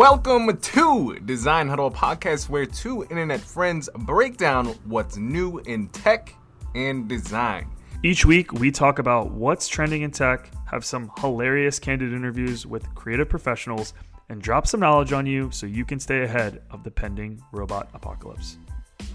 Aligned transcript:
Welcome 0.00 0.56
to 0.56 1.18
Design 1.26 1.68
Huddle 1.68 1.90
podcast, 1.90 2.48
where 2.48 2.64
two 2.64 3.02
internet 3.10 3.40
friends 3.40 3.88
break 3.98 4.36
down 4.36 4.68
what's 4.84 5.16
new 5.16 5.58
in 5.66 5.88
tech 5.88 6.34
and 6.74 7.08
design. 7.08 7.68
Each 8.02 8.24
week, 8.24 8.52
we 8.52 8.70
talk 8.70 8.98
about 8.98 9.32
what's 9.32 9.68
trending 9.68 10.02
in 10.02 10.10
tech, 10.10 10.48
have 10.66 10.84
some 10.84 11.10
hilarious 11.18 11.78
candid 11.78 12.12
interviews 12.12 12.66
with 12.66 12.94
creative 12.94 13.28
professionals, 13.28 13.92
and 14.28 14.40
drop 14.40 14.66
some 14.66 14.80
knowledge 14.80 15.12
on 15.12 15.26
you 15.26 15.50
so 15.50 15.66
you 15.66 15.84
can 15.84 15.98
stay 15.98 16.22
ahead 16.22 16.62
of 16.70 16.82
the 16.84 16.90
pending 16.90 17.42
robot 17.52 17.90
apocalypse. 17.92 18.58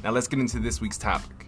Now, 0.04 0.12
let's 0.12 0.28
get 0.28 0.40
into 0.40 0.60
this 0.60 0.82
week's 0.82 0.98
topic. 0.98 1.48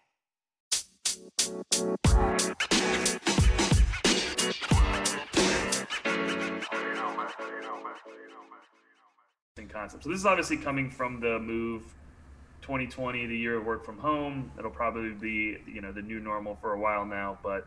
Concept. 9.71 10.03
So 10.03 10.09
this 10.09 10.19
is 10.19 10.25
obviously 10.25 10.57
coming 10.57 10.89
from 10.89 11.19
the 11.19 11.39
move 11.39 11.83
2020, 12.61 13.25
the 13.25 13.37
year 13.37 13.57
of 13.57 13.65
work 13.65 13.83
from 13.83 13.97
home. 13.97 14.51
It'll 14.59 14.69
probably 14.69 15.11
be 15.11 15.57
you 15.65 15.81
know 15.81 15.91
the 15.91 16.01
new 16.01 16.19
normal 16.19 16.55
for 16.61 16.73
a 16.73 16.79
while 16.79 17.05
now, 17.05 17.39
but 17.41 17.65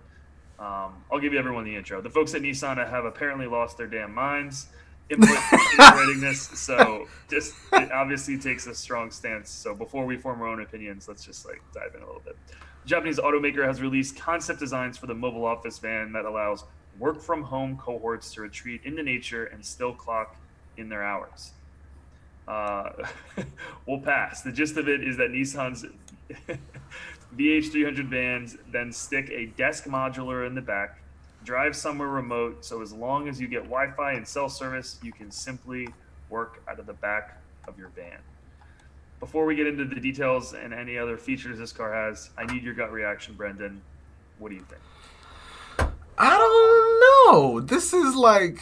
um, 0.58 1.02
I'll 1.10 1.18
give 1.18 1.32
you 1.32 1.38
everyone 1.38 1.64
the 1.64 1.74
intro. 1.74 2.00
The 2.00 2.10
folks 2.10 2.34
at 2.34 2.42
Nissan 2.42 2.76
have 2.76 3.04
apparently 3.04 3.46
lost 3.46 3.78
their 3.78 3.86
damn 3.86 4.14
minds 4.14 4.68
input 5.10 5.36
writing 5.78 6.20
this, 6.20 6.42
so 6.42 7.06
just 7.28 7.54
it 7.72 7.90
obviously 7.90 8.38
takes 8.38 8.66
a 8.66 8.74
strong 8.74 9.10
stance. 9.10 9.50
So 9.50 9.74
before 9.74 10.06
we 10.06 10.16
form 10.16 10.40
our 10.42 10.48
own 10.48 10.60
opinions, 10.60 11.08
let's 11.08 11.24
just 11.24 11.44
like 11.46 11.62
dive 11.72 11.94
in 11.96 12.02
a 12.02 12.06
little 12.06 12.22
bit. 12.24 12.36
Japanese 12.86 13.18
automaker 13.18 13.64
has 13.66 13.80
released 13.80 14.16
concept 14.16 14.60
designs 14.60 14.98
for 14.98 15.06
the 15.06 15.14
mobile 15.14 15.44
office 15.44 15.78
van 15.78 16.12
that 16.12 16.24
allows 16.24 16.64
work 16.98 17.20
from 17.20 17.42
home 17.42 17.76
cohorts 17.76 18.32
to 18.34 18.42
retreat 18.42 18.80
into 18.84 19.02
nature 19.02 19.46
and 19.46 19.64
still 19.64 19.92
clock 19.92 20.36
in 20.76 20.88
their 20.88 21.02
hours 21.02 21.52
uh, 22.48 22.90
will 23.86 24.00
pass. 24.00 24.42
The 24.42 24.52
gist 24.52 24.76
of 24.76 24.88
it 24.88 25.02
is 25.02 25.16
that 25.16 25.30
Nissan's 25.30 25.86
VH300 27.36 28.08
vans 28.08 28.56
then 28.70 28.92
stick 28.92 29.30
a 29.30 29.46
desk 29.46 29.84
modular 29.84 30.46
in 30.46 30.54
the 30.54 30.60
back, 30.60 30.98
drive 31.44 31.74
somewhere 31.74 32.08
remote, 32.08 32.64
so 32.64 32.82
as 32.82 32.92
long 32.92 33.28
as 33.28 33.40
you 33.40 33.48
get 33.48 33.64
Wi 33.64 33.90
Fi 33.92 34.12
and 34.12 34.26
cell 34.26 34.48
service, 34.48 34.98
you 35.02 35.12
can 35.12 35.30
simply 35.30 35.88
work 36.30 36.62
out 36.68 36.78
of 36.78 36.86
the 36.86 36.92
back 36.94 37.40
of 37.66 37.78
your 37.78 37.88
van. 37.88 38.18
Before 39.20 39.46
we 39.46 39.54
get 39.54 39.66
into 39.66 39.84
the 39.84 40.00
details 40.00 40.52
and 40.52 40.74
any 40.74 40.98
other 40.98 41.16
features 41.16 41.58
this 41.58 41.72
car 41.72 41.92
has, 41.92 42.30
I 42.36 42.44
need 42.52 42.62
your 42.62 42.74
gut 42.74 42.92
reaction, 42.92 43.34
Brendan. 43.34 43.80
What 44.38 44.50
do 44.50 44.56
you 44.56 44.64
think? 44.68 45.90
I 46.18 46.38
don't 46.38 47.32
know. 47.32 47.60
This 47.60 47.92
is 47.92 48.14
like 48.14 48.60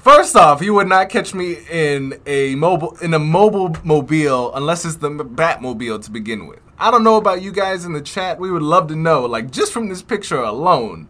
First 0.00 0.34
off, 0.34 0.62
you 0.62 0.72
would 0.74 0.88
not 0.88 1.10
catch 1.10 1.34
me 1.34 1.58
in 1.70 2.22
a 2.24 2.54
mobile 2.54 2.96
in 3.02 3.12
a 3.12 3.18
mobile 3.18 3.76
mobile 3.84 4.54
unless 4.54 4.86
it's 4.86 4.96
the 4.96 5.10
Batmobile 5.10 6.02
to 6.02 6.10
begin 6.10 6.46
with. 6.46 6.60
I 6.78 6.90
don't 6.90 7.04
know 7.04 7.16
about 7.16 7.42
you 7.42 7.52
guys 7.52 7.84
in 7.84 7.92
the 7.92 8.00
chat. 8.00 8.38
We 8.38 8.50
would 8.50 8.62
love 8.62 8.88
to 8.88 8.96
know, 8.96 9.26
like 9.26 9.50
just 9.50 9.74
from 9.74 9.90
this 9.90 10.00
picture 10.00 10.40
alone. 10.40 11.08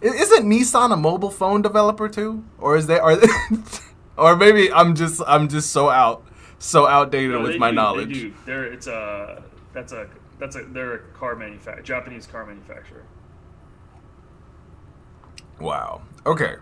Isn't 0.00 0.46
Nissan 0.46 0.92
a 0.92 0.96
mobile 0.96 1.30
phone 1.30 1.62
developer 1.62 2.08
too, 2.08 2.44
or 2.58 2.76
is 2.76 2.88
there? 2.88 3.00
Are 3.00 3.14
they, 3.14 3.28
or 4.16 4.36
maybe 4.36 4.72
I'm 4.72 4.94
just 4.94 5.22
I'm 5.26 5.48
just 5.48 5.70
so 5.70 5.90
out 5.90 6.24
so 6.58 6.86
outdated 6.86 7.32
no, 7.32 7.42
with 7.42 7.56
my 7.58 7.70
do, 7.70 7.76
knowledge. 7.76 8.08
They 8.08 8.14
do. 8.14 8.34
They're 8.46 8.64
it's 8.64 8.86
a 8.86 9.42
that's 9.72 9.92
a 9.92 10.08
that's 10.38 10.56
a 10.56 10.64
they're 10.64 10.94
a 10.94 10.98
car 10.98 11.36
manufacturer, 11.36 11.82
Japanese 11.82 12.26
car 12.26 12.46
manufacturer. 12.46 13.04
Wow. 15.60 16.02
Okay. 16.26 16.56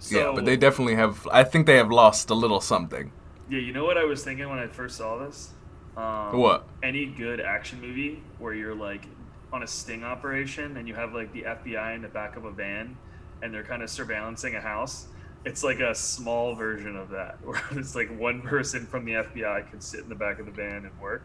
So, 0.00 0.16
yeah, 0.16 0.32
but 0.34 0.44
they 0.44 0.56
definitely 0.56 0.94
have. 0.94 1.26
I 1.32 1.44
think 1.44 1.66
they 1.66 1.76
have 1.76 1.90
lost 1.90 2.30
a 2.30 2.34
little 2.34 2.60
something. 2.60 3.10
Yeah, 3.50 3.58
you 3.58 3.72
know 3.72 3.84
what 3.84 3.98
I 3.98 4.04
was 4.04 4.22
thinking 4.22 4.48
when 4.48 4.58
I 4.58 4.66
first 4.68 4.96
saw 4.96 5.18
this? 5.18 5.50
Um, 5.96 6.38
what? 6.38 6.66
Any 6.82 7.06
good 7.06 7.40
action 7.40 7.80
movie 7.80 8.22
where 8.38 8.54
you're 8.54 8.74
like 8.74 9.04
on 9.52 9.62
a 9.62 9.66
sting 9.66 10.04
operation 10.04 10.76
and 10.76 10.86
you 10.86 10.94
have 10.94 11.14
like 11.14 11.32
the 11.32 11.42
FBI 11.42 11.96
in 11.96 12.02
the 12.02 12.08
back 12.08 12.36
of 12.36 12.44
a 12.44 12.50
van 12.50 12.96
and 13.42 13.52
they're 13.52 13.64
kind 13.64 13.82
of 13.82 13.88
surveillancing 13.88 14.56
a 14.56 14.60
house. 14.60 15.08
It's 15.44 15.62
like 15.64 15.80
a 15.80 15.94
small 15.94 16.54
version 16.54 16.96
of 16.96 17.10
that, 17.10 17.38
where 17.44 17.62
it's 17.72 17.94
like 17.94 18.16
one 18.18 18.42
person 18.42 18.86
from 18.86 19.04
the 19.04 19.12
FBI 19.12 19.70
can 19.70 19.80
sit 19.80 20.00
in 20.00 20.08
the 20.08 20.14
back 20.14 20.38
of 20.38 20.46
the 20.46 20.52
van 20.52 20.84
and 20.84 21.00
work. 21.00 21.22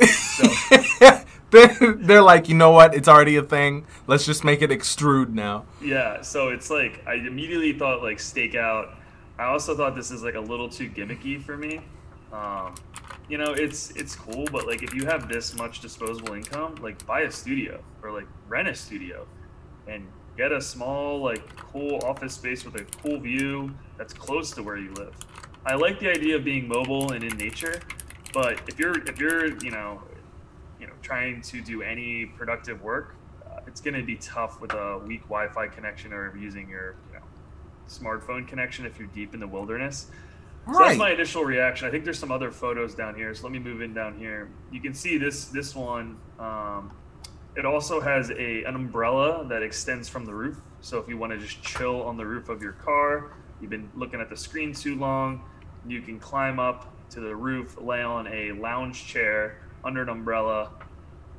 So, 0.00 0.48
they're, 1.50 1.94
they're 1.96 2.22
like, 2.22 2.48
you 2.48 2.54
know 2.54 2.70
what? 2.70 2.94
It's 2.94 3.08
already 3.08 3.36
a 3.36 3.42
thing. 3.42 3.86
Let's 4.06 4.26
just 4.26 4.44
make 4.44 4.62
it 4.62 4.70
extrude 4.70 5.30
now. 5.30 5.64
Yeah. 5.82 6.22
So 6.22 6.48
it's 6.48 6.70
like 6.70 7.02
I 7.06 7.14
immediately 7.14 7.72
thought 7.72 8.02
like 8.02 8.18
stakeout. 8.18 8.94
I 9.38 9.44
also 9.44 9.76
thought 9.76 9.96
this 9.96 10.10
is 10.10 10.22
like 10.22 10.34
a 10.34 10.40
little 10.40 10.68
too 10.68 10.88
gimmicky 10.88 11.42
for 11.42 11.56
me. 11.56 11.80
Um, 12.32 12.74
you 13.28 13.38
know, 13.38 13.52
it's 13.52 13.90
it's 13.92 14.14
cool, 14.16 14.44
but 14.52 14.66
like 14.66 14.82
if 14.82 14.92
you 14.92 15.06
have 15.06 15.28
this 15.28 15.56
much 15.56 15.80
disposable 15.80 16.34
income, 16.34 16.74
like 16.76 17.04
buy 17.06 17.22
a 17.22 17.30
studio 17.30 17.82
or 18.02 18.10
like 18.12 18.26
rent 18.48 18.68
a 18.68 18.74
studio, 18.74 19.26
and 19.86 20.06
get 20.36 20.52
a 20.52 20.60
small 20.60 21.20
like 21.20 21.56
cool 21.56 22.00
office 22.04 22.34
space 22.34 22.64
with 22.64 22.80
a 22.80 22.84
cool 23.02 23.18
view 23.18 23.74
that's 23.96 24.12
close 24.12 24.50
to 24.52 24.62
where 24.62 24.76
you 24.76 24.92
live. 24.94 25.14
I 25.66 25.74
like 25.74 25.98
the 25.98 26.10
idea 26.10 26.36
of 26.36 26.44
being 26.44 26.68
mobile 26.68 27.12
and 27.12 27.24
in 27.24 27.36
nature, 27.38 27.80
but 28.32 28.60
if 28.68 28.78
you're 28.78 28.98
if 29.08 29.18
you're 29.18 29.46
you 29.62 29.70
know 29.70 30.02
you 30.80 30.86
know 30.86 30.92
trying 31.02 31.40
to 31.42 31.60
do 31.60 31.82
any 31.82 32.26
productive 32.26 32.82
work, 32.82 33.16
uh, 33.46 33.60
it's 33.66 33.80
going 33.80 33.94
to 33.94 34.02
be 34.02 34.16
tough 34.16 34.60
with 34.60 34.72
a 34.74 34.98
weak 35.06 35.22
Wi-Fi 35.22 35.68
connection 35.68 36.12
or 36.12 36.36
using 36.36 36.68
your 36.68 36.96
you 37.12 37.18
know 37.18 37.24
smartphone 37.88 38.46
connection 38.46 38.84
if 38.86 38.98
you're 38.98 39.08
deep 39.08 39.34
in 39.34 39.40
the 39.40 39.46
wilderness. 39.46 40.08
So 40.66 40.72
right. 40.72 40.88
that's 40.88 40.98
my 40.98 41.10
initial 41.10 41.44
reaction. 41.44 41.86
I 41.86 41.90
think 41.90 42.04
there's 42.04 42.18
some 42.18 42.32
other 42.32 42.50
photos 42.50 42.94
down 42.94 43.14
here. 43.14 43.34
So 43.34 43.42
let 43.44 43.52
me 43.52 43.58
move 43.58 43.82
in 43.82 43.92
down 43.92 44.18
here. 44.18 44.48
You 44.72 44.80
can 44.80 44.94
see 44.94 45.18
this 45.18 45.46
this 45.46 45.74
one. 45.74 46.18
Um, 46.38 46.92
it 47.56 47.64
also 47.64 48.00
has 48.00 48.30
a 48.30 48.64
an 48.64 48.74
umbrella 48.74 49.46
that 49.48 49.62
extends 49.62 50.08
from 50.08 50.24
the 50.24 50.34
roof. 50.34 50.60
So 50.80 50.98
if 50.98 51.08
you 51.08 51.16
want 51.16 51.32
to 51.32 51.38
just 51.38 51.62
chill 51.62 52.02
on 52.02 52.16
the 52.16 52.26
roof 52.26 52.48
of 52.48 52.62
your 52.62 52.72
car, 52.72 53.32
you've 53.60 53.70
been 53.70 53.90
looking 53.94 54.20
at 54.20 54.28
the 54.28 54.36
screen 54.36 54.72
too 54.72 54.96
long, 54.96 55.42
you 55.86 56.02
can 56.02 56.18
climb 56.18 56.58
up 56.58 56.92
to 57.10 57.20
the 57.20 57.34
roof, 57.34 57.76
lay 57.80 58.02
on 58.02 58.26
a 58.26 58.52
lounge 58.52 59.06
chair 59.06 59.60
under 59.84 60.02
an 60.02 60.08
umbrella, 60.08 60.70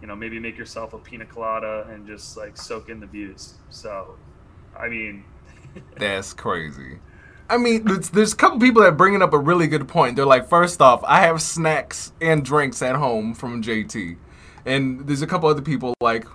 you 0.01 0.07
know, 0.07 0.15
maybe 0.15 0.39
make 0.39 0.57
yourself 0.57 0.93
a 0.93 0.97
pina 0.97 1.25
colada 1.25 1.87
and 1.91 2.07
just 2.07 2.37
like 2.37 2.55
soak 2.55 2.89
in 2.89 2.99
the 2.99 3.07
views. 3.07 3.55
So, 3.69 4.15
I 4.77 4.87
mean, 4.87 5.25
that's 5.97 6.33
crazy. 6.33 6.99
I 7.47 7.57
mean, 7.57 7.85
there's 8.11 8.33
a 8.33 8.35
couple 8.35 8.59
people 8.59 8.81
that 8.81 8.87
are 8.87 8.91
bringing 8.91 9.21
up 9.21 9.31
a 9.33 9.37
really 9.37 9.67
good 9.67 9.87
point. 9.87 10.15
They're 10.15 10.25
like, 10.25 10.49
first 10.49 10.81
off, 10.81 11.03
I 11.03 11.21
have 11.21 11.43
snacks 11.43 12.11
and 12.19 12.43
drinks 12.43 12.81
at 12.81 12.95
home 12.95 13.35
from 13.35 13.61
JT 13.61 14.17
and 14.65 15.07
there's 15.07 15.21
a 15.21 15.27
couple 15.27 15.49
other 15.49 15.61
people 15.61 15.93
like 16.01 16.25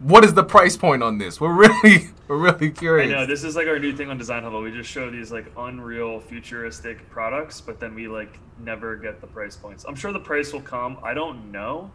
what 0.00 0.24
is 0.24 0.34
the 0.34 0.44
price 0.44 0.76
point 0.76 1.02
on 1.02 1.18
this? 1.18 1.40
We're 1.40 1.52
really, 1.82 2.10
we're 2.28 2.38
really 2.38 2.70
curious. 2.70 3.10
I 3.10 3.14
know 3.14 3.26
this 3.26 3.44
is 3.44 3.56
like 3.56 3.66
our 3.66 3.78
new 3.78 3.94
thing 3.94 4.10
on 4.10 4.18
Design 4.18 4.42
Huddle. 4.42 4.62
We 4.62 4.70
just 4.70 4.90
show 4.90 5.10
these 5.10 5.32
like 5.32 5.46
unreal, 5.56 6.20
futuristic 6.20 7.08
products, 7.10 7.60
but 7.60 7.80
then 7.80 7.94
we 7.94 8.08
like 8.08 8.38
never 8.60 8.96
get 8.96 9.20
the 9.20 9.26
price 9.26 9.56
points. 9.56 9.84
I'm 9.86 9.94
sure 9.94 10.12
the 10.12 10.20
price 10.20 10.52
will 10.52 10.62
come. 10.62 10.98
I 11.02 11.14
don't 11.14 11.50
know. 11.50 11.90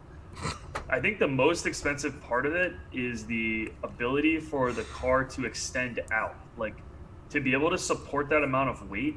I 0.88 1.00
think 1.00 1.18
the 1.18 1.28
most 1.28 1.64
expensive 1.64 2.20
part 2.22 2.44
of 2.44 2.54
it 2.54 2.74
is 2.92 3.24
the 3.24 3.72
ability 3.82 4.40
for 4.40 4.72
the 4.72 4.82
car 4.82 5.24
to 5.24 5.46
extend 5.46 6.00
out, 6.12 6.34
like 6.56 6.74
to 7.30 7.40
be 7.40 7.52
able 7.52 7.70
to 7.70 7.78
support 7.78 8.28
that 8.30 8.42
amount 8.42 8.70
of 8.70 8.90
weight. 8.90 9.16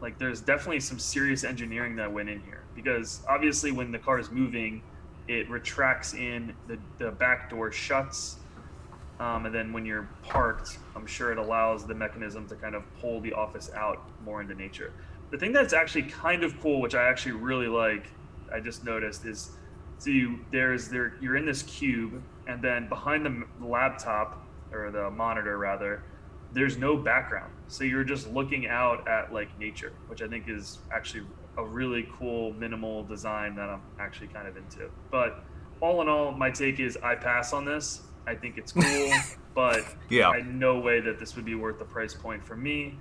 Like, 0.00 0.18
there's 0.18 0.42
definitely 0.42 0.80
some 0.80 0.98
serious 0.98 1.44
engineering 1.44 1.96
that 1.96 2.12
went 2.12 2.28
in 2.28 2.40
here 2.42 2.62
because 2.74 3.22
obviously, 3.28 3.72
when 3.72 3.90
the 3.90 3.98
car 3.98 4.18
is 4.18 4.30
moving 4.30 4.82
it 5.28 5.48
retracts 5.48 6.14
in, 6.14 6.54
the, 6.66 6.78
the 6.98 7.10
back 7.10 7.50
door 7.50 7.72
shuts, 7.72 8.36
um, 9.20 9.46
and 9.46 9.54
then 9.54 9.72
when 9.72 9.86
you're 9.86 10.08
parked, 10.22 10.78
I'm 10.96 11.06
sure 11.06 11.30
it 11.32 11.38
allows 11.38 11.86
the 11.86 11.94
mechanism 11.94 12.48
to 12.48 12.56
kind 12.56 12.74
of 12.74 12.82
pull 13.00 13.20
the 13.20 13.32
office 13.32 13.70
out 13.74 14.02
more 14.24 14.40
into 14.40 14.54
nature. 14.54 14.92
the 15.30 15.38
thing 15.38 15.52
that's 15.52 15.72
actually 15.72 16.02
kind 16.02 16.44
of 16.44 16.60
cool, 16.60 16.80
which 16.80 16.94
I 16.94 17.08
actually 17.08 17.32
really 17.32 17.68
like, 17.68 18.06
I 18.52 18.60
just 18.60 18.84
noticed 18.84 19.24
is, 19.24 19.50
so 19.98 20.10
you 20.10 20.40
there's 20.50 20.88
there 20.88 21.14
you're 21.20 21.36
in 21.36 21.46
this 21.46 21.62
cube, 21.62 22.22
and 22.46 22.62
then 22.62 22.88
behind 22.88 23.24
the 23.24 23.66
laptop 23.66 24.46
or 24.72 24.90
the 24.90 25.10
monitor 25.10 25.58
rather, 25.58 26.02
there's 26.52 26.76
no 26.76 26.96
background, 26.96 27.52
so 27.68 27.84
you're 27.84 28.04
just 28.04 28.30
looking 28.32 28.66
out 28.68 29.08
at 29.08 29.32
like 29.32 29.48
nature, 29.58 29.92
which 30.08 30.22
I 30.22 30.28
think 30.28 30.48
is 30.48 30.78
actually 30.92 31.24
a 31.56 31.64
really 31.64 32.08
cool 32.18 32.52
minimal 32.54 33.04
design 33.04 33.54
that 33.56 33.68
I'm 33.68 33.82
actually 33.98 34.28
kind 34.28 34.48
of 34.48 34.56
into. 34.56 34.90
But 35.10 35.44
all 35.80 36.00
in 36.02 36.08
all, 36.08 36.32
my 36.32 36.50
take 36.50 36.80
is 36.80 36.96
I 37.02 37.14
pass 37.14 37.52
on 37.52 37.64
this. 37.64 38.02
I 38.26 38.34
think 38.34 38.56
it's 38.56 38.72
cool, 38.72 39.12
but 39.54 39.80
Yeah. 40.08 40.30
I 40.30 40.40
no 40.42 40.78
way 40.80 41.00
that 41.00 41.18
this 41.18 41.36
would 41.36 41.44
be 41.44 41.54
worth 41.54 41.78
the 41.78 41.84
price 41.84 42.14
point 42.14 42.44
for 42.44 42.56
me. 42.56 42.98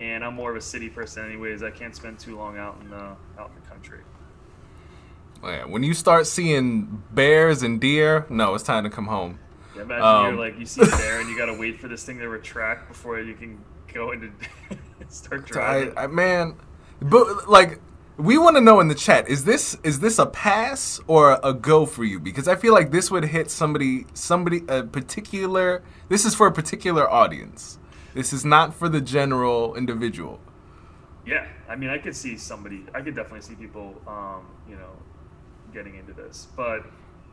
And 0.00 0.24
I'm 0.24 0.34
more 0.34 0.50
of 0.50 0.56
a 0.56 0.60
city 0.60 0.88
person, 0.88 1.24
anyways. 1.24 1.62
I 1.62 1.70
can't 1.70 1.94
spend 1.94 2.18
too 2.18 2.36
long 2.36 2.58
out 2.58 2.78
in 2.80 2.90
the 2.90 2.96
out 2.96 3.50
in 3.54 3.62
the 3.62 3.68
country. 3.68 4.00
Yeah, 5.42 5.66
when 5.66 5.82
you 5.82 5.92
start 5.94 6.26
seeing 6.26 7.02
bears 7.12 7.62
and 7.62 7.80
deer, 7.80 8.26
no, 8.30 8.54
it's 8.54 8.64
time 8.64 8.84
to 8.84 8.90
come 8.90 9.06
home. 9.06 9.38
Yeah, 9.76 9.82
imagine 9.82 10.04
Um, 10.04 10.26
you're 10.26 10.44
like 10.44 10.58
you 10.58 10.66
see 10.66 10.82
a 10.82 10.86
bear 10.86 11.20
and 11.20 11.28
you 11.28 11.36
gotta 11.42 11.54
wait 11.54 11.78
for 11.80 11.86
this 11.88 12.02
thing 12.04 12.18
to 12.18 12.28
retract 12.28 12.88
before 12.88 13.20
you 13.20 13.34
can 13.34 13.62
go 13.92 14.10
into 14.12 14.30
start 15.08 15.42
I, 15.44 15.52
driving. 15.52 15.94
I, 15.98 16.06
man, 16.08 16.56
but 17.00 17.48
like, 17.48 17.80
we 18.16 18.38
want 18.38 18.56
to 18.56 18.60
know 18.60 18.78
in 18.80 18.88
the 18.88 18.94
chat 18.94 19.28
is 19.28 19.44
this 19.44 19.76
is 19.82 19.98
this 19.98 20.18
a 20.18 20.26
pass 20.26 21.00
or 21.06 21.40
a 21.42 21.52
go 21.52 21.84
for 21.86 22.04
you? 22.04 22.20
Because 22.20 22.46
I 22.46 22.54
feel 22.54 22.72
like 22.72 22.90
this 22.90 23.10
would 23.10 23.24
hit 23.24 23.50
somebody 23.50 24.06
somebody 24.14 24.62
a 24.68 24.84
particular. 24.84 25.82
This 26.08 26.24
is 26.24 26.34
for 26.34 26.46
a 26.46 26.52
particular 26.52 27.10
audience. 27.10 27.78
This 28.14 28.32
is 28.32 28.44
not 28.44 28.72
for 28.72 28.88
the 28.88 29.00
general 29.00 29.74
individual. 29.74 30.38
Yeah, 31.26 31.46
I 31.68 31.74
mean, 31.74 31.90
I 31.90 31.98
could 31.98 32.14
see 32.14 32.36
somebody. 32.36 32.84
I 32.94 33.00
could 33.00 33.16
definitely 33.16 33.40
see 33.40 33.54
people, 33.54 34.00
um, 34.06 34.46
you 34.68 34.76
know, 34.76 34.92
getting 35.72 35.96
into 35.96 36.12
this. 36.12 36.46
But 36.54 36.84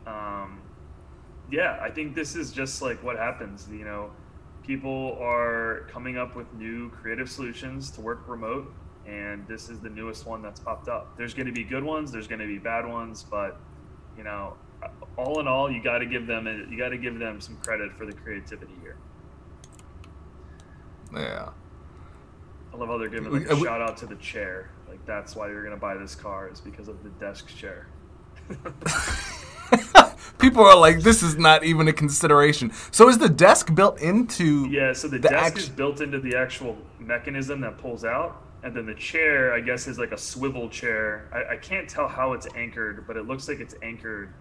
um, 0.06 0.60
yeah, 1.50 1.78
I 1.80 1.90
think 1.90 2.14
this 2.14 2.34
is 2.34 2.50
just 2.50 2.82
like 2.82 3.02
what 3.02 3.16
happens. 3.16 3.68
You 3.70 3.84
know, 3.84 4.10
people 4.66 5.16
are 5.20 5.86
coming 5.92 6.16
up 6.16 6.34
with 6.34 6.52
new 6.54 6.90
creative 6.90 7.30
solutions 7.30 7.90
to 7.92 8.00
work 8.00 8.22
remote, 8.26 8.72
and 9.06 9.46
this 9.48 9.68
is 9.68 9.80
the 9.80 9.90
newest 9.90 10.26
one 10.26 10.42
that's 10.42 10.60
popped 10.60 10.88
up. 10.88 11.16
There's 11.16 11.34
going 11.34 11.46
to 11.46 11.52
be 11.52 11.64
good 11.64 11.84
ones. 11.84 12.12
There's 12.12 12.28
going 12.28 12.40
to 12.40 12.46
be 12.46 12.58
bad 12.58 12.86
ones, 12.86 13.24
but 13.28 13.60
you 14.16 14.24
know, 14.24 14.54
all 15.16 15.40
in 15.40 15.48
all, 15.48 15.70
you 15.70 15.82
got 15.82 15.98
to 15.98 16.06
give 16.06 16.26
them 16.26 16.46
you 16.70 16.76
got 16.78 16.90
to 16.90 16.98
give 16.98 17.18
them 17.18 17.40
some 17.40 17.56
credit 17.58 17.92
for 17.96 18.06
the 18.06 18.12
creativity 18.12 18.72
here. 18.82 18.96
Yeah. 21.14 21.50
I 22.72 22.76
love 22.76 22.88
how 22.88 22.98
they're 22.98 23.08
giving 23.08 23.32
like 23.32 23.50
a 23.50 23.54
we- 23.56 23.64
shout 23.64 23.80
out 23.82 23.96
to 23.98 24.06
the 24.06 24.14
chair. 24.16 24.70
Like 24.88 25.04
that's 25.06 25.34
why 25.36 25.48
you're 25.48 25.64
gonna 25.64 25.76
buy 25.76 25.96
this 25.96 26.14
car 26.14 26.48
is 26.50 26.60
because 26.60 26.88
of 26.88 27.02
the 27.02 27.10
desk 27.10 27.54
chair. 27.56 27.86
People 30.38 30.64
are 30.64 30.76
like, 30.76 31.00
this 31.00 31.22
is 31.22 31.38
not 31.38 31.64
even 31.64 31.86
a 31.88 31.92
consideration. 31.92 32.72
So 32.90 33.08
is 33.08 33.16
the 33.18 33.28
desk 33.28 33.74
built 33.74 34.00
into? 34.00 34.68
Yeah, 34.68 34.92
so 34.92 35.06
the, 35.08 35.18
The 35.18 35.28
desk 35.28 35.44
act- 35.44 35.58
is 35.58 35.68
built 35.68 36.00
into 36.00 36.18
the 36.20 36.36
actual 36.36 36.76
mechanism 36.98 37.60
that 37.60 37.78
pulls 37.78 38.04
out, 38.04 38.42
and 38.62 38.76
then 38.76 38.86
the 38.86 38.94
chair, 38.94 39.52
I 39.52 39.60
guess, 39.60 39.86
is 39.88 39.98
like 39.98 40.12
a 40.12 40.18
swivel 40.18 40.68
chair. 40.68 41.28
I, 41.32 41.54
I 41.54 41.56
can't 41.56 41.88
tell 41.88 42.08
how 42.08 42.32
it's 42.32 42.46
anchored, 42.54 43.06
but 43.06 43.16
it 43.16 43.26
looks 43.26 43.48
like 43.48 43.58
it's 43.60 43.74
anchored 43.82 44.34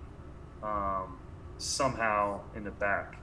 um, 0.62 1.20
somehow 1.58 2.42
in 2.56 2.64
the 2.64 2.72
back. 2.72 3.18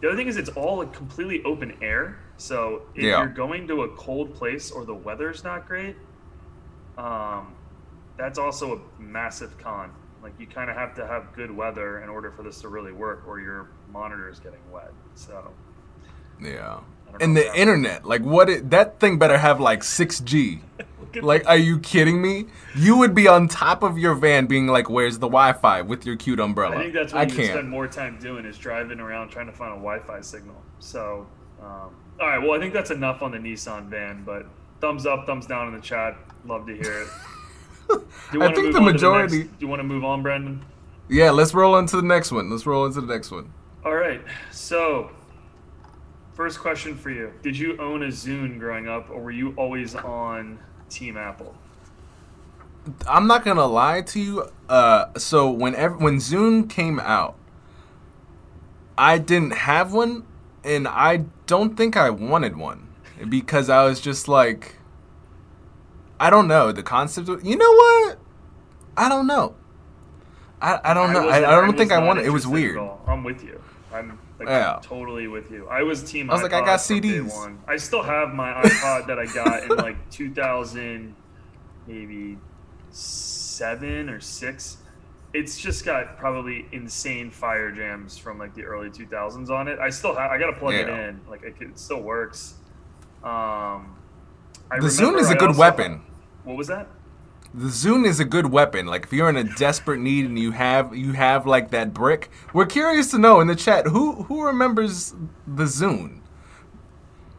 The 0.00 0.08
other 0.08 0.16
thing 0.16 0.28
is 0.28 0.36
it's 0.36 0.50
all 0.50 0.78
like 0.78 0.92
completely 0.92 1.42
open 1.44 1.76
air. 1.82 2.20
So 2.36 2.82
if 2.94 3.02
Yeah. 3.02 3.18
you're 3.20 3.28
going 3.28 3.66
to 3.68 3.82
a 3.82 3.88
cold 3.96 4.34
place 4.34 4.70
or 4.70 4.84
the 4.84 4.94
weather's 4.94 5.42
not 5.42 5.66
great, 5.66 5.96
um, 6.96 7.56
that's 8.16 8.38
also 8.38 8.76
a 8.76 9.02
massive 9.02 9.58
con. 9.58 9.90
Like 10.22 10.34
you 10.38 10.46
kind 10.46 10.70
of 10.70 10.76
have 10.76 10.94
to 10.96 11.06
have 11.06 11.32
good 11.34 11.50
weather 11.50 12.02
in 12.02 12.08
order 12.08 12.30
for 12.30 12.42
this 12.44 12.60
to 12.60 12.68
really 12.68 12.92
work, 12.92 13.24
or 13.26 13.40
your 13.40 13.70
monitor 13.88 14.28
is 14.28 14.38
getting 14.38 14.60
wet. 14.70 14.92
So 15.14 15.50
Yeah. 16.40 16.80
And 17.20 17.36
the 17.36 17.54
internet, 17.58 18.04
like 18.04 18.22
what? 18.22 18.48
It, 18.48 18.70
that 18.70 19.00
thing 19.00 19.18
better 19.18 19.38
have 19.38 19.60
like 19.60 19.80
6G. 19.80 20.60
Like, 21.22 21.48
are 21.48 21.56
you 21.56 21.78
kidding 21.80 22.20
me? 22.20 22.44
You 22.76 22.98
would 22.98 23.14
be 23.14 23.26
on 23.26 23.48
top 23.48 23.82
of 23.82 23.96
your 23.98 24.14
van, 24.14 24.44
being 24.46 24.66
like, 24.66 24.90
"Where's 24.90 25.14
the 25.18 25.26
Wi-Fi?" 25.26 25.80
with 25.82 26.04
your 26.04 26.16
cute 26.16 26.38
umbrella. 26.38 26.76
I 26.76 26.82
think 26.82 26.92
that's 26.92 27.14
what 27.14 27.20
I 27.20 27.22
you 27.24 27.30
spend 27.30 27.48
can't. 27.52 27.68
more 27.68 27.88
time 27.88 28.18
doing 28.20 28.44
is 28.44 28.58
driving 28.58 29.00
around 29.00 29.30
trying 29.30 29.46
to 29.46 29.52
find 29.52 29.72
a 29.72 29.76
Wi-Fi 29.76 30.20
signal. 30.20 30.54
So, 30.80 31.26
um, 31.62 31.66
all 32.20 32.28
right. 32.28 32.38
Well, 32.38 32.52
I 32.52 32.58
think 32.60 32.74
that's 32.74 32.90
enough 32.90 33.22
on 33.22 33.32
the 33.32 33.38
Nissan 33.38 33.86
van. 33.86 34.22
But 34.22 34.46
thumbs 34.82 35.06
up, 35.06 35.24
thumbs 35.26 35.46
down 35.46 35.68
in 35.68 35.74
the 35.74 35.80
chat. 35.80 36.14
Love 36.44 36.66
to 36.66 36.74
hear 36.76 37.02
it. 37.02 37.08
Do 37.88 38.04
you 38.34 38.42
I 38.42 38.52
think 38.54 38.72
the 38.72 38.78
on 38.78 38.84
to 38.84 38.92
majority- 38.92 39.38
next- 39.38 39.48
do 39.50 39.56
you 39.60 39.68
want 39.68 39.80
to 39.80 39.84
move 39.84 40.04
on, 40.04 40.22
Brendan? 40.22 40.62
Yeah, 41.08 41.30
let's 41.30 41.54
roll 41.54 41.78
into 41.78 41.96
the 41.96 42.02
next 42.06 42.30
one. 42.32 42.50
Let's 42.50 42.66
roll 42.66 42.84
into 42.84 43.00
the 43.00 43.12
next 43.12 43.30
one. 43.30 43.50
All 43.82 43.94
right. 43.94 44.20
So, 44.52 45.10
first 46.38 46.60
question 46.60 46.96
for 46.96 47.10
you: 47.10 47.32
Did 47.42 47.58
you 47.58 47.76
own 47.78 48.04
a 48.04 48.06
Zune 48.06 48.58
growing 48.60 48.88
up, 48.88 49.10
or 49.10 49.20
were 49.20 49.32
you 49.32 49.52
always 49.56 49.96
on 49.96 50.60
Team 50.88 51.16
Apple? 51.16 51.54
I'm 53.06 53.26
not 53.26 53.44
gonna 53.44 53.66
lie 53.66 54.02
to 54.02 54.20
you. 54.20 54.48
Uh, 54.68 55.06
so 55.18 55.50
whenever 55.50 55.96
when 55.96 56.18
Zune 56.18 56.70
came 56.70 57.00
out, 57.00 57.34
I 58.96 59.18
didn't 59.18 59.50
have 59.52 59.92
one, 59.92 60.24
and 60.62 60.86
I 60.86 61.24
don't 61.46 61.76
think 61.76 61.96
I 61.96 62.08
wanted 62.10 62.56
one 62.56 62.86
because 63.28 63.68
I 63.68 63.82
was 63.84 64.00
just 64.00 64.28
like, 64.28 64.76
I 66.20 66.30
don't 66.30 66.46
know 66.46 66.70
the 66.70 66.84
concept. 66.84 67.28
Of, 67.28 67.44
you 67.44 67.56
know 67.56 67.72
what? 67.72 68.18
I 68.96 69.08
don't 69.08 69.26
know. 69.26 69.56
I, 70.62 70.78
I 70.84 70.94
don't 70.94 71.12
know. 71.12 71.22
I, 71.22 71.26
wasn't- 71.26 71.46
I 71.46 71.60
don't 71.60 71.76
think 71.76 71.92
I 71.92 71.98
wanted. 71.98 72.26
It 72.26 72.30
was 72.30 72.46
weird. 72.46 72.78
I'm 73.08 73.24
with 73.24 73.42
you. 73.42 73.60
I'm 73.92 74.18
like 74.38 74.48
Yeah. 74.48 74.78
totally 74.82 75.26
with 75.28 75.50
you. 75.50 75.66
I 75.68 75.82
was 75.82 76.02
team. 76.02 76.30
I 76.30 76.34
was 76.34 76.42
like, 76.42 76.52
I 76.52 76.60
got 76.60 76.78
CDs. 76.80 77.34
one. 77.34 77.58
I 77.66 77.76
still 77.76 78.02
have 78.02 78.34
my 78.34 78.52
iPod 78.52 79.06
that 79.08 79.18
I 79.18 79.26
got 79.26 79.64
in 79.64 79.76
like 79.76 80.10
2000, 80.10 81.14
maybe 81.86 82.38
seven 82.90 84.08
or 84.08 84.20
six. 84.20 84.78
It's 85.34 85.58
just 85.60 85.84
got 85.84 86.16
probably 86.18 86.66
insane 86.72 87.30
fire 87.30 87.70
jams 87.70 88.16
from 88.16 88.38
like 88.38 88.54
the 88.54 88.64
early 88.64 88.88
2000s 88.88 89.50
on 89.50 89.68
it. 89.68 89.78
I 89.78 89.90
still 89.90 90.14
have. 90.14 90.30
I 90.30 90.38
gotta 90.38 90.54
plug 90.54 90.74
it 90.74 90.88
in. 90.88 91.20
Like 91.28 91.42
it, 91.42 91.54
it 91.60 91.78
still 91.78 92.00
works. 92.00 92.54
Um, 93.22 93.96
I 94.70 94.78
The 94.80 94.86
Zune 94.86 95.18
is 95.18 95.28
a 95.30 95.34
I 95.34 95.36
good 95.36 95.56
weapon. 95.56 96.02
What 96.44 96.56
was 96.56 96.66
that? 96.68 96.88
The 97.54 97.68
Zune 97.68 98.06
is 98.06 98.20
a 98.20 98.24
good 98.24 98.46
weapon. 98.52 98.86
Like 98.86 99.04
if 99.04 99.12
you're 99.12 99.28
in 99.30 99.36
a 99.36 99.44
desperate 99.44 100.00
need 100.00 100.26
and 100.26 100.38
you 100.38 100.50
have 100.50 100.94
you 100.94 101.12
have 101.12 101.46
like 101.46 101.70
that 101.70 101.94
brick. 101.94 102.30
We're 102.52 102.66
curious 102.66 103.10
to 103.12 103.18
know 103.18 103.40
in 103.40 103.46
the 103.46 103.56
chat 103.56 103.86
who 103.86 104.24
who 104.24 104.44
remembers 104.44 105.14
the 105.46 105.64
Zune. 105.64 106.20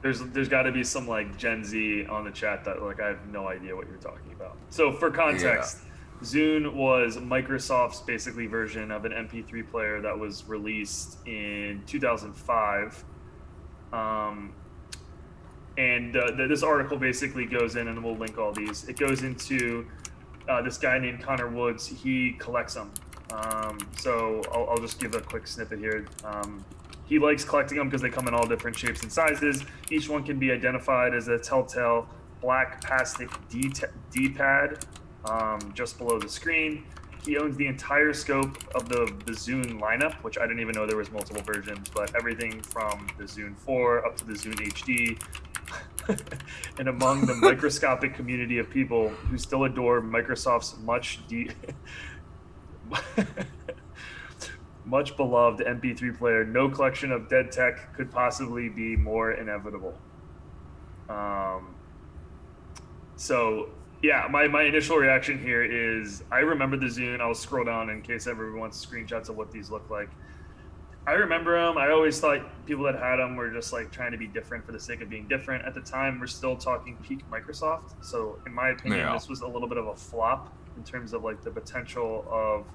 There's 0.01 0.21
there's 0.21 0.49
got 0.49 0.63
to 0.63 0.71
be 0.71 0.83
some 0.83 1.07
like 1.07 1.37
Gen 1.37 1.63
Z 1.63 2.05
on 2.07 2.23
the 2.23 2.31
chat 2.31 2.65
that 2.65 2.81
like 2.81 2.99
I 2.99 3.07
have 3.07 3.27
no 3.27 3.47
idea 3.47 3.75
what 3.75 3.87
you're 3.87 3.97
talking 3.97 4.31
about. 4.33 4.57
So 4.69 4.91
for 4.91 5.11
context, 5.11 5.79
Zune 6.23 6.73
was 6.73 7.17
Microsoft's 7.17 8.01
basically 8.01 8.47
version 8.47 8.91
of 8.91 9.05
an 9.05 9.11
MP3 9.11 9.69
player 9.69 10.01
that 10.01 10.17
was 10.17 10.47
released 10.47 11.17
in 11.27 11.83
2005. 11.85 13.05
Um, 13.93 14.53
and 15.77 16.17
uh, 16.17 16.35
th- 16.35 16.49
this 16.49 16.61
article 16.61 16.97
basically 16.97 17.45
goes 17.45 17.77
in, 17.77 17.87
and 17.87 18.03
we'll 18.03 18.17
link 18.17 18.37
all 18.37 18.51
these. 18.51 18.87
It 18.89 18.97
goes 18.97 19.23
into 19.23 19.87
uh, 20.49 20.61
this 20.61 20.77
guy 20.77 20.97
named 20.99 21.21
Connor 21.21 21.47
Woods. 21.47 21.87
He 21.87 22.33
collects 22.33 22.73
them. 22.73 22.91
Um, 23.31 23.77
so 23.97 24.41
I'll, 24.51 24.71
I'll 24.71 24.77
just 24.77 24.99
give 24.99 25.13
a 25.15 25.21
quick 25.21 25.47
snippet 25.47 25.79
here. 25.79 26.05
Um, 26.25 26.65
he 27.05 27.19
likes 27.19 27.43
collecting 27.43 27.77
them 27.77 27.87
because 27.87 28.01
they 28.01 28.09
come 28.09 28.27
in 28.27 28.33
all 28.33 28.47
different 28.47 28.77
shapes 28.77 29.03
and 29.03 29.11
sizes. 29.11 29.63
Each 29.89 30.09
one 30.09 30.23
can 30.23 30.37
be 30.39 30.51
identified 30.51 31.13
as 31.13 31.27
a 31.27 31.37
telltale 31.37 32.07
black 32.41 32.83
plastic 32.83 33.29
D- 33.49 33.71
D-pad 34.11 34.85
um, 35.25 35.59
just 35.73 35.97
below 35.97 36.19
the 36.19 36.29
screen. 36.29 36.83
He 37.25 37.37
owns 37.37 37.57
the 37.57 37.67
entire 37.67 38.13
scope 38.13 38.57
of 38.75 38.87
the, 38.87 39.13
Zune 39.33 39.79
lineup, 39.79 40.15
which 40.23 40.37
I 40.37 40.43
didn't 40.43 40.61
even 40.61 40.73
know 40.73 40.87
there 40.87 40.97
was 40.97 41.11
multiple 41.11 41.43
versions, 41.43 41.89
but 41.93 42.15
everything 42.15 42.61
from 42.61 43.07
the 43.17 43.25
Zune 43.25 43.57
4 43.57 44.05
up 44.05 44.17
to 44.17 44.25
the 44.25 44.33
Zune 44.33 44.55
HD. 44.55 45.21
and 46.79 46.87
among 46.87 47.25
the 47.25 47.35
microscopic 47.35 48.13
community 48.15 48.57
of 48.57 48.69
people 48.69 49.09
who 49.09 49.37
still 49.37 49.65
adore 49.65 50.01
Microsoft's 50.01 50.77
much 50.79 51.25
de- 51.27 51.49
much 54.85 55.15
beloved 55.15 55.65
MP3 55.65 56.17
player, 56.17 56.43
no 56.43 56.69
collection 56.69 57.11
of 57.11 57.29
dead 57.29 57.51
tech 57.51 57.93
could 57.93 58.11
possibly 58.11 58.69
be 58.69 58.95
more 58.95 59.33
inevitable. 59.33 59.97
Um, 61.09 61.75
so 63.15 63.69
yeah, 64.01 64.27
my, 64.29 64.47
my 64.47 64.63
initial 64.63 64.97
reaction 64.97 65.37
here 65.39 65.63
is 65.63 66.23
I 66.31 66.39
remember 66.39 66.77
the 66.77 66.85
Zune. 66.85 67.19
I'll 67.19 67.35
scroll 67.35 67.65
down 67.65 67.89
in 67.89 68.01
case 68.01 68.27
everyone 68.27 68.59
wants 68.59 68.83
screenshots 68.83 69.29
of 69.29 69.35
what 69.35 69.51
these 69.51 69.69
look 69.69 69.89
like. 69.89 70.09
I 71.07 71.13
remember 71.13 71.59
them. 71.59 71.77
I 71.77 71.89
always 71.91 72.19
thought 72.19 72.41
people 72.65 72.83
that 72.83 72.95
had 72.95 73.17
them 73.17 73.35
were 73.35 73.49
just 73.49 73.73
like 73.73 73.91
trying 73.91 74.11
to 74.11 74.17
be 74.17 74.27
different 74.27 74.65
for 74.65 74.71
the 74.71 74.79
sake 74.79 75.01
of 75.01 75.09
being 75.09 75.27
different. 75.27 75.65
At 75.65 75.73
the 75.73 75.81
time, 75.81 76.19
we're 76.19 76.27
still 76.27 76.55
talking 76.55 76.97
peak 76.97 77.19
Microsoft. 77.31 77.93
So, 78.01 78.39
in 78.45 78.53
my 78.53 78.69
opinion, 78.69 78.99
Yeah. 79.01 79.13
this 79.13 79.27
was 79.27 79.41
a 79.41 79.47
little 79.47 79.67
bit 79.67 79.77
of 79.77 79.87
a 79.87 79.95
flop 79.95 80.53
in 80.77 80.83
terms 80.83 81.13
of 81.13 81.23
like 81.23 81.41
the 81.41 81.51
potential 81.51 82.25
of, 82.29 82.65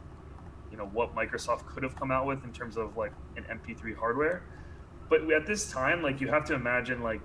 you 0.71 0.77
know, 0.77 0.87
what 0.87 1.15
Microsoft 1.15 1.67
could 1.67 1.83
have 1.85 1.95
come 1.95 2.11
out 2.11 2.27
with 2.27 2.43
in 2.45 2.53
terms 2.53 2.77
of 2.77 2.97
like 2.97 3.13
an 3.37 3.45
MP3 3.45 3.95
hardware. 3.97 4.43
But 5.09 5.31
at 5.31 5.47
this 5.47 5.71
time, 5.71 6.03
like 6.03 6.21
you 6.21 6.29
have 6.29 6.45
to 6.47 6.55
imagine, 6.55 7.03
like, 7.03 7.21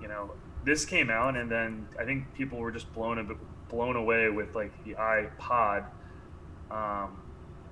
you 0.00 0.08
know, 0.08 0.32
this 0.64 0.84
came 0.84 1.10
out, 1.10 1.36
and 1.36 1.50
then 1.50 1.86
I 1.98 2.04
think 2.04 2.34
people 2.34 2.58
were 2.58 2.72
just 2.72 2.92
blown 2.92 3.18
a 3.18 3.24
bit, 3.24 3.36
blown 3.68 3.94
away 3.96 4.28
with 4.30 4.54
like 4.56 4.72
the 4.84 4.94
iPod. 4.94 5.84
Um, 6.70 7.20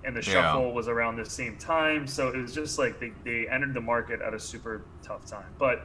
and 0.04 0.16
the 0.16 0.20
Yeah. 0.20 0.32
shuffle 0.52 0.72
was 0.72 0.88
around 0.88 1.16
the 1.16 1.24
same 1.24 1.56
time. 1.56 2.06
So 2.06 2.28
it 2.28 2.36
was 2.36 2.54
just 2.54 2.78
like 2.78 3.00
they, 3.00 3.12
they 3.24 3.48
entered 3.48 3.74
the 3.74 3.80
market 3.80 4.20
at 4.20 4.34
a 4.34 4.38
super 4.38 4.82
tough 5.02 5.26
time. 5.26 5.54
But 5.58 5.82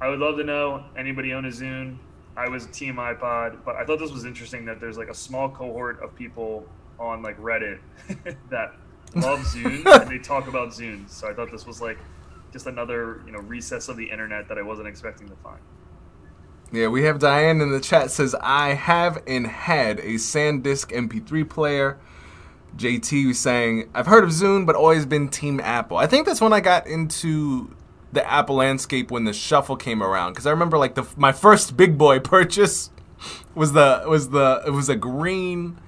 I 0.00 0.08
would 0.08 0.18
love 0.18 0.36
to 0.36 0.44
know 0.44 0.84
anybody 0.96 1.32
own 1.32 1.44
a 1.44 1.48
Zune. 1.48 1.98
I 2.36 2.48
was 2.48 2.66
a 2.66 2.68
team 2.68 2.96
iPod, 2.96 3.64
but 3.64 3.76
I 3.76 3.84
thought 3.84 3.98
this 3.98 4.12
was 4.12 4.26
interesting 4.26 4.66
that 4.66 4.78
there's 4.80 4.98
like 4.98 5.08
a 5.08 5.14
small 5.14 5.48
cohort 5.48 6.02
of 6.02 6.14
people 6.14 6.68
on 6.98 7.22
like 7.22 7.38
Reddit 7.38 7.78
that 8.50 8.74
love 9.14 9.40
Zune 9.40 9.86
and 10.02 10.10
they 10.10 10.18
talk 10.18 10.48
about 10.48 10.70
Zune. 10.70 11.08
So 11.08 11.28
I 11.28 11.34
thought 11.34 11.50
this 11.50 11.66
was 11.66 11.80
like 11.80 11.98
just 12.52 12.66
another 12.66 13.22
you 13.26 13.32
know 13.32 13.38
recess 13.40 13.88
of 13.88 13.96
the 13.96 14.10
internet 14.10 14.48
that 14.48 14.58
I 14.58 14.62
wasn't 14.62 14.88
expecting 14.88 15.28
to 15.28 15.36
find. 15.36 15.60
Yeah, 16.72 16.88
we 16.88 17.04
have 17.04 17.20
Diane 17.20 17.60
in 17.60 17.70
the 17.70 17.80
chat 17.80 18.10
says 18.10 18.34
I 18.40 18.74
have 18.74 19.22
and 19.26 19.46
had 19.46 20.00
a 20.00 20.14
SanDisk 20.14 20.92
MP3 20.92 21.48
player. 21.48 21.98
JT 22.76 23.26
was 23.26 23.38
saying 23.38 23.90
I've 23.94 24.06
heard 24.06 24.24
of 24.24 24.30
Zune, 24.30 24.66
but 24.66 24.76
always 24.76 25.06
been 25.06 25.28
Team 25.28 25.60
Apple. 25.60 25.96
I 25.96 26.06
think 26.06 26.26
that's 26.26 26.40
when 26.40 26.52
I 26.52 26.60
got 26.60 26.86
into 26.86 27.74
the 28.12 28.28
Apple 28.30 28.56
landscape 28.56 29.10
when 29.10 29.24
the 29.24 29.32
Shuffle 29.32 29.76
came 29.76 30.02
around 30.02 30.32
because 30.32 30.46
I 30.46 30.50
remember 30.50 30.78
like 30.78 30.94
the 30.94 31.06
my 31.16 31.32
first 31.32 31.76
big 31.76 31.98
boy 31.98 32.18
purchase 32.36 32.90
was 33.54 33.72
the 33.72 34.04
was 34.06 34.30
the 34.30 34.62
it 34.66 34.70
was 34.70 34.88
a 34.88 34.96
green 34.96 35.78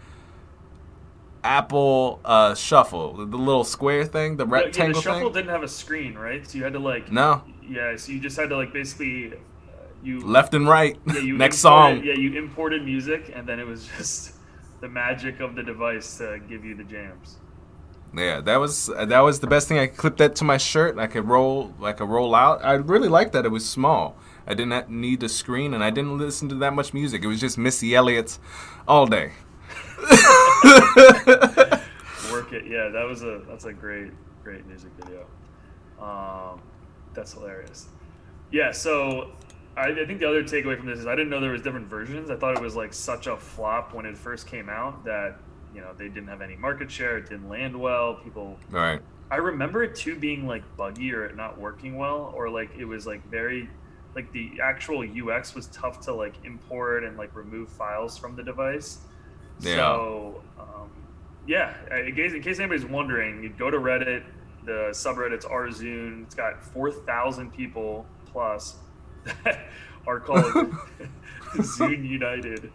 Apple 1.45 2.21
uh, 2.25 2.55
Shuffle, 2.55 3.15
the, 3.15 3.37
little 3.37 3.65
square 3.65 4.05
thing, 4.05 4.37
the 4.37 4.47
Yeah, 4.47 4.65
yeah, 4.67 4.89
the 4.89 5.01
shuffle 5.01 5.21
thing. 5.21 5.33
didn't 5.33 5.51
have 5.51 5.63
a 5.63 5.69
screen, 5.69 6.15
right? 6.15 6.47
So 6.47 6.59
you 6.59 6.65
had 6.65 6.73
to 6.73 6.79
like 6.79 7.11
No, 7.13 7.43
yeah, 7.67 7.97
so 7.97 8.13
you 8.13 8.21
just 8.21 8.37
had 8.37 8.49
to 8.51 8.57
like 8.57 8.73
basically 8.73 9.33
uh, 9.33 9.37
you 10.03 10.21
left 10.21 10.55
and 10.55 10.69
right. 10.69 10.99
Yeah, 11.07 11.21
you 11.21 11.39
Next 11.39 11.59
song. 11.59 12.03
Yeah, 12.05 12.15
you 12.15 12.37
imported 12.37 12.85
music, 12.85 13.33
and 13.35 13.47
then 13.47 13.61
it 13.61 13.67
was 13.67 13.89
just 13.97 14.35
the 14.81 14.89
magic 14.89 15.41
of 15.41 15.55
the 15.55 15.63
device 15.63 16.19
to 16.19 16.41
give 16.49 16.65
you 16.65 16.75
the 16.75 16.85
jams. 16.85 17.39
Yeah, 18.15 18.41
that 18.41 18.57
was 18.57 18.87
that 18.87 19.21
was 19.21 19.41
the 19.41 19.47
best 19.47 19.69
thing. 19.69 19.79
I 19.79 19.87
could 19.87 19.99
clip 19.99 20.17
that 20.17 20.35
to 20.37 20.45
my 20.45 20.57
shirt. 20.57 20.99
I 20.99 21.07
could 21.07 21.29
roll, 21.29 21.75
I 21.83 21.93
could 21.93 22.09
roll 22.09 22.35
out. 22.35 22.65
I 22.65 22.73
really 22.73 23.09
liked 23.09 23.33
that 23.33 23.45
it 23.45 23.51
was 23.51 23.69
small. 23.69 24.17
I 24.47 24.55
didn't 24.55 24.89
need 24.89 25.23
a 25.23 25.29
screen, 25.29 25.75
and 25.75 25.85
I 25.85 25.91
didn't 25.91 26.17
listen 26.17 26.49
to 26.49 26.55
that 26.57 26.73
much 26.73 26.95
music. 26.95 27.23
It 27.23 27.27
was 27.27 27.39
just 27.39 27.59
Missy 27.59 27.95
Elliott's 27.95 28.41
all 28.87 29.07
day. 29.07 29.33
Work 32.33 32.53
it, 32.53 32.67
yeah. 32.67 32.89
That 32.89 33.05
was 33.07 33.23
a 33.23 33.43
that's 33.47 33.67
a 33.67 33.73
great 33.75 34.13
great 34.43 34.67
music 34.67 34.91
video. 34.99 35.27
Um, 36.01 36.63
that's 37.13 37.35
hilarious. 37.35 37.89
Yeah, 38.51 38.73
so 38.73 39.33
I, 39.79 40.03
I 40.03 40.07
think 40.07 40.19
the 40.19 40.29
other 40.29 40.43
takeaway 40.43 40.77
from 40.77 40.87
this 40.87 40.99
is 40.99 41.07
I 41.07 41.15
didn't 41.15 41.31
know 41.31 41.41
there 41.41 41.53
was 41.53 41.63
different 41.63 41.87
versions. 41.87 42.31
I 42.31 42.37
thought 42.37 42.57
it 42.57 42.63
was 42.63 42.75
like 42.75 42.93
such 42.93 43.27
a 43.27 43.37
flop 43.37 43.95
when 43.95 44.07
it 44.07 44.19
first 44.19 44.47
came 44.47 44.69
out 44.69 45.05
that 45.05 45.37
you 45.75 45.81
know 45.81 45.93
they 45.97 46.09
didn't 46.09 46.29
have 46.29 46.43
any 46.43 46.57
market 46.57 46.91
share. 46.91 47.19
It 47.19 47.29
didn't 47.29 47.49
land 47.49 47.79
well. 47.79 48.15
People 48.17 48.59
All 48.73 48.81
right. 48.81 49.01
I 49.31 49.37
remember 49.37 49.83
it 49.83 49.95
too 49.95 50.17
being 50.17 50.47
like 50.47 50.65
buggy 50.77 51.13
or 51.13 51.27
it 51.27 51.37
not 51.37 51.59
working 51.59 51.97
well, 51.97 52.33
or 52.35 52.51
like 52.51 52.71
it 52.77 52.85
was 52.87 53.07
like 53.07 53.25
very, 53.31 53.69
like 54.15 54.33
the 54.33 54.53
actual 54.63 55.05
UX 55.05 55.55
was 55.55 55.67
tough 55.69 56.01
to 56.03 56.15
like 56.15 56.35
import 56.45 57.05
and 57.05 57.17
like 57.17 57.35
remove 57.37 57.69
files 57.69 58.19
from 58.19 58.37
the 58.37 58.43
device. 58.43 58.99
Yeah. 59.61 59.77
So, 59.77 60.43
um, 60.59 60.91
yeah, 61.47 61.75
in 61.95 62.15
case, 62.15 62.33
in 62.33 62.43
case 62.43 62.59
anybody's 62.59 62.87
wondering, 62.87 63.43
you 63.43 63.51
go 63.51 63.71
to 63.71 63.79
Reddit. 63.79 64.25
The 64.65 64.89
subreddit's 64.91 65.47
RZune. 65.47 66.25
It's 66.25 66.35
got 66.35 66.63
four 66.63 66.91
thousand 66.91 67.55
people 67.55 68.07
plus 68.27 68.77
that 69.25 69.67
are 70.07 70.21
called 70.21 70.43
Zune 71.57 72.09
United. 72.09 72.71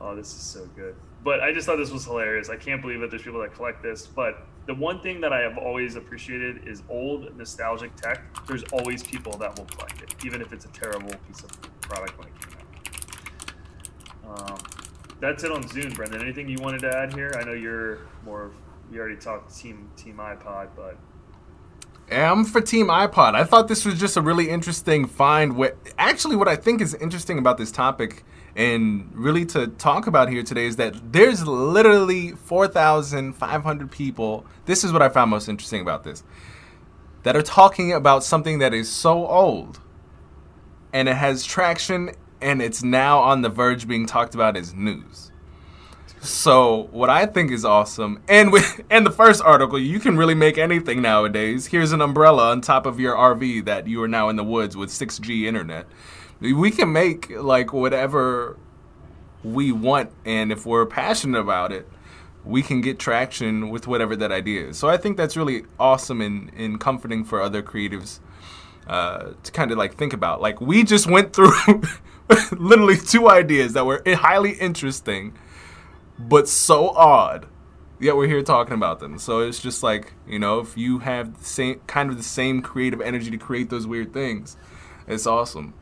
Oh, 0.00 0.14
this 0.14 0.28
is 0.28 0.42
so 0.42 0.66
good. 0.76 0.94
But 1.24 1.40
I 1.40 1.52
just 1.52 1.66
thought 1.66 1.76
this 1.76 1.90
was 1.90 2.04
hilarious. 2.04 2.50
I 2.50 2.56
can't 2.56 2.82
believe 2.82 3.00
that 3.00 3.10
there's 3.10 3.22
people 3.22 3.40
that 3.40 3.54
collect 3.54 3.82
this. 3.82 4.06
But 4.06 4.46
the 4.66 4.74
one 4.74 5.00
thing 5.00 5.20
that 5.22 5.32
I 5.32 5.40
have 5.40 5.58
always 5.58 5.96
appreciated 5.96 6.66
is 6.68 6.82
old 6.88 7.36
nostalgic 7.36 7.94
tech. 7.96 8.22
There's 8.46 8.64
always 8.72 9.02
people 9.02 9.32
that 9.38 9.58
will 9.58 9.66
collect 9.66 10.02
it, 10.02 10.14
even 10.24 10.42
if 10.42 10.52
it's 10.52 10.64
a 10.64 10.68
terrible 10.68 11.12
piece 11.26 11.42
of 11.42 11.50
product 11.80 12.18
when 12.18 12.28
it 12.28 12.34
came 12.40 12.58
out. 14.28 14.50
Um, 14.50 14.58
that's 15.20 15.44
it 15.44 15.52
on 15.52 15.62
Zune, 15.64 15.94
Brendan. 15.94 16.20
Anything 16.20 16.48
you 16.48 16.58
wanted 16.60 16.80
to 16.80 16.96
add 16.96 17.14
here? 17.14 17.32
I 17.38 17.44
know 17.44 17.52
you're 17.52 18.00
more. 18.24 18.50
We 18.90 18.98
already 18.98 19.16
talked 19.16 19.56
team 19.56 19.90
team 19.96 20.16
iPod, 20.16 20.68
but 20.76 20.96
I'm 22.10 22.44
for 22.44 22.60
Team 22.60 22.86
iPod. 22.86 23.34
I 23.34 23.44
thought 23.44 23.66
this 23.66 23.84
was 23.84 23.98
just 23.98 24.16
a 24.16 24.20
really 24.20 24.48
interesting 24.48 25.06
find. 25.06 25.56
What 25.56 25.76
actually, 25.98 26.36
what 26.36 26.46
I 26.46 26.54
think 26.54 26.80
is 26.80 26.94
interesting 26.94 27.38
about 27.38 27.58
this 27.58 27.72
topic, 27.72 28.22
and 28.54 29.10
really 29.12 29.44
to 29.46 29.66
talk 29.66 30.06
about 30.06 30.28
here 30.28 30.44
today, 30.44 30.66
is 30.66 30.76
that 30.76 31.12
there's 31.12 31.46
literally 31.46 32.30
4,500 32.30 33.90
people. 33.90 34.46
This 34.66 34.84
is 34.84 34.92
what 34.92 35.02
I 35.02 35.08
found 35.08 35.30
most 35.30 35.48
interesting 35.48 35.80
about 35.80 36.04
this, 36.04 36.22
that 37.24 37.34
are 37.34 37.42
talking 37.42 37.92
about 37.92 38.22
something 38.22 38.60
that 38.60 38.72
is 38.72 38.88
so 38.88 39.26
old, 39.26 39.80
and 40.92 41.08
it 41.08 41.16
has 41.16 41.44
traction, 41.44 42.10
and 42.40 42.62
it's 42.62 42.84
now 42.84 43.18
on 43.18 43.42
the 43.42 43.48
verge 43.48 43.88
being 43.88 44.06
talked 44.06 44.34
about 44.34 44.56
as 44.56 44.72
news. 44.72 45.32
So 46.26 46.88
what 46.90 47.08
I 47.08 47.24
think 47.26 47.52
is 47.52 47.64
awesome, 47.64 48.20
and 48.28 48.52
with 48.52 48.80
and 48.90 49.06
the 49.06 49.10
first 49.10 49.42
article, 49.42 49.78
you 49.78 50.00
can 50.00 50.16
really 50.16 50.34
make 50.34 50.58
anything 50.58 51.00
nowadays. 51.00 51.66
Here's 51.66 51.92
an 51.92 52.00
umbrella 52.00 52.50
on 52.50 52.60
top 52.60 52.84
of 52.84 52.98
your 52.98 53.14
RV 53.14 53.64
that 53.66 53.86
you 53.86 54.02
are 54.02 54.08
now 54.08 54.28
in 54.28 54.36
the 54.36 54.44
woods 54.44 54.76
with 54.76 54.90
6G 54.90 55.44
internet. 55.44 55.86
We 56.40 56.70
can 56.70 56.92
make 56.92 57.30
like 57.30 57.72
whatever 57.72 58.58
we 59.44 59.70
want, 59.70 60.10
and 60.24 60.50
if 60.50 60.66
we're 60.66 60.84
passionate 60.84 61.38
about 61.38 61.70
it, 61.72 61.88
we 62.44 62.60
can 62.60 62.80
get 62.80 62.98
traction 62.98 63.70
with 63.70 63.86
whatever 63.86 64.16
that 64.16 64.32
idea 64.32 64.68
is. 64.68 64.78
So 64.78 64.88
I 64.88 64.96
think 64.96 65.16
that's 65.16 65.36
really 65.36 65.64
awesome 65.78 66.20
and, 66.20 66.52
and 66.56 66.80
comforting 66.80 67.24
for 67.24 67.40
other 67.40 67.62
creatives 67.62 68.18
uh, 68.88 69.30
to 69.42 69.52
kind 69.52 69.70
of 69.70 69.78
like 69.78 69.96
think 69.96 70.12
about. 70.12 70.40
Like 70.40 70.60
we 70.60 70.82
just 70.82 71.06
went 71.06 71.32
through 71.32 71.52
literally 72.52 72.96
two 72.96 73.30
ideas 73.30 73.74
that 73.74 73.86
were 73.86 74.02
highly 74.06 74.52
interesting 74.52 75.32
but 76.18 76.48
so 76.48 76.90
odd. 76.90 77.46
Yet 77.98 78.14
we're 78.14 78.26
here 78.26 78.42
talking 78.42 78.74
about 78.74 79.00
them. 79.00 79.18
So 79.18 79.40
it's 79.40 79.60
just 79.60 79.82
like 79.82 80.12
you 80.26 80.38
know, 80.38 80.60
if 80.60 80.76
you 80.76 80.98
have 81.00 81.38
the 81.38 81.44
same 81.44 81.80
kind 81.86 82.10
of 82.10 82.16
the 82.16 82.22
same 82.22 82.60
creative 82.62 83.00
energy 83.00 83.30
to 83.30 83.38
create 83.38 83.70
those 83.70 83.86
weird 83.86 84.12
things, 84.12 84.56
it's 85.06 85.26
awesome 85.26 85.74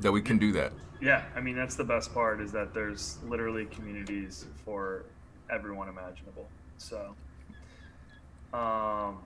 that 0.00 0.12
we 0.12 0.20
can 0.20 0.38
do 0.38 0.52
that. 0.52 0.72
yeah, 1.00 1.22
I 1.34 1.40
mean 1.40 1.56
that's 1.56 1.76
the 1.76 1.84
best 1.84 2.12
part 2.14 2.40
is 2.40 2.52
that 2.52 2.74
there's 2.74 3.18
literally 3.26 3.66
communities 3.66 4.46
for 4.64 5.04
everyone 5.50 5.88
imaginable. 5.88 6.48
So, 6.78 7.14
um, 8.52 9.18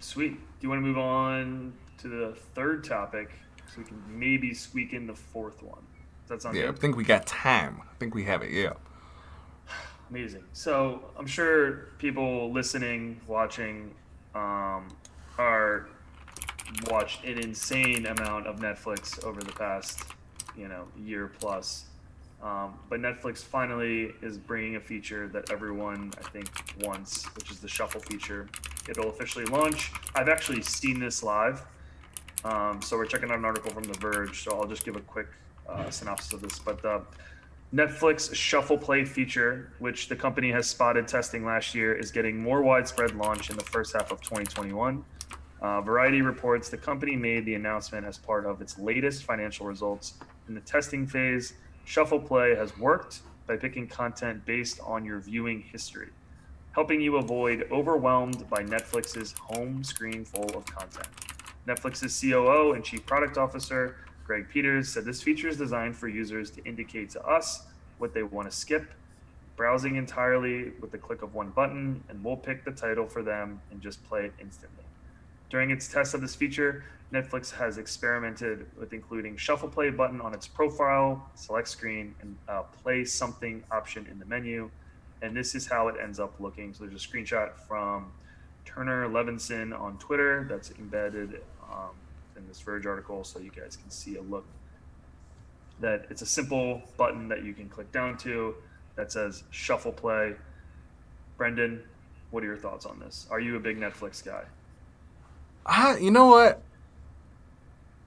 sweet. 0.00 0.32
Do 0.34 0.38
you 0.60 0.68
want 0.68 0.82
to 0.82 0.86
move 0.86 0.98
on 0.98 1.72
to 1.98 2.08
the 2.08 2.36
third 2.54 2.84
topic 2.84 3.30
so 3.66 3.74
we 3.78 3.84
can 3.84 4.02
maybe 4.08 4.54
squeak 4.54 4.92
in 4.92 5.06
the 5.06 5.14
fourth 5.14 5.62
one? 5.62 5.82
Does 6.22 6.28
that 6.28 6.42
sound 6.42 6.56
Yeah, 6.56 6.68
I 6.68 6.72
think 6.72 6.96
we 6.96 7.04
got 7.04 7.26
time. 7.26 7.80
I 7.82 7.94
think 7.98 8.14
we 8.14 8.24
have 8.24 8.42
it. 8.42 8.50
Yeah. 8.50 8.74
Amazing. 10.10 10.44
So 10.54 11.02
I'm 11.18 11.26
sure 11.26 11.88
people 11.98 12.50
listening, 12.50 13.20
watching, 13.26 13.94
um, 14.34 14.88
are 15.38 15.86
watched 16.90 17.24
an 17.24 17.38
insane 17.38 18.06
amount 18.06 18.46
of 18.46 18.56
Netflix 18.56 19.22
over 19.24 19.40
the 19.40 19.52
past, 19.52 20.04
you 20.56 20.68
know, 20.68 20.86
year 20.98 21.30
plus. 21.38 21.84
Um, 22.42 22.78
but 22.88 23.00
Netflix 23.00 23.38
finally 23.38 24.12
is 24.22 24.38
bringing 24.38 24.76
a 24.76 24.80
feature 24.80 25.28
that 25.28 25.50
everyone 25.50 26.12
I 26.18 26.28
think 26.30 26.48
wants, 26.84 27.24
which 27.36 27.50
is 27.50 27.58
the 27.60 27.68
shuffle 27.68 28.00
feature. 28.00 28.48
It'll 28.88 29.10
officially 29.10 29.44
launch. 29.46 29.90
I've 30.14 30.28
actually 30.28 30.62
seen 30.62 31.00
this 31.00 31.22
live. 31.22 31.62
Um, 32.44 32.80
so 32.80 32.96
we're 32.96 33.06
checking 33.06 33.30
out 33.30 33.38
an 33.38 33.44
article 33.44 33.70
from 33.72 33.82
The 33.82 33.98
Verge. 33.98 34.44
So 34.44 34.52
I'll 34.52 34.68
just 34.68 34.84
give 34.84 34.96
a 34.96 35.00
quick 35.00 35.26
uh, 35.68 35.90
synopsis 35.90 36.32
of 36.32 36.40
this. 36.40 36.58
But 36.58 36.82
uh, 36.84 37.00
Netflix 37.74 38.34
Shuffle 38.34 38.78
Play 38.78 39.04
feature, 39.04 39.72
which 39.78 40.08
the 40.08 40.16
company 40.16 40.50
has 40.50 40.66
spotted 40.66 41.06
testing 41.06 41.44
last 41.44 41.74
year, 41.74 41.92
is 41.92 42.10
getting 42.10 42.42
more 42.42 42.62
widespread 42.62 43.14
launch 43.14 43.50
in 43.50 43.56
the 43.56 43.64
first 43.64 43.92
half 43.92 44.10
of 44.10 44.22
2021. 44.22 45.04
Uh, 45.60 45.80
Variety 45.82 46.22
reports 46.22 46.70
the 46.70 46.78
company 46.78 47.14
made 47.14 47.44
the 47.44 47.54
announcement 47.54 48.06
as 48.06 48.16
part 48.16 48.46
of 48.46 48.62
its 48.62 48.78
latest 48.78 49.24
financial 49.24 49.66
results. 49.66 50.14
In 50.48 50.54
the 50.54 50.62
testing 50.62 51.06
phase, 51.06 51.54
Shuffle 51.84 52.20
Play 52.20 52.54
has 52.54 52.76
worked 52.78 53.20
by 53.46 53.56
picking 53.56 53.86
content 53.86 54.46
based 54.46 54.80
on 54.82 55.04
your 55.04 55.20
viewing 55.20 55.60
history, 55.60 56.08
helping 56.72 57.02
you 57.02 57.16
avoid 57.18 57.68
overwhelmed 57.70 58.48
by 58.48 58.62
Netflix's 58.62 59.34
home 59.38 59.84
screen 59.84 60.24
full 60.24 60.48
of 60.56 60.64
content. 60.64 61.08
Netflix's 61.66 62.18
COO 62.18 62.72
and 62.72 62.82
Chief 62.82 63.04
Product 63.04 63.36
Officer, 63.36 63.96
Greg 64.28 64.46
Peters, 64.50 64.90
said 64.90 65.06
this 65.06 65.22
feature 65.22 65.48
is 65.48 65.56
designed 65.56 65.96
for 65.96 66.06
users 66.06 66.50
to 66.50 66.62
indicate 66.66 67.08
to 67.08 67.26
us 67.26 67.62
what 67.96 68.12
they 68.12 68.22
want 68.22 68.48
to 68.48 68.54
skip, 68.54 68.92
browsing 69.56 69.96
entirely 69.96 70.72
with 70.82 70.92
the 70.92 70.98
click 70.98 71.22
of 71.22 71.34
one 71.34 71.48
button, 71.48 72.04
and 72.10 72.22
we'll 72.22 72.36
pick 72.36 72.62
the 72.62 72.70
title 72.70 73.06
for 73.06 73.22
them 73.22 73.58
and 73.70 73.80
just 73.80 74.04
play 74.04 74.26
it 74.26 74.34
instantly. 74.38 74.84
During 75.48 75.70
its 75.70 75.88
test 75.88 76.12
of 76.12 76.20
this 76.20 76.34
feature, 76.34 76.84
Netflix 77.10 77.50
has 77.54 77.78
experimented 77.78 78.66
with 78.78 78.92
including 78.92 79.34
shuffle 79.38 79.70
play 79.70 79.88
button 79.88 80.20
on 80.20 80.34
its 80.34 80.46
profile, 80.46 81.26
select 81.34 81.66
screen, 81.66 82.14
and 82.20 82.36
uh, 82.50 82.64
play 82.82 83.06
something 83.06 83.64
option 83.70 84.06
in 84.10 84.18
the 84.18 84.26
menu. 84.26 84.70
And 85.22 85.34
this 85.34 85.54
is 85.54 85.66
how 85.66 85.88
it 85.88 85.94
ends 86.02 86.20
up 86.20 86.34
looking. 86.38 86.74
So 86.74 86.84
there's 86.84 87.02
a 87.02 87.08
screenshot 87.08 87.56
from 87.66 88.12
Turner 88.66 89.08
Levinson 89.08 89.72
on 89.72 89.96
Twitter 89.96 90.46
that's 90.50 90.70
embedded 90.72 91.40
um, 91.72 91.94
in 92.38 92.48
this 92.48 92.60
Verge 92.60 92.86
article, 92.86 93.24
so 93.24 93.38
you 93.38 93.50
guys 93.50 93.76
can 93.76 93.90
see 93.90 94.16
a 94.16 94.22
look. 94.22 94.46
That 95.80 96.06
it's 96.10 96.22
a 96.22 96.26
simple 96.26 96.82
button 96.96 97.28
that 97.28 97.44
you 97.44 97.52
can 97.52 97.68
click 97.68 97.92
down 97.92 98.16
to 98.18 98.54
that 98.96 99.12
says 99.12 99.44
shuffle 99.50 99.92
play. 99.92 100.34
Brendan, 101.36 101.82
what 102.30 102.42
are 102.42 102.46
your 102.46 102.56
thoughts 102.56 102.84
on 102.84 102.98
this? 102.98 103.26
Are 103.30 103.38
you 103.38 103.56
a 103.56 103.60
big 103.60 103.78
Netflix 103.78 104.24
guy? 104.24 104.44
I, 105.64 105.98
you 105.98 106.10
know 106.10 106.26
what? 106.26 106.62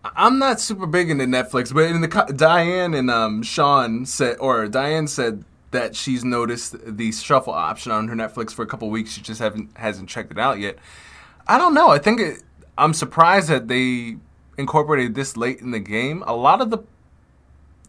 I'm 0.03 0.39
not 0.39 0.59
super 0.59 0.87
big 0.87 1.09
into 1.09 1.25
Netflix, 1.25 1.73
but 1.73 1.83
in 1.83 2.01
the 2.01 2.33
Diane 2.35 2.93
and 2.93 3.11
um, 3.11 3.43
Sean 3.43 4.05
said, 4.05 4.37
or 4.39 4.67
Diane 4.67 5.07
said 5.07 5.45
that 5.69 5.95
she's 5.95 6.25
noticed 6.25 6.75
the 6.85 7.11
shuffle 7.11 7.53
option 7.53 7.91
on 7.91 8.07
her 8.07 8.15
Netflix 8.15 8.51
for 8.51 8.63
a 8.63 8.67
couple 8.67 8.89
weeks. 8.89 9.11
She 9.11 9.21
just 9.21 9.39
haven't 9.39 9.77
hasn't 9.77 10.09
checked 10.09 10.31
it 10.31 10.39
out 10.39 10.59
yet. 10.59 10.77
I 11.47 11.57
don't 11.57 11.73
know. 11.73 11.89
I 11.89 11.99
think 11.99 12.19
it, 12.19 12.43
I'm 12.77 12.93
surprised 12.93 13.49
that 13.49 13.67
they 13.67 14.17
incorporated 14.57 15.15
this 15.15 15.37
late 15.37 15.59
in 15.59 15.71
the 15.71 15.79
game. 15.79 16.23
A 16.25 16.35
lot 16.35 16.61
of 16.61 16.69
the 16.69 16.79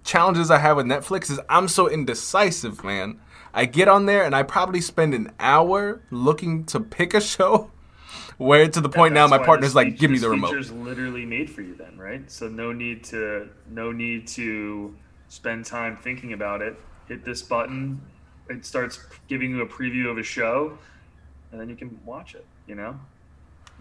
challenges 0.05 0.51
I 0.51 0.59
have 0.59 0.77
with 0.77 0.87
Netflix 0.87 1.31
is 1.31 1.41
I'm 1.49 1.69
so 1.69 1.89
indecisive, 1.89 2.83
man. 2.85 3.21
I 3.55 3.67
get 3.67 3.89
on 3.89 4.07
there 4.07 4.25
and 4.25 4.35
I 4.35 4.43
probably 4.43 4.81
spend 4.81 5.15
an 5.15 5.33
hour 5.39 6.01
looking 6.11 6.65
to 6.67 6.81
pick 6.81 7.15
a 7.15 7.21
show 7.21 7.71
where 8.39 8.69
to 8.69 8.81
the 8.81 8.89
point 8.89 9.15
now 9.15 9.27
my 9.27 9.39
partner's 9.39 9.75
like, 9.75 9.99
give 9.99 10.11
me 10.11 10.19
the 10.19 10.31
remote. 10.31 10.49
Feature's 10.49 10.73
literally 10.73 11.27
made 11.27 11.51
for 11.51 11.63
you 11.63 11.75
then, 11.75 11.99
right? 11.99 12.31
So 12.31 12.49
no 12.49 12.73
need 12.73 13.05
to 13.05 13.49
no 13.71 13.93
need 13.93 14.27
to 14.29 14.95
spend 15.29 15.65
time 15.65 15.97
thinking 15.97 16.33
about 16.33 16.63
it. 16.63 16.77
Hit 17.09 17.25
this 17.25 17.43
button, 17.43 18.01
it 18.49 18.65
starts 18.65 19.01
giving 19.29 19.51
you 19.51 19.63
a 19.63 19.67
preview 19.67 20.11
of 20.11 20.19
a 20.19 20.23
show, 20.23 20.79
and 21.51 21.61
then 21.61 21.69
you 21.69 21.77
can 21.77 21.99
watch 22.05 22.35
it. 22.35 22.47
You 22.67 22.75
know. 22.75 22.99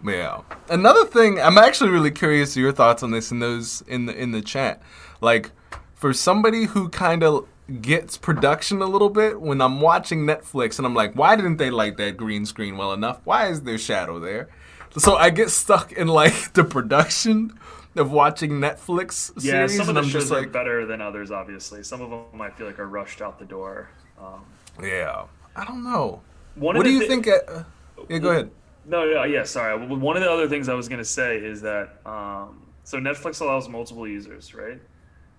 Yeah. 0.05 0.41
Another 0.69 1.05
thing, 1.05 1.39
I'm 1.39 1.57
actually 1.57 1.89
really 1.89 2.11
curious 2.11 2.55
your 2.57 2.71
thoughts 2.71 3.03
on 3.03 3.11
this 3.11 3.31
in 3.31 3.39
those 3.39 3.81
in 3.87 4.05
the 4.05 4.15
in 4.15 4.31
the 4.31 4.41
chat. 4.41 4.81
Like, 5.21 5.51
for 5.93 6.13
somebody 6.13 6.65
who 6.65 6.89
kind 6.89 7.23
of 7.23 7.47
gets 7.81 8.17
production 8.17 8.81
a 8.81 8.85
little 8.85 9.09
bit 9.09 9.39
when 9.39 9.61
I'm 9.61 9.79
watching 9.79 10.25
Netflix 10.25 10.77
and 10.77 10.85
I'm 10.85 10.95
like, 10.95 11.13
why 11.13 11.35
didn't 11.35 11.57
they 11.57 11.69
light 11.69 11.97
that 11.97 12.17
green 12.17 12.45
screen 12.45 12.77
well 12.77 12.91
enough? 12.91 13.21
Why 13.23 13.47
is 13.47 13.61
there 13.61 13.77
shadow 13.77 14.19
there? 14.19 14.49
So 14.97 15.15
I 15.15 15.29
get 15.29 15.49
stuck 15.51 15.91
in 15.93 16.07
like 16.07 16.53
the 16.53 16.63
production 16.63 17.57
of 17.95 18.11
watching 18.11 18.51
Netflix 18.53 19.39
series, 19.39 19.45
yeah, 19.45 19.67
some 19.67 19.81
of 19.81 19.89
and 19.89 19.97
the 19.97 20.01
I'm 20.01 20.07
shows 20.09 20.29
just 20.29 20.33
are 20.33 20.47
better 20.47 20.85
than 20.85 21.01
others. 21.01 21.31
Obviously, 21.31 21.83
some 21.83 22.01
of 22.01 22.09
them 22.09 22.41
I 22.41 22.49
feel 22.49 22.67
like 22.67 22.79
are 22.79 22.87
rushed 22.87 23.21
out 23.21 23.39
the 23.39 23.45
door. 23.45 23.89
Um, 24.19 24.45
yeah, 24.81 25.25
I 25.55 25.65
don't 25.65 25.83
know. 25.83 26.21
One 26.55 26.75
what 26.75 26.83
do 26.83 26.91
you 26.91 27.01
thi- 27.01 27.07
think? 27.07 27.27
Uh, 27.27 27.63
yeah, 28.09 28.17
go 28.19 28.29
ahead. 28.31 28.51
No, 28.85 29.05
no, 29.05 29.23
yeah, 29.23 29.43
sorry. 29.43 29.85
One 29.87 30.17
of 30.17 30.23
the 30.23 30.31
other 30.31 30.47
things 30.49 30.67
I 30.69 30.73
was 30.73 30.87
going 30.89 30.99
to 30.99 31.05
say 31.05 31.37
is 31.37 31.61
that 31.61 31.99
um, 32.05 32.61
so 32.83 32.97
Netflix 32.97 33.41
allows 33.41 33.69
multiple 33.69 34.07
users, 34.07 34.53
right? 34.55 34.81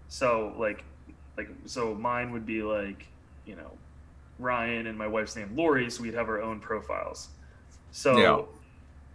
So 0.09 0.55
like, 0.59 0.85
like 1.37 1.49
so 1.67 1.95
mine 1.95 2.33
would 2.33 2.47
be 2.47 2.63
like, 2.63 3.07
you 3.45 3.57
know, 3.57 3.73
Ryan 4.39 4.87
and 4.87 4.97
my 4.97 5.07
wife's 5.07 5.37
name 5.37 5.51
Lori, 5.57 5.91
so 5.91 6.03
we'd 6.03 6.15
have 6.15 6.29
our 6.29 6.41
own 6.43 6.61
profiles. 6.61 7.29
So 7.91 8.17
Yeah. 8.17 8.43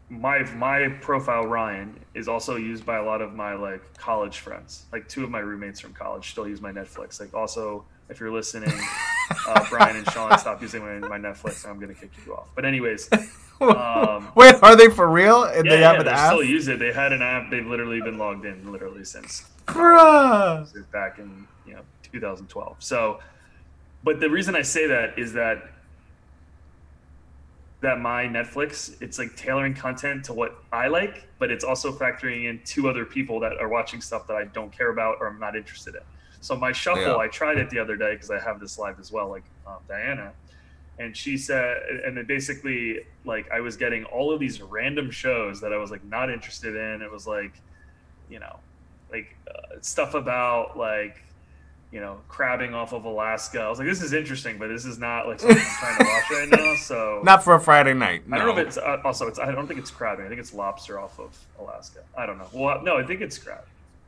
my 0.09 0.43
my 0.55 0.89
profile 1.01 1.45
Ryan 1.47 1.99
is 2.13 2.27
also 2.27 2.55
used 2.55 2.85
by 2.85 2.97
a 2.97 3.03
lot 3.03 3.21
of 3.21 3.33
my 3.33 3.53
like 3.53 3.97
college 3.97 4.39
friends. 4.39 4.85
Like 4.91 5.07
two 5.07 5.23
of 5.23 5.29
my 5.29 5.39
roommates 5.39 5.79
from 5.79 5.93
college 5.93 6.31
still 6.31 6.47
use 6.47 6.61
my 6.61 6.71
Netflix. 6.71 7.19
Like 7.19 7.33
also, 7.33 7.85
if 8.09 8.19
you're 8.19 8.31
listening, 8.31 8.71
uh, 9.47 9.65
Brian 9.69 9.95
and 9.95 10.09
Sean, 10.11 10.37
stop 10.37 10.61
using 10.61 10.81
my, 10.81 11.07
my 11.07 11.17
Netflix, 11.17 11.63
and 11.63 11.73
I'm 11.73 11.79
gonna 11.79 11.93
kick 11.93 12.11
you 12.25 12.35
off. 12.35 12.47
But 12.55 12.65
anyways. 12.65 13.09
Um, 13.59 14.31
Wait, 14.35 14.55
are 14.61 14.75
they 14.75 14.89
for 14.89 15.09
real? 15.09 15.43
And 15.43 15.65
yeah, 15.65 15.71
they 15.71 15.79
yeah, 15.79 15.91
have 15.91 16.01
an 16.01 16.07
app? 16.07 16.33
still 16.33 16.43
use 16.43 16.67
it. 16.67 16.79
They 16.79 16.93
had 16.93 17.11
an 17.13 17.21
app. 17.21 17.49
They've 17.49 17.65
literally 17.65 18.01
been 18.01 18.17
logged 18.17 18.45
in 18.45 18.71
literally 18.71 19.03
since 19.03 19.45
Bruh. 19.65 20.71
since 20.71 20.85
back 20.87 21.19
in 21.19 21.47
you 21.65 21.73
know 21.73 21.81
2012. 22.03 22.75
So, 22.79 23.19
but 24.03 24.19
the 24.19 24.29
reason 24.29 24.55
I 24.55 24.61
say 24.61 24.87
that 24.87 25.17
is 25.17 25.33
that 25.33 25.71
that 27.81 27.99
my 27.99 28.25
Netflix, 28.25 28.99
it's 29.01 29.19
like 29.19 29.35
tailoring 29.35 29.73
content 29.73 30.25
to 30.25 30.33
what 30.33 30.63
I 30.71 30.87
like, 30.87 31.27
but 31.37 31.51
it's 31.51 31.63
also 31.63 31.91
factoring 31.91 32.49
in 32.49 32.59
two 32.65 32.89
other 32.89 33.05
people 33.05 33.39
that 33.41 33.53
are 33.59 33.67
watching 33.67 34.01
stuff 34.01 34.27
that 34.27 34.35
I 34.35 34.45
don't 34.45 34.71
care 34.71 34.89
about 34.89 35.17
or 35.19 35.27
I'm 35.27 35.39
not 35.39 35.55
interested 35.55 35.95
in. 35.95 36.01
So 36.41 36.55
my 36.55 36.71
shuffle, 36.71 37.03
Yeah. 37.03 37.17
I 37.17 37.27
tried 37.27 37.57
it 37.57 37.69
the 37.69 37.79
other 37.79 37.95
day 37.95 38.13
because 38.13 38.31
I 38.31 38.39
have 38.39 38.59
this 38.59 38.77
live 38.77 38.99
as 38.99 39.11
well, 39.11 39.29
like 39.29 39.43
um, 39.65 39.77
Diana, 39.87 40.31
and 40.99 41.15
she 41.15 41.37
said, 41.37 41.77
and 42.05 42.15
then 42.17 42.25
basically, 42.25 42.99
like 43.25 43.49
I 43.51 43.59
was 43.59 43.75
getting 43.77 44.03
all 44.05 44.31
of 44.33 44.39
these 44.39 44.61
random 44.61 45.11
shows 45.11 45.61
that 45.61 45.73
I 45.73 45.77
was 45.77 45.91
like 45.91 46.03
not 46.05 46.29
interested 46.29 46.75
in. 46.75 47.01
It 47.01 47.11
was 47.11 47.27
like, 47.27 47.53
you 48.29 48.39
know, 48.39 48.57
like 49.11 49.35
uh, 49.47 49.75
stuff 49.81 50.13
about 50.13 50.77
like 50.77 51.23
you 51.91 52.01
know 52.01 52.17
crabbing 52.27 52.73
off 52.73 52.93
of 52.93 53.05
Alaska. 53.05 53.61
I 53.61 53.69
was 53.69 53.79
like, 53.79 53.87
this 53.87 54.01
is 54.01 54.13
interesting, 54.13 54.57
but 54.57 54.67
this 54.67 54.85
is 54.85 54.97
not 54.99 55.27
like 55.27 55.39
something 55.39 55.57
I'm 55.57 55.79
trying 55.79 55.97
to 55.97 56.03
watch 56.03 56.31
right 56.31 56.49
now. 56.51 56.75
So 56.77 57.21
Not 57.23 57.43
for 57.43 57.55
a 57.55 57.59
Friday 57.59 57.93
night. 57.93 58.23
I 58.31 58.37
don't 58.37 58.47
know 58.47 58.57
if 58.61 58.67
it's 58.67 58.77
uh, 58.77 59.01
also 59.03 59.27
it's 59.27 59.39
I 59.39 59.51
don't 59.51 59.67
think 59.67 59.79
it's 59.79 59.91
crabbing. 59.91 60.25
I 60.25 60.29
think 60.29 60.39
it's 60.39 60.53
lobster 60.53 60.99
off 60.99 61.19
of 61.19 61.37
Alaska. 61.59 61.99
I 62.17 62.25
don't 62.25 62.37
know. 62.37 62.47
Well, 62.53 62.81
no, 62.83 62.97
I 62.97 63.03
think 63.03 63.21
it's 63.21 63.37
crab. 63.37 63.65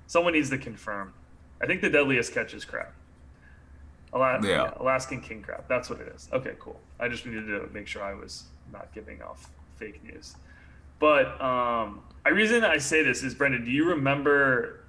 Someone 0.08 0.34
needs 0.34 0.50
to 0.50 0.58
confirm. 0.58 1.14
I 1.62 1.66
think 1.66 1.82
the 1.82 1.90
deadliest 1.90 2.34
catch 2.34 2.54
is 2.54 2.66
crab. 2.66 2.88
Ala- 4.14 4.40
Yeah. 4.42 4.50
yeah, 4.50 4.74
Alaskan 4.78 5.22
king 5.22 5.42
crab. 5.42 5.66
That's 5.68 5.90
what 5.90 6.00
it 6.02 6.08
is. 6.16 6.30
Okay, 6.34 6.54
cool. 6.60 6.80
I 7.00 7.08
just 7.10 7.26
needed 7.26 7.46
to 7.48 7.70
make 7.74 7.88
sure 7.88 8.02
I 8.04 8.14
was 8.14 8.46
not 8.72 8.92
giving 8.94 9.22
off 9.22 9.50
fake 9.76 10.04
news. 10.04 10.36
But 11.00 11.40
um, 11.42 12.02
I 12.26 12.30
reason 12.30 12.64
I 12.64 12.78
say 12.78 13.04
this 13.04 13.24
is 13.24 13.34
Brendan. 13.36 13.66
Do 13.66 13.72
you 13.72 13.86
remember 13.90 14.82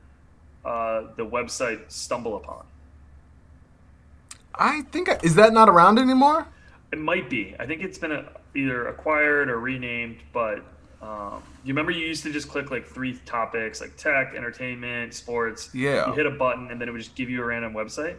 uh, 0.64 1.02
the 1.16 1.24
website 1.26 1.80
Stumble 1.90 2.36
Upon? 2.36 2.64
I 4.54 4.82
think 4.92 5.08
I- 5.08 5.18
is 5.22 5.34
that 5.36 5.52
not 5.52 5.68
around 5.68 5.98
anymore? 5.98 6.46
It 6.92 6.98
might 6.98 7.30
be. 7.30 7.54
I 7.60 7.66
think 7.66 7.82
it's 7.82 7.98
been 7.98 8.10
uh 8.12 8.24
either 8.54 8.88
acquired 8.88 9.48
or 9.48 9.60
renamed. 9.60 10.18
But 10.32 10.64
um, 11.02 11.42
you 11.64 11.72
remember 11.72 11.92
you 11.92 12.06
used 12.06 12.22
to 12.24 12.32
just 12.32 12.48
click 12.48 12.70
like 12.70 12.86
three 12.86 13.18
topics, 13.24 13.80
like 13.80 13.96
tech, 13.96 14.34
entertainment, 14.36 15.14
sports. 15.14 15.70
Yeah. 15.72 16.08
You 16.08 16.12
hit 16.12 16.26
a 16.26 16.30
button, 16.30 16.70
and 16.70 16.80
then 16.80 16.88
it 16.88 16.92
would 16.92 17.00
just 17.00 17.14
give 17.14 17.30
you 17.30 17.42
a 17.42 17.44
random 17.44 17.72
website, 17.72 18.16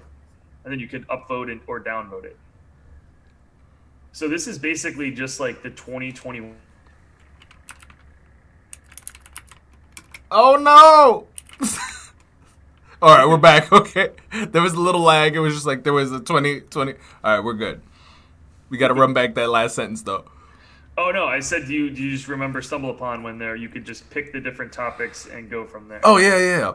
and 0.63 0.71
then 0.71 0.79
you 0.79 0.87
could 0.87 1.07
upvote 1.07 1.49
it 1.49 1.61
or 1.67 1.79
downvote 1.79 2.25
it. 2.25 2.37
So 4.13 4.27
this 4.27 4.47
is 4.47 4.57
basically 4.57 5.11
just 5.11 5.39
like 5.39 5.61
the 5.61 5.69
2021. 5.69 6.55
Oh 10.31 10.55
no! 10.55 11.27
All 13.01 13.15
right, 13.15 13.27
we're 13.27 13.37
back. 13.37 13.71
Okay, 13.71 14.11
there 14.47 14.61
was 14.61 14.73
a 14.73 14.79
little 14.79 15.01
lag. 15.01 15.35
It 15.35 15.39
was 15.39 15.53
just 15.53 15.65
like 15.67 15.83
there 15.83 15.93
was 15.93 16.11
a 16.11 16.19
20, 16.19 16.61
20. 16.61 16.93
All 16.93 17.35
right, 17.35 17.43
we're 17.43 17.53
good. 17.53 17.81
We 18.69 18.77
got 18.77 18.87
to 18.87 18.93
run 18.93 19.13
back 19.13 19.35
that 19.35 19.49
last 19.49 19.75
sentence 19.75 20.01
though. 20.01 20.30
Oh 20.97 21.11
no! 21.11 21.25
I 21.25 21.39
said, 21.39 21.67
do 21.67 21.73
you 21.73 21.89
do 21.89 22.03
you 22.03 22.11
just 22.11 22.27
remember 22.27 22.61
stumble 22.61 22.91
upon 22.91 23.23
when 23.23 23.37
there 23.37 23.55
you 23.55 23.69
could 23.69 23.85
just 23.85 24.09
pick 24.09 24.33
the 24.33 24.39
different 24.41 24.71
topics 24.73 25.25
and 25.25 25.49
go 25.49 25.65
from 25.65 25.87
there? 25.87 26.01
Oh 26.03 26.17
yeah, 26.17 26.37
yeah. 26.37 26.59
yeah. 26.59 26.73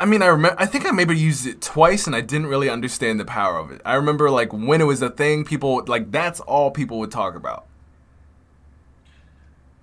I 0.00 0.04
mean, 0.04 0.20
I 0.22 0.26
remember. 0.26 0.56
I 0.60 0.66
think 0.66 0.84
I 0.86 0.90
maybe 0.90 1.16
used 1.16 1.46
it 1.46 1.60
twice, 1.62 2.06
and 2.06 2.16
I 2.16 2.20
didn't 2.22 2.46
really 2.48 2.68
understand 2.68 3.20
the 3.20 3.24
power 3.24 3.58
of 3.58 3.70
it. 3.70 3.80
I 3.84 3.94
remember 3.94 4.30
like 4.30 4.52
when 4.52 4.80
it 4.80 4.84
was 4.84 5.00
a 5.00 5.10
thing, 5.10 5.44
people 5.44 5.84
like 5.86 6.10
that's 6.10 6.40
all 6.40 6.70
people 6.70 6.98
would 6.98 7.12
talk 7.12 7.34
about. 7.36 7.66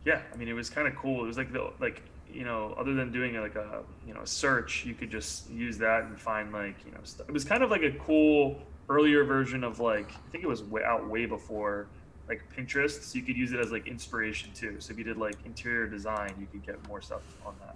yeah 0.05 0.21
i 0.33 0.37
mean 0.37 0.47
it 0.47 0.53
was 0.53 0.69
kind 0.69 0.87
of 0.87 0.95
cool 0.95 1.23
it 1.23 1.27
was 1.27 1.37
like 1.37 1.51
the 1.51 1.71
like 1.79 2.01
you 2.31 2.43
know 2.43 2.73
other 2.77 2.93
than 2.93 3.11
doing 3.11 3.35
like 3.35 3.55
a 3.55 3.83
you 4.07 4.13
know 4.13 4.21
a 4.21 4.27
search 4.27 4.85
you 4.85 4.93
could 4.93 5.09
just 5.09 5.49
use 5.49 5.77
that 5.77 6.03
and 6.03 6.19
find 6.19 6.51
like 6.51 6.75
you 6.85 6.91
know 6.91 6.99
stuff. 7.03 7.27
it 7.27 7.31
was 7.31 7.43
kind 7.43 7.63
of 7.63 7.69
like 7.69 7.83
a 7.83 7.91
cool 7.91 8.57
earlier 8.89 9.23
version 9.23 9.63
of 9.63 9.79
like 9.79 10.11
i 10.11 10.31
think 10.31 10.43
it 10.43 10.47
was 10.47 10.63
way, 10.63 10.83
out 10.83 11.07
way 11.07 11.25
before 11.25 11.87
like 12.29 12.41
pinterest 12.55 13.01
so 13.03 13.17
you 13.17 13.23
could 13.23 13.35
use 13.35 13.51
it 13.51 13.59
as 13.59 13.71
like 13.71 13.87
inspiration 13.87 14.49
too 14.53 14.75
so 14.79 14.91
if 14.91 14.97
you 14.97 15.03
did 15.03 15.17
like 15.17 15.35
interior 15.45 15.87
design 15.87 16.31
you 16.39 16.47
could 16.51 16.63
get 16.65 16.87
more 16.87 17.01
stuff 17.01 17.21
on 17.45 17.53
that 17.59 17.75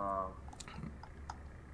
um, 0.00 0.26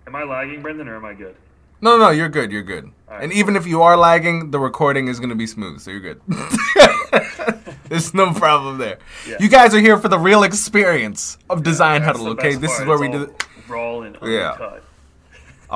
am 0.07 0.14
i 0.16 0.22
lagging 0.25 0.61
brendan 0.61 0.88
or 0.88 0.96
am 0.96 1.05
i 1.05 1.14
good 1.14 1.35
No, 1.83 1.99
no, 1.99 2.09
you're 2.09 2.31
good. 2.31 2.51
You're 2.51 2.62
good. 2.64 2.85
Right. 3.07 3.22
And 3.22 3.31
even 3.35 3.55
if 3.55 3.66
you 3.66 3.83
are 3.83 3.99
lagging, 3.99 4.51
the 4.51 4.59
recording 4.59 5.09
is 5.09 5.20
going 5.20 5.29
to 5.29 5.37
be 5.37 5.46
smooth, 5.46 5.79
so 5.83 5.90
you're 5.90 6.01
good. 6.01 6.20
There's 7.90 8.14
no 8.14 8.33
problem 8.33 8.79
there. 8.79 8.96
Yeah. 9.29 9.37
You 9.40 9.49
guys 9.51 9.75
are 9.75 9.81
here 9.81 9.99
for 9.99 10.09
the 10.09 10.18
real 10.18 10.42
experience 10.42 11.37
of 11.51 11.62
Design 11.62 12.01
Huddle, 12.01 12.29
okay? 12.29 12.55
This 12.55 12.72
is 12.72 12.79
part. 12.79 12.88
where 12.88 12.99
we 12.99 13.09
It's 13.09 13.16
do 13.29 13.46
all 13.75 14.01
raw 14.01 14.01
and 14.09 14.16
Yeah. 14.22 14.81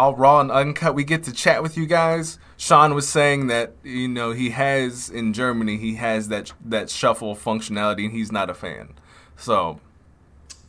All 0.01 0.15
raw 0.17 0.41
and 0.41 0.51
uncut. 0.51 0.95
We 0.95 1.05
get 1.05 1.23
to 1.25 1.33
chat 1.33 1.63
with 1.63 1.77
you 1.77 1.87
guys. 1.87 2.39
Sean 2.57 2.95
was 2.95 3.07
saying 3.09 3.47
that 3.49 3.75
you 3.85 4.09
know 4.09 4.33
he 4.33 4.51
has 4.51 5.11
in 5.11 5.33
Germany 5.33 5.77
he 5.77 5.95
has 5.97 6.29
that 6.29 6.53
that 6.65 6.89
shuffle 6.91 7.37
functionality 7.37 8.05
and 8.07 8.13
he's 8.13 8.33
not 8.33 8.49
a 8.51 8.55
fan. 8.55 8.95
So 9.37 9.81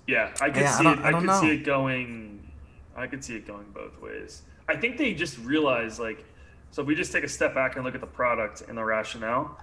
Yeah, 0.08 0.32
I 0.42 0.50
could 0.50 0.62
Yeah, 0.64 0.74
I 0.74 0.78
see 0.78 0.84
don't- 0.84 1.00
it. 1.00 1.06
I 1.06 1.08
I, 1.10 1.12
could 1.14 1.24
know. 1.24 1.42
see 1.42 1.52
it 1.52 1.64
going. 1.64 2.52
I 2.96 3.08
could 3.08 3.24
see 3.24 3.36
it 3.38 3.48
going 3.48 3.66
both 3.74 4.00
ways. 4.02 4.42
I 4.68 4.76
think 4.76 4.98
they 4.98 5.14
just 5.14 5.38
realized 5.40 6.00
like, 6.00 6.26
so 6.72 6.82
if 6.82 6.88
we 6.88 6.96
just 6.96 7.12
take 7.14 7.24
a 7.24 7.30
step 7.30 7.54
back 7.56 7.76
and 7.76 7.86
look 7.86 7.96
at 7.96 8.02
the 8.02 8.08
product 8.08 8.64
and 8.68 8.78
the 8.78 8.84
rationale, 8.84 9.58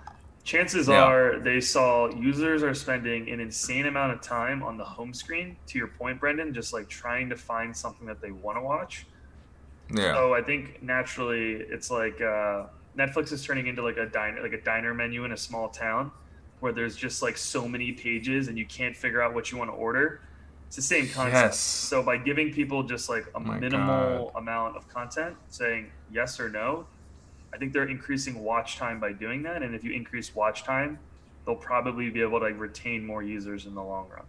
chances 0.45 0.89
Yeah. 0.89 1.03
are 1.05 1.39
they 1.41 1.61
saw 1.61 2.09
users 2.15 2.63
are 2.63 2.73
spending 2.75 3.29
an 3.31 3.41
insane 3.41 3.87
amount 3.87 4.13
of 4.13 4.21
time 4.23 4.63
on 4.63 4.79
the 4.79 4.85
home 4.85 5.13
screen. 5.13 5.57
To 5.69 5.79
your 5.79 5.89
point, 5.89 6.21
Brendan, 6.21 6.55
just 6.55 6.73
like 6.73 6.89
trying 6.89 7.29
to 7.31 7.37
find 7.37 7.77
something 7.77 8.07
that 8.07 8.21
they 8.23 8.31
want 8.31 8.57
to 8.59 8.63
watch. 8.63 9.07
Yeah, 9.95 10.15
So 10.15 10.35
I 10.35 10.43
think 10.43 10.83
naturally 10.83 11.53
it's 11.55 11.91
like 11.91 12.21
uh, 12.21 12.65
Netflix 12.97 13.33
is 13.33 13.45
turning 13.45 13.67
into 13.67 13.83
like 13.83 13.97
a 13.97 14.07
diner, 14.07 14.43
like 14.43 14.53
a 14.53 14.61
diner 14.61 14.95
menu 14.95 15.25
in 15.25 15.33
a 15.33 15.37
small 15.37 15.69
town, 15.69 16.11
where 16.61 16.73
there's 16.73 16.97
just 16.97 17.23
like 17.23 17.37
so 17.37 17.69
many 17.69 17.93
pages 17.93 18.49
and 18.49 18.59
you 18.59 18.67
can't 18.67 18.97
figure 18.97 19.23
out 19.23 19.35
what 19.35 19.51
you 19.51 19.59
want 19.59 19.71
to 19.71 19.75
order. 19.75 20.21
It's 20.67 20.77
the 20.77 20.83
same 20.83 21.09
concept. 21.09 21.33
Yes. 21.33 21.59
So 21.59 22.03
by 22.03 22.19
giving 22.19 22.53
people 22.53 22.83
just 22.83 23.09
like 23.09 23.27
a 23.35 23.41
my 23.41 23.59
minimal 23.59 24.33
amount 24.37 24.77
of 24.77 24.87
content, 24.89 25.35
saying 25.49 25.91
yes 26.13 26.39
or 26.39 26.51
no, 26.51 26.87
I 27.55 27.57
think 27.57 27.73
they're 27.73 27.89
increasing 27.89 28.43
watch 28.43 28.77
time 28.77 29.01
by 29.01 29.13
doing 29.13 29.43
that. 29.45 29.63
And 29.63 29.75
if 29.75 29.83
you 29.83 29.93
increase 29.93 30.35
watch 30.35 30.65
time, 30.65 30.99
they'll 31.47 31.57
probably 31.57 32.11
be 32.11 32.21
able 32.21 32.39
to 32.41 32.47
like, 32.47 32.61
retain 32.61 33.07
more 33.07 33.23
users 33.23 33.65
in 33.65 33.75
the 33.75 33.83
long 33.83 34.09
run. 34.11 34.27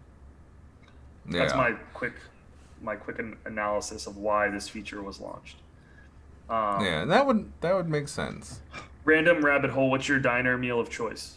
yeah. 1.30 1.40
That's 1.40 1.54
my 1.54 1.74
quick, 1.94 2.14
my 2.82 2.96
quick 2.96 3.20
an- 3.20 3.38
analysis 3.46 4.08
of 4.08 4.18
why 4.18 4.50
this 4.50 4.68
feature 4.68 5.02
was 5.02 5.20
launched. 5.20 5.58
Um, 6.50 6.84
yeah, 6.84 7.06
that 7.06 7.26
would 7.26 7.52
that 7.62 7.76
would 7.76 7.90
make 7.90 8.08
sense. 8.08 8.62
Random 9.06 9.44
rabbit 9.44 9.72
hole. 9.72 9.90
What's 9.90 10.08
your 10.08 10.20
diner 10.20 10.58
meal 10.58 10.80
of 10.80 10.90
choice? 10.90 11.36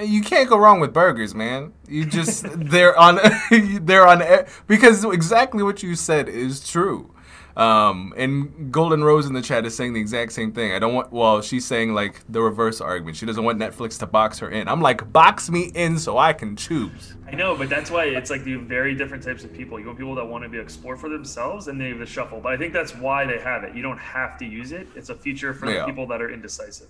You 0.00 0.22
can't 0.22 0.48
go 0.48 0.56
wrong 0.56 0.80
with 0.80 0.92
burgers, 0.92 1.34
man. 1.34 1.72
You 1.86 2.04
just 2.06 2.46
they're 2.54 2.98
on 2.98 3.18
they're 3.82 4.06
on 4.06 4.22
because 4.66 5.04
exactly 5.04 5.62
what 5.62 5.82
you 5.82 5.94
said 5.94 6.28
is 6.28 6.66
true. 6.66 7.11
Um, 7.56 8.14
and 8.16 8.72
Golden 8.72 9.04
Rose 9.04 9.26
in 9.26 9.34
the 9.34 9.42
chat 9.42 9.66
is 9.66 9.76
saying 9.76 9.92
the 9.92 10.00
exact 10.00 10.32
same 10.32 10.52
thing. 10.52 10.72
I 10.72 10.78
don't 10.78 10.94
want. 10.94 11.12
Well, 11.12 11.42
she's 11.42 11.66
saying 11.66 11.92
like 11.92 12.20
the 12.28 12.40
reverse 12.40 12.80
argument. 12.80 13.16
She 13.16 13.26
doesn't 13.26 13.44
want 13.44 13.58
Netflix 13.58 13.98
to 13.98 14.06
box 14.06 14.38
her 14.38 14.48
in. 14.48 14.68
I'm 14.68 14.80
like, 14.80 15.12
box 15.12 15.50
me 15.50 15.70
in 15.74 15.98
so 15.98 16.16
I 16.16 16.32
can 16.32 16.56
choose. 16.56 17.14
I 17.28 17.34
know, 17.34 17.54
but 17.54 17.68
that's 17.68 17.90
why 17.90 18.04
it's 18.06 18.30
like 18.30 18.44
the 18.44 18.56
very 18.56 18.94
different 18.94 19.22
types 19.22 19.44
of 19.44 19.52
people. 19.52 19.78
You 19.78 19.86
want 19.86 19.98
people 19.98 20.14
that 20.14 20.24
want 20.24 20.44
to 20.44 20.48
be 20.48 20.58
explored 20.58 20.98
for 20.98 21.08
themselves, 21.10 21.68
and 21.68 21.80
they 21.80 21.88
have 21.90 21.98
the 21.98 22.06
shuffle. 22.06 22.40
But 22.40 22.52
I 22.52 22.56
think 22.56 22.72
that's 22.72 22.94
why 22.94 23.26
they 23.26 23.38
have 23.38 23.64
it. 23.64 23.74
You 23.74 23.82
don't 23.82 23.98
have 23.98 24.38
to 24.38 24.46
use 24.46 24.72
it. 24.72 24.88
It's 24.96 25.10
a 25.10 25.14
feature 25.14 25.52
for 25.52 25.70
Yeah. 25.70 25.80
the 25.80 25.86
people 25.86 26.06
that 26.06 26.22
are 26.22 26.30
indecisive. 26.30 26.88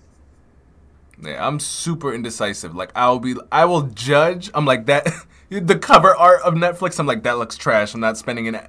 Yeah, 1.21 1.45
I'm 1.45 1.59
super 1.59 2.13
indecisive. 2.13 2.75
Like 2.75 2.91
I'll 2.95 3.19
be, 3.19 3.35
I 3.51 3.65
will 3.65 3.83
judge. 3.83 4.49
I'm 4.53 4.65
like 4.65 4.85
that. 4.87 5.07
the 5.49 5.77
cover 5.77 6.15
art 6.15 6.41
of 6.41 6.53
Netflix. 6.55 6.99
I'm 6.99 7.05
like 7.05 7.23
that 7.23 7.37
looks 7.37 7.57
trash. 7.57 7.93
I'm 7.93 7.99
not 7.99 8.17
spending 8.17 8.47
an. 8.47 8.59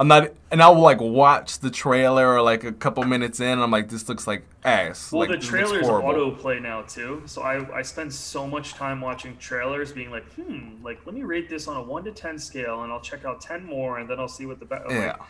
I'm 0.00 0.06
not, 0.06 0.30
and 0.52 0.62
I 0.62 0.68
will 0.68 0.80
like 0.80 1.00
watch 1.00 1.58
the 1.58 1.70
trailer 1.70 2.34
or 2.34 2.40
like 2.40 2.62
a 2.62 2.72
couple 2.72 3.02
minutes 3.04 3.40
in. 3.40 3.48
And 3.48 3.60
I'm 3.60 3.70
like, 3.70 3.88
this 3.88 4.08
looks 4.08 4.26
like 4.26 4.44
ass. 4.64 5.10
Well, 5.10 5.28
like, 5.28 5.40
the 5.40 5.46
trailers 5.46 5.86
autoplay 5.86 6.62
now 6.62 6.82
too, 6.82 7.22
so 7.26 7.42
I, 7.42 7.78
I 7.78 7.82
spend 7.82 8.12
so 8.12 8.46
much 8.46 8.74
time 8.74 9.00
watching 9.00 9.36
trailers, 9.38 9.92
being 9.92 10.10
like, 10.10 10.24
hmm, 10.34 10.82
like 10.84 11.00
let 11.04 11.14
me 11.14 11.24
rate 11.24 11.48
this 11.48 11.66
on 11.66 11.76
a 11.76 11.82
one 11.82 12.04
to 12.04 12.12
ten 12.12 12.38
scale, 12.38 12.82
and 12.82 12.92
I'll 12.92 13.00
check 13.00 13.24
out 13.24 13.40
ten 13.40 13.64
more, 13.64 13.98
and 13.98 14.08
then 14.08 14.20
I'll 14.20 14.28
see 14.28 14.46
what 14.46 14.60
the 14.60 14.66
ba- 14.66 14.84
I'm 14.88 14.94
Yeah. 14.94 15.06
like, 15.08 15.20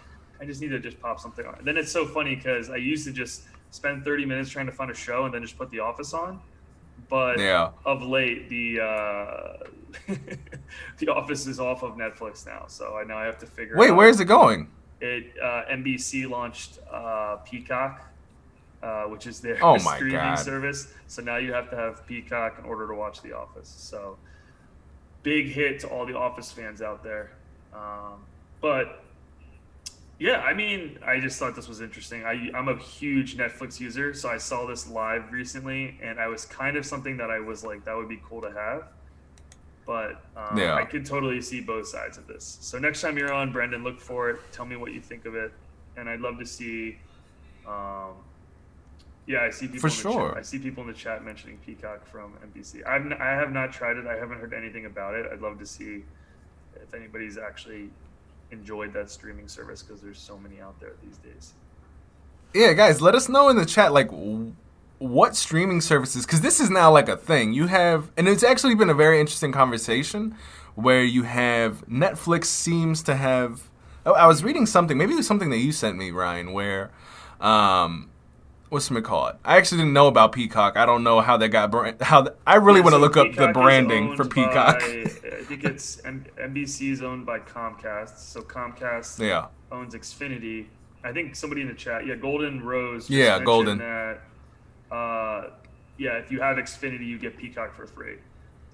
I 0.40 0.44
just 0.44 0.60
need 0.60 0.68
to 0.68 0.78
just 0.78 1.00
pop 1.00 1.18
something 1.18 1.46
on. 1.46 1.54
And 1.58 1.66
then 1.66 1.76
it's 1.76 1.90
so 1.90 2.06
funny 2.06 2.36
because 2.36 2.68
I 2.70 2.76
used 2.76 3.06
to 3.06 3.12
just 3.12 3.44
spend 3.70 4.04
thirty 4.04 4.26
minutes 4.26 4.50
trying 4.50 4.66
to 4.66 4.72
find 4.72 4.90
a 4.90 4.94
show, 4.94 5.24
and 5.24 5.32
then 5.32 5.42
just 5.42 5.56
put 5.56 5.70
The 5.70 5.80
Office 5.80 6.12
on. 6.12 6.40
But 7.08 7.38
Yeah. 7.38 7.70
of 7.86 8.02
late, 8.02 8.50
the 8.50 8.80
uh, 8.80 9.52
The 10.98 11.08
Office 11.08 11.46
is 11.46 11.60
off 11.60 11.82
of 11.82 11.94
Netflix 11.94 12.44
now, 12.46 12.64
so 12.66 12.96
I 12.96 13.04
now 13.04 13.18
I 13.18 13.24
have 13.24 13.38
to 13.38 13.46
figure. 13.46 13.76
Wait, 13.76 13.90
out. 13.90 13.96
where 13.96 14.08
is 14.08 14.20
it 14.20 14.26
going? 14.26 14.68
It 15.00 15.32
uh, 15.42 15.62
NBC 15.70 16.28
launched 16.28 16.78
uh, 16.92 17.36
Peacock, 17.44 18.04
uh, 18.82 19.04
which 19.04 19.26
is 19.26 19.40
their 19.40 19.58
Oh 19.62 19.78
streaming 19.96 20.16
God. 20.16 20.38
service. 20.38 20.92
So 21.06 21.22
now 21.22 21.36
you 21.36 21.52
have 21.52 21.70
to 21.70 21.76
have 21.76 22.06
Peacock 22.06 22.58
in 22.58 22.64
order 22.64 22.86
to 22.88 22.94
watch 22.94 23.22
The 23.22 23.32
Office. 23.32 23.68
So 23.68 24.18
big 25.22 25.46
hit 25.46 25.80
to 25.80 25.88
all 25.88 26.04
the 26.04 26.16
Office 26.16 26.50
fans 26.52 26.82
out 26.82 27.02
there. 27.04 27.30
Um, 27.72 28.24
but 28.60 29.04
yeah, 30.18 30.40
I 30.40 30.52
mean, 30.52 30.98
I 31.06 31.20
just 31.20 31.38
thought 31.38 31.54
this 31.54 31.68
was 31.68 31.80
interesting. 31.80 32.24
I, 32.24 32.50
I'm 32.54 32.68
a 32.68 32.76
huge 32.76 33.36
Netflix 33.36 33.78
user, 33.78 34.12
so 34.12 34.28
I 34.28 34.38
saw 34.38 34.66
this 34.66 34.88
live 34.88 35.30
recently, 35.30 35.96
and 36.02 36.18
I 36.18 36.26
was 36.26 36.44
kind 36.44 36.76
of 36.76 36.84
something 36.84 37.16
that 37.18 37.30
I 37.30 37.38
was 37.38 37.62
like, 37.62 37.84
that 37.84 37.96
would 37.96 38.08
be 38.08 38.20
cool 38.28 38.42
to 38.42 38.50
have. 38.50 38.88
But 39.88 40.22
um, 40.36 40.58
Yeah. 40.58 40.74
I 40.74 40.84
could 40.84 41.06
totally 41.06 41.40
see 41.40 41.62
both 41.62 41.88
sides 41.88 42.18
of 42.18 42.26
this. 42.26 42.58
So 42.60 42.78
next 42.78 43.00
time 43.00 43.16
you're 43.16 43.32
on, 43.32 43.50
Brendan, 43.52 43.82
look 43.82 43.98
for 43.98 44.28
it. 44.28 44.38
Tell 44.52 44.66
me 44.66 44.76
what 44.76 44.92
you 44.92 45.00
think 45.00 45.24
of 45.24 45.34
it, 45.34 45.50
and 45.96 46.10
I'd 46.10 46.20
love 46.20 46.38
to 46.40 46.44
see. 46.44 46.98
Um, 47.66 48.12
yeah, 49.26 49.44
I 49.44 49.50
see 49.50 49.66
people 49.66 49.80
For 49.80 49.86
in 49.88 49.94
the 49.94 50.00
sure. 50.02 50.28
chat. 50.28 50.38
I 50.38 50.42
see 50.42 50.58
people 50.58 50.82
in 50.82 50.88
the 50.88 50.94
chat 50.94 51.24
mentioning 51.24 51.58
Peacock 51.64 52.06
from 52.06 52.34
NBC. 52.46 52.86
I've 52.86 53.06
n- 53.06 53.14
I 53.14 53.30
have 53.30 53.50
not 53.50 53.72
tried 53.72 53.96
it. 53.96 54.06
I 54.06 54.14
haven't 54.16 54.38
heard 54.40 54.52
anything 54.52 54.84
about 54.84 55.14
it. 55.14 55.24
I'd 55.32 55.40
love 55.40 55.58
to 55.58 55.66
see 55.66 56.04
if 56.76 56.92
anybody's 56.94 57.38
actually 57.38 57.88
enjoyed 58.50 58.92
that 58.92 59.10
streaming 59.10 59.48
service 59.48 59.82
because 59.82 60.02
there's 60.02 60.18
so 60.18 60.36
many 60.38 60.60
out 60.60 60.78
there 60.80 60.92
these 61.02 61.16
days. 61.18 61.54
Yeah, 62.54 62.74
guys, 62.74 63.00
let 63.00 63.14
us 63.14 63.28
know 63.28 63.48
in 63.48 63.56
the 63.56 63.66
chat 63.66 63.92
like 63.94 64.12
what 64.98 65.36
streaming 65.36 65.80
services 65.80 66.26
because 66.26 66.40
this 66.40 66.60
is 66.60 66.70
now 66.70 66.90
like 66.90 67.08
a 67.08 67.16
thing. 67.16 67.52
You 67.52 67.66
have, 67.68 68.10
and 68.16 68.28
it's 68.28 68.42
actually 68.42 68.74
been 68.74 68.90
a 68.90 68.94
very 68.94 69.20
interesting 69.20 69.52
conversation 69.52 70.34
where 70.74 71.02
you 71.02 71.22
have 71.24 71.86
Netflix 71.88 72.46
seems 72.46 73.02
to 73.04 73.14
have. 73.16 73.68
Oh, 74.06 74.12
I 74.12 74.26
was 74.26 74.42
reading 74.42 74.66
something. 74.66 74.96
Maybe 74.96 75.12
it 75.12 75.16
was 75.16 75.26
something 75.26 75.50
that 75.50 75.58
you 75.58 75.72
sent 75.72 75.96
me, 75.96 76.10
Ryan. 76.10 76.52
Where, 76.52 76.90
um, 77.40 78.10
what's 78.70 78.90
it 78.90 79.04
called? 79.04 79.36
I 79.44 79.56
actually 79.56 79.78
didn't 79.78 79.92
know 79.92 80.06
about 80.06 80.32
Peacock. 80.32 80.76
I 80.76 80.86
don't 80.86 81.04
know 81.04 81.20
how 81.20 81.36
that 81.36 81.48
got 81.48 81.70
brand. 81.70 82.00
How 82.00 82.22
th- 82.22 82.36
I 82.46 82.56
really 82.56 82.80
want 82.80 82.92
to 82.94 82.98
So 82.98 83.00
look 83.00 83.16
up 83.16 83.34
the 83.34 83.48
branding 83.48 84.16
for 84.16 84.24
Peacock. 84.24 84.80
by- 84.80 84.84
I 84.86 85.42
think 85.48 85.64
it's 85.64 86.00
M- 86.04 86.26
NBC 86.38 86.90
is 86.92 87.02
owned 87.02 87.24
by 87.26 87.38
Comcast. 87.40 88.18
So 88.18 88.40
Comcast 88.42 89.18
yeah, 89.24 89.46
owns 89.72 89.94
Xfinity. 89.94 90.66
I 91.04 91.12
think 91.12 91.36
somebody 91.36 91.62
in 91.62 91.68
the 91.68 91.74
chat, 91.74 92.06
yeah, 92.06 92.16
Golden 92.16 92.62
Rose. 92.62 93.08
Yeah, 93.08 93.38
Golden. 93.42 93.78
That, 93.78 94.20
uh, 94.90 95.50
yeah, 95.98 96.12
if 96.18 96.30
you 96.30 96.40
have 96.40 96.56
Xfinity, 96.56 97.06
you 97.06 97.18
get 97.18 97.36
Peacock 97.36 97.74
for 97.74 97.86
free. 97.86 98.16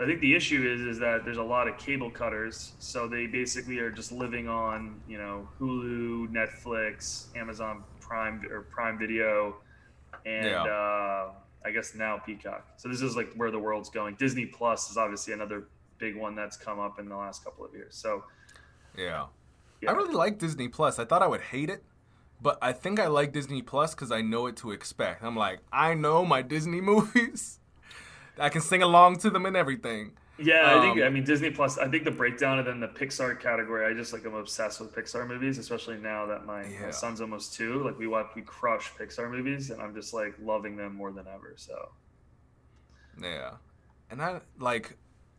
I 0.00 0.06
think 0.06 0.20
the 0.20 0.34
issue 0.34 0.68
is 0.68 0.80
is 0.80 0.98
that 0.98 1.24
there's 1.24 1.36
a 1.36 1.42
lot 1.42 1.68
of 1.68 1.78
cable 1.78 2.10
cutters, 2.10 2.72
so 2.80 3.06
they 3.06 3.26
basically 3.26 3.78
are 3.78 3.90
just 3.90 4.10
living 4.10 4.48
on 4.48 5.00
you 5.08 5.18
know 5.18 5.48
Hulu, 5.60 6.28
Netflix, 6.32 7.26
Amazon 7.36 7.84
Prime 8.00 8.42
or 8.50 8.62
Prime 8.62 8.98
Video, 8.98 9.56
and 10.26 10.46
Yeah. 10.46 10.64
uh, 10.64 11.32
I 11.64 11.70
guess 11.70 11.94
now 11.94 12.18
Peacock. 12.18 12.66
So 12.76 12.88
this 12.88 13.00
is 13.02 13.16
like 13.16 13.32
where 13.34 13.50
the 13.50 13.58
world's 13.58 13.88
going. 13.88 14.16
Disney 14.16 14.46
Plus 14.46 14.90
is 14.90 14.96
obviously 14.96 15.32
another 15.32 15.64
big 15.98 16.16
one 16.16 16.34
that's 16.34 16.56
come 16.56 16.80
up 16.80 16.98
in 16.98 17.08
the 17.08 17.16
last 17.16 17.44
couple 17.44 17.64
of 17.64 17.72
years. 17.72 17.94
So 17.94 18.24
yeah. 18.98 19.26
yeah. 19.80 19.90
I 19.90 19.94
really 19.94 20.12
like 20.14 20.38
Disney 20.38 20.68
Plus. 20.68 20.98
I 20.98 21.04
thought 21.04 21.22
I 21.22 21.26
would 21.28 21.40
hate 21.40 21.70
it, 21.70 21.84
but 22.44 22.58
I 22.62 22.72
think 22.72 23.00
I 23.00 23.08
like 23.08 23.32
Disney 23.32 23.62
Plus 23.62 23.94
because 23.94 24.12
I 24.12 24.20
know 24.20 24.42
what 24.42 24.56
to 24.58 24.70
expect. 24.70 25.24
I'm 25.24 25.34
like, 25.36 25.58
I 25.72 25.94
know 25.94 26.24
my 26.24 26.42
Disney 26.42 26.80
movies. 26.92 27.58
I 28.38 28.48
can 28.50 28.60
sing 28.60 28.82
along 28.82 29.18
to 29.20 29.30
them 29.30 29.46
and 29.46 29.56
everything. 29.56 30.12
Yeah, 30.38 30.62
I 30.76 30.80
think 30.80 30.98
Um, 30.98 31.04
I 31.04 31.10
mean 31.10 31.24
Disney 31.24 31.50
Plus. 31.50 31.78
I 31.78 31.88
think 31.88 32.02
the 32.04 32.10
breakdown 32.10 32.58
and 32.58 32.66
then 32.66 32.80
the 32.80 32.88
Pixar 32.88 33.38
category. 33.40 33.86
I 33.86 33.94
just 33.96 34.12
like 34.12 34.24
I'm 34.26 34.34
obsessed 34.34 34.80
with 34.80 34.92
Pixar 34.94 35.26
movies, 35.28 35.58
especially 35.58 35.96
now 35.98 36.26
that 36.26 36.44
my, 36.44 36.64
Yeah. 36.66 36.82
my 36.86 36.90
son's 36.90 37.20
almost 37.20 37.54
two. 37.54 37.82
Like 37.84 37.96
we 37.98 38.06
watch, 38.08 38.30
we 38.36 38.42
crush 38.42 38.92
Pixar 38.98 39.30
movies, 39.30 39.70
and 39.70 39.80
I'm 39.80 39.94
just 39.94 40.12
like 40.12 40.34
loving 40.42 40.76
them 40.76 40.94
more 40.94 41.12
than 41.12 41.26
ever. 41.32 41.54
So 41.56 41.90
Yeah. 43.20 43.52
And 44.10 44.20
I 44.20 44.40
like 44.58 44.96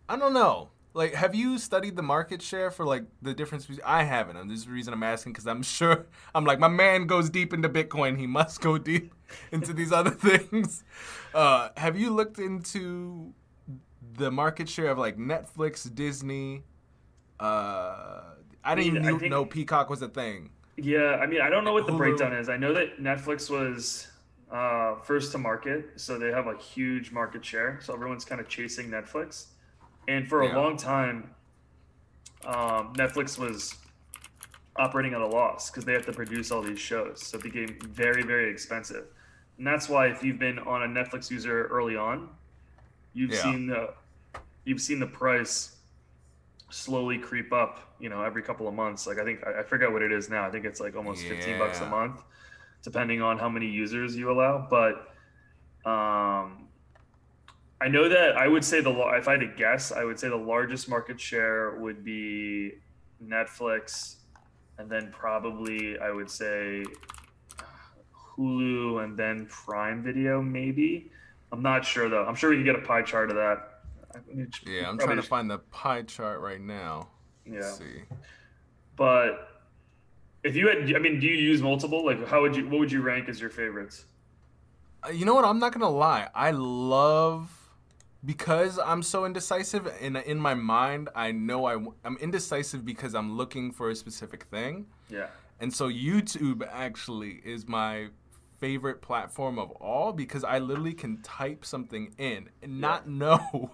I 0.08 0.16
don't 0.18 0.34
know. 0.34 0.70
Like 0.96 1.14
have 1.14 1.36
you 1.36 1.58
studied 1.60 1.96
the 1.98 2.02
market 2.02 2.42
share 2.42 2.72
for 2.72 2.86
like 2.86 3.04
the 3.22 3.34
difference 3.34 3.66
between 3.66 3.86
I 3.86 4.04
haven't. 4.04 4.38
And 4.38 4.50
this 4.50 4.60
is 4.60 4.66
the 4.66 4.72
reason 4.72 4.94
I'm 4.94 5.04
asking 5.04 5.34
cuz 5.34 5.46
I'm 5.46 5.62
sure 5.62 6.06
I'm 6.34 6.46
like 6.46 6.58
my 6.60 6.70
man 6.70 7.06
goes 7.06 7.30
deep 7.30 7.54
into 7.54 7.70
Bitcoin, 7.70 8.18
he 8.18 8.28
must 8.28 8.62
go 8.62 8.78
deep 8.78 9.14
into 9.52 9.74
these 9.74 9.92
other 9.92 10.12
things. 10.28 10.84
Uh 11.34 11.70
have 11.78 12.00
you 12.00 12.10
looked 12.12 12.40
into 12.40 13.34
the 14.14 14.32
market 14.32 14.70
share 14.70 14.88
of 14.88 14.98
like 14.98 15.18
Netflix, 15.18 15.94
Disney, 15.94 16.64
uh 17.40 18.22
I 18.64 18.74
didn't 18.76 18.94
mean, 18.94 19.04
even 19.04 19.16
I 19.16 19.20
think- 19.20 19.32
know 19.32 19.46
Peacock 19.46 19.90
was 19.90 20.02
a 20.02 20.08
thing. 20.08 20.50
yeah, 20.78 21.20
I 21.22 21.26
mean 21.28 21.42
I 21.42 21.50
don't 21.50 21.64
know 21.64 21.74
what 21.74 21.86
the 21.88 21.92
Hulu. 21.94 21.98
breakdown 21.98 22.34
is. 22.34 22.50
I 22.50 22.58
know 22.58 22.74
that 22.74 23.00
Netflix 23.00 23.50
was 23.50 24.08
uh, 24.52 24.96
first 25.04 25.32
to 25.34 25.38
market, 25.38 25.90
so 26.00 26.18
they 26.18 26.32
have 26.32 26.48
a 26.48 26.56
huge 26.58 27.12
market 27.12 27.44
share. 27.44 27.80
So 27.82 27.94
everyone's 27.94 28.24
kind 28.24 28.40
of 28.40 28.48
chasing 28.48 28.90
Netflix, 28.90 29.48
and 30.08 30.28
for 30.28 30.42
a 30.42 30.56
long 30.56 30.78
time, 30.78 31.30
um, 32.46 32.94
Netflix 32.96 33.38
was 33.40 33.76
operating 34.76 35.14
at 35.14 35.22
a 35.22 35.28
loss 35.28 35.70
because 35.70 35.86
they 35.86 35.94
have 35.94 36.06
to 36.06 36.14
produce 36.14 36.52
all 36.52 36.62
these 36.62 36.80
shows. 36.80 37.22
So 37.26 37.38
it 37.38 37.44
became 37.44 37.78
very, 37.88 38.24
very 38.24 38.50
expensive, 38.52 39.06
and 39.58 39.66
that's 39.66 39.88
why 39.90 40.08
if 40.08 40.24
you've 40.24 40.40
been 40.40 40.60
on 40.60 40.84
a 40.84 40.88
Netflix 40.88 41.32
user 41.32 41.68
early 41.68 41.96
on, 41.96 42.30
you've 43.14 43.32
Yeah. 43.32 43.42
seen 43.42 43.68
the 43.68 43.94
you've 44.66 44.82
seen 44.82 45.00
the 45.00 45.08
price 45.08 45.78
slowly 46.70 47.18
creep 47.18 47.54
up. 47.54 47.80
You 48.00 48.10
know, 48.10 48.22
every 48.24 48.42
couple 48.44 48.68
of 48.68 48.74
months. 48.74 49.08
Like 49.08 49.20
I 49.20 49.24
think 49.24 49.46
I, 49.48 49.62
I 49.62 49.64
forget 49.64 49.92
what 49.92 50.02
it 50.02 50.12
is 50.12 50.30
now. 50.30 50.46
I 50.46 50.52
think 50.52 50.66
it's 50.66 50.82
like 50.82 50.96
almost 50.96 51.26
fifteen 51.28 51.58
bucks 51.58 51.80
a 51.80 51.86
month, 51.86 52.22
depending 52.84 53.22
on 53.22 53.38
how 53.40 53.48
many 53.48 53.68
users 53.68 54.18
you 54.18 54.30
allow. 54.30 54.68
But 54.70 55.12
um, 55.90 56.65
I 57.82 57.88
know 57.88 58.08
that 58.10 58.38
I 58.38 58.48
would 58.48 58.64
say 58.64 58.82
the 58.82 58.92
if 59.16 59.28
I 59.28 59.32
had 59.32 59.42
to 59.42 59.48
guess, 59.48 59.92
I 59.92 60.04
would 60.04 60.20
say 60.20 60.30
the 60.30 60.36
largest 60.36 60.88
market 60.90 61.20
share 61.20 61.72
would 61.80 62.04
be 62.04 62.74
Netflix, 63.24 64.16
and 64.78 64.90
then 64.90 65.12
probably 65.12 66.00
I 66.00 66.12
would 66.12 66.30
say 66.30 66.86
Hulu, 68.38 69.04
and 69.04 69.18
then 69.18 69.46
Prime 69.48 70.04
Video, 70.04 70.42
maybe. 70.42 71.12
I'm 71.52 71.62
not 71.62 71.86
sure 71.86 72.10
though. 72.10 72.26
I'm 72.26 72.36
sure 72.36 72.50
we 72.50 72.58
can 72.58 72.66
get 72.66 72.76
a 72.76 72.82
pie 72.82 73.02
chart 73.02 73.30
of 73.30 73.36
that. 73.36 73.82
I 74.14 74.20
mean, 74.28 74.42
it's 74.48 74.60
Yeah, 74.66 74.90
I'm 74.90 74.98
trying 74.98 75.18
to 75.18 75.22
find 75.24 75.50
the 75.50 75.60
pie 75.60 76.04
chart 76.04 76.40
right 76.40 76.62
now. 76.62 77.10
Yeah, 77.46 77.60
Let's 77.60 77.78
see. 77.78 78.02
but 78.96 79.62
if 80.44 80.56
you 80.56 80.68
had, 80.68 80.96
I 80.96 81.00
mean, 81.00 81.20
do 81.20 81.28
you 81.28 81.36
use 81.36 81.62
multiple? 81.62 82.06
Like, 82.06 82.26
how 82.28 82.42
would 82.42 82.56
you? 82.56 82.68
What 82.70 82.80
would 82.80 82.92
you 82.92 83.02
rank 83.02 83.30
as 83.30 83.40
your 83.40 83.50
favorites? 83.50 84.06
Uh, 85.06 85.10
You 85.12 85.26
know 85.26 85.34
what? 85.36 85.46
I'm 85.46 85.60
not 85.60 85.74
gonna 85.74 85.90
lie. 85.90 86.30
I 86.34 86.52
love 86.52 87.52
because 88.26 88.80
I'm 88.80 89.04
so 89.04 89.26
indecisive, 89.26 89.88
and 90.02 90.18
in 90.18 90.40
my 90.40 90.56
mind, 90.56 91.10
I 91.16 91.32
know 91.32 91.66
I, 91.66 91.74
am 92.06 92.18
indecisive 92.20 92.84
because 92.84 93.14
I'm 93.14 93.38
looking 93.38 93.72
for 93.72 93.90
a 93.90 93.96
specific 93.96 94.44
thing, 94.46 94.88
Yeah, 95.10 95.28
and 95.60 95.74
so 95.74 95.90
YouTube 95.90 96.68
actually 96.70 97.42
is 97.46 97.68
my 97.68 98.08
favorite 98.60 99.02
platform 99.02 99.60
of 99.60 99.70
all 99.72 100.14
because 100.14 100.44
I 100.44 100.60
literally 100.60 100.94
can 100.94 101.22
type 101.22 101.66
something 101.66 102.14
in 102.18 102.50
and 102.64 102.82
not 102.82 103.08
know 103.24 103.72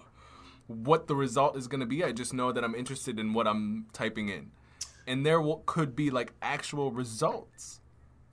what 0.66 1.06
the 1.06 1.14
result 1.14 1.56
is 1.56 1.66
gonna 1.66 1.86
be. 1.86 2.04
I 2.04 2.12
just 2.12 2.34
know 2.34 2.52
that 2.52 2.62
I'm 2.62 2.74
interested 2.74 3.18
in 3.18 3.32
what 3.32 3.46
I'm 3.46 3.86
typing 3.92 4.28
in, 4.28 4.50
and 5.06 5.24
there 5.24 5.40
will, 5.40 5.62
could 5.66 5.96
be 5.96 6.10
like 6.10 6.34
actual 6.42 6.92
results 6.92 7.80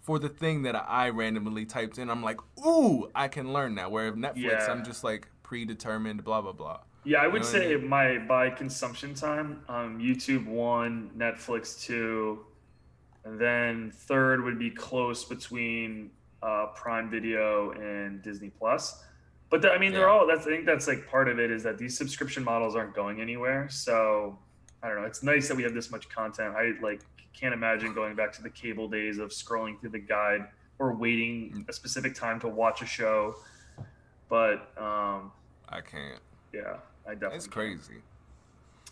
for 0.02 0.18
the 0.18 0.30
thing 0.30 0.64
that 0.64 0.76
I 0.76 1.10
randomly 1.10 1.66
typed 1.66 2.00
in. 2.00 2.10
I'm 2.10 2.24
like, 2.24 2.40
ooh, 2.66 3.10
I 3.14 3.28
can 3.28 3.54
learn 3.54 3.76
that. 3.76 3.92
Where 3.92 4.12
Netflix, 4.12 4.38
Yeah. 4.38 4.68
I'm 4.72 4.84
just 4.84 5.04
like 5.04 5.30
predetermined, 5.50 6.24
blah 6.24 6.42
blah 6.42 6.52
blah. 6.52 6.80
yeah. 7.04 7.18
I 7.18 7.28
would 7.28 7.42
know 7.42 7.48
what 7.48 7.56
I 7.56 7.70
say 7.70 7.76
my 7.78 8.20
by 8.20 8.52
consumption 8.52 9.16
time, 9.16 9.64
um, 9.68 9.98
YouTube 9.98 10.46
one, 10.46 11.10
Netflix 11.18 11.82
two, 11.82 12.46
and 13.26 13.42
then 13.42 13.92
third 13.92 14.44
would 14.44 14.60
be 14.60 14.70
close 14.70 15.26
between 15.26 16.12
uh, 16.44 16.68
Prime 16.76 17.10
Video 17.10 17.72
and 17.72 18.22
Disney 18.22 18.52
Plus. 18.52 19.04
But 19.50 19.64
the, 19.64 19.72
I 19.72 19.80
mean, 19.80 19.92
they're 19.92 20.08
all. 20.08 20.28
That's 20.28 20.46
I 20.46 20.52
think 20.52 20.68
that's 20.68 20.88
like 20.88 21.08
part 21.10 21.28
of 21.28 21.40
it 21.40 21.50
is 21.50 21.64
that 21.64 21.80
these 21.80 21.98
subscription 21.98 22.44
models 22.44 22.76
aren't 22.76 22.94
going 22.94 23.20
anywhere. 23.20 23.68
So 23.70 24.38
I 24.84 24.88
don't 24.88 24.98
know. 25.02 25.08
It's 25.08 25.24
nice 25.24 25.48
that 25.48 25.58
we 25.58 25.64
have 25.64 25.74
this 25.74 25.90
much 25.90 26.08
content. 26.10 26.54
I 26.56 26.74
like 26.80 27.02
can't 27.34 27.56
imagine 27.56 27.96
going 27.96 28.16
back 28.16 28.32
to 28.34 28.44
the 28.44 28.52
cable 28.52 28.88
days 28.88 29.18
of 29.18 29.32
scrolling 29.32 29.80
through 29.82 29.90
the 29.90 30.00
guide 30.00 30.46
or 30.78 30.94
waiting 30.94 31.66
a 31.68 31.74
specific 31.74 32.14
time 32.14 32.40
to 32.42 32.48
watch 32.48 32.84
a 32.84 32.86
show. 32.86 33.34
But 34.30 34.72
um, 34.78 35.32
I 35.70 35.82
can't. 35.82 36.20
yeah, 36.54 36.78
I 37.08 37.14
definitely. 37.14 37.38
It's 37.38 37.48
crazy. 37.48 38.02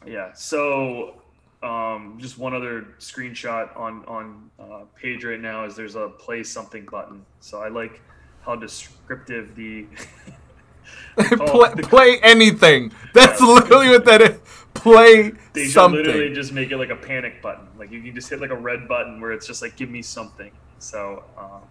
Yeah. 0.06 0.34
So, 0.34 1.22
um, 1.64 2.18
just 2.20 2.38
one 2.38 2.54
other 2.54 2.88
screenshot 3.00 3.76
on 3.78 4.06
on 4.06 4.50
uh, 4.60 4.82
page 4.96 5.24
right 5.24 5.40
now 5.40 5.66
is 5.66 5.76
there's 5.76 5.96
a 5.96 6.10
play 6.10 6.44
something 6.44 6.86
button. 6.86 7.26
So 7.40 7.62
I 7.62 7.70
like 7.70 8.02
how 8.42 8.56
descriptive 8.56 9.56
the 9.56 9.86
play, 11.18 11.74
play 11.84 12.20
anything. 12.22 12.92
That's 13.14 13.42
literally 13.42 13.90
what 13.90 14.06
that 14.06 14.22
is. 14.22 14.40
Play 14.74 15.32
they 15.54 15.66
something. 15.66 16.04
literally 16.04 16.34
just 16.34 16.54
make 16.54 16.72
it 16.72 16.78
like 16.78 16.92
a 16.92 16.96
panic 16.96 17.42
button. 17.42 17.68
Like 17.78 17.92
you 17.92 18.02
can 18.02 18.14
just 18.14 18.30
hit 18.30 18.40
like 18.40 18.52
a 18.52 18.56
red 18.56 18.88
button 18.88 19.20
where 19.20 19.32
it's 19.32 19.48
just 19.48 19.62
like 19.62 19.76
give 19.76 19.90
me 19.90 20.02
something. 20.02 20.52
So 20.80 21.24
um, 21.38 21.62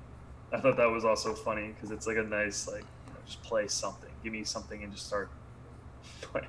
I 0.53 0.61
thought 0.61 0.77
that 0.77 0.90
was 0.90 1.05
also 1.05 1.35
funny 1.35 1.69
because 1.69 1.92
it's 1.92 2.07
like 2.07 2.16
a 2.16 2.23
nice 2.23 2.66
like 2.66 2.83
you 2.83 3.12
know, 3.12 3.19
just 3.25 3.42
play 3.42 3.69
something, 3.69 4.11
give 4.27 4.33
me 4.33 4.43
something, 4.45 4.83
and 4.83 4.93
just 4.93 5.07
start 5.07 5.31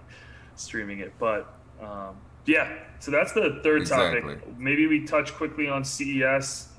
streaming 0.55 0.99
it. 0.99 1.13
But 1.19 1.53
um, 1.81 2.17
yeah, 2.45 2.73
so 2.99 3.11
that's 3.11 3.33
the 3.33 3.59
third 3.63 3.81
Exactly. 3.81 4.21
topic. 4.21 4.57
Maybe 4.57 4.87
we 4.87 5.05
touch 5.05 5.33
quickly 5.33 5.67
on 5.69 5.83
CES 5.85 6.69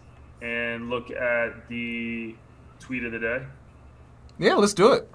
and 0.43 0.91
look 0.91 1.11
at 1.11 1.69
the 1.69 2.35
tweet 2.81 3.05
of 3.05 3.13
the 3.13 3.19
day. 3.21 3.43
Yeah, 4.39 4.55
let's 4.55 4.75
do 4.75 4.93
it. 4.93 5.09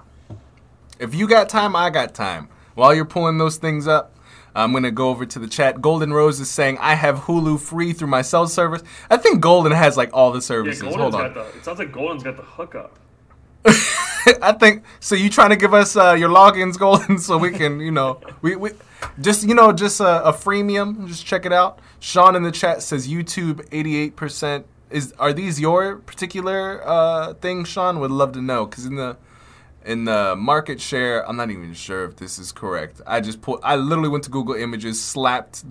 If 0.99 1.13
you 1.13 1.27
got 1.27 1.49
time, 1.49 1.75
I 1.75 1.89
got 1.89 2.13
time. 2.13 2.47
While 2.75 2.93
you're 2.93 3.03
pulling 3.05 3.37
those 3.37 3.57
things 3.57 3.87
up, 3.87 4.15
I'm 4.55 4.71
going 4.71 4.83
to 4.83 4.91
go 4.91 5.09
over 5.09 5.25
to 5.25 5.39
the 5.39 5.47
chat. 5.47 5.81
Golden 5.81 6.13
Rose 6.13 6.39
is 6.39 6.49
saying, 6.49 6.77
I 6.79 6.95
have 6.95 7.21
Hulu 7.21 7.59
free 7.59 7.91
through 7.93 8.07
my 8.09 8.21
cell 8.21 8.47
service. 8.47 8.83
I 9.09 9.17
think 9.17 9.41
Golden 9.41 9.71
has 9.73 9.97
like 9.97 10.11
all 10.13 10.31
the 10.31 10.37
Yeah, 10.37 10.41
services. 10.41 10.81
Golden's 10.81 11.01
Hold 11.01 11.15
on. 11.15 11.33
the. 11.33 11.41
It 11.57 11.65
sounds 11.65 11.79
like 11.79 11.91
Golden's 11.91 12.23
got 12.23 12.37
the 12.37 12.43
hookup. 12.43 12.99
I 14.41 14.53
think 14.53 14.83
so. 14.99 15.15
You 15.15 15.29
trying 15.29 15.49
to 15.49 15.55
give 15.55 15.73
us 15.73 15.95
uh, 15.95 16.13
your 16.13 16.29
logins, 16.29 16.77
Golden, 16.77 17.17
so 17.19 17.37
we 17.37 17.51
can, 17.51 17.79
you 17.79 17.91
know, 17.91 18.19
we, 18.41 18.55
we 18.55 18.71
just 19.19 19.47
you 19.47 19.53
know 19.53 19.71
just 19.71 19.99
a, 19.99 20.25
a 20.25 20.33
freemium. 20.33 21.07
Just 21.07 21.25
check 21.25 21.45
it 21.45 21.53
out. 21.53 21.79
Sean 21.99 22.35
in 22.35 22.43
the 22.43 22.51
chat 22.51 22.81
says 22.81 23.07
YouTube 23.07 23.65
88 23.71 24.15
percent. 24.15 24.65
Is 24.89 25.13
are 25.17 25.33
these 25.33 25.59
your 25.59 25.97
particular 25.97 26.81
uh, 26.87 27.33
thing, 27.35 27.65
Sean? 27.65 27.99
Would 27.99 28.11
love 28.11 28.33
to 28.33 28.41
know 28.41 28.65
because 28.65 28.85
in 28.85 28.95
the 28.95 29.17
in 29.85 30.05
the 30.05 30.35
market 30.35 30.79
share, 30.79 31.27
I'm 31.27 31.35
not 31.35 31.49
even 31.49 31.73
sure 31.73 32.05
if 32.05 32.15
this 32.17 32.39
is 32.39 32.51
correct. 32.51 33.01
I 33.05 33.19
just 33.19 33.41
put. 33.41 33.59
I 33.63 33.75
literally 33.75 34.09
went 34.09 34.23
to 34.25 34.29
Google 34.29 34.55
Images, 34.55 35.03
slapped 35.03 35.63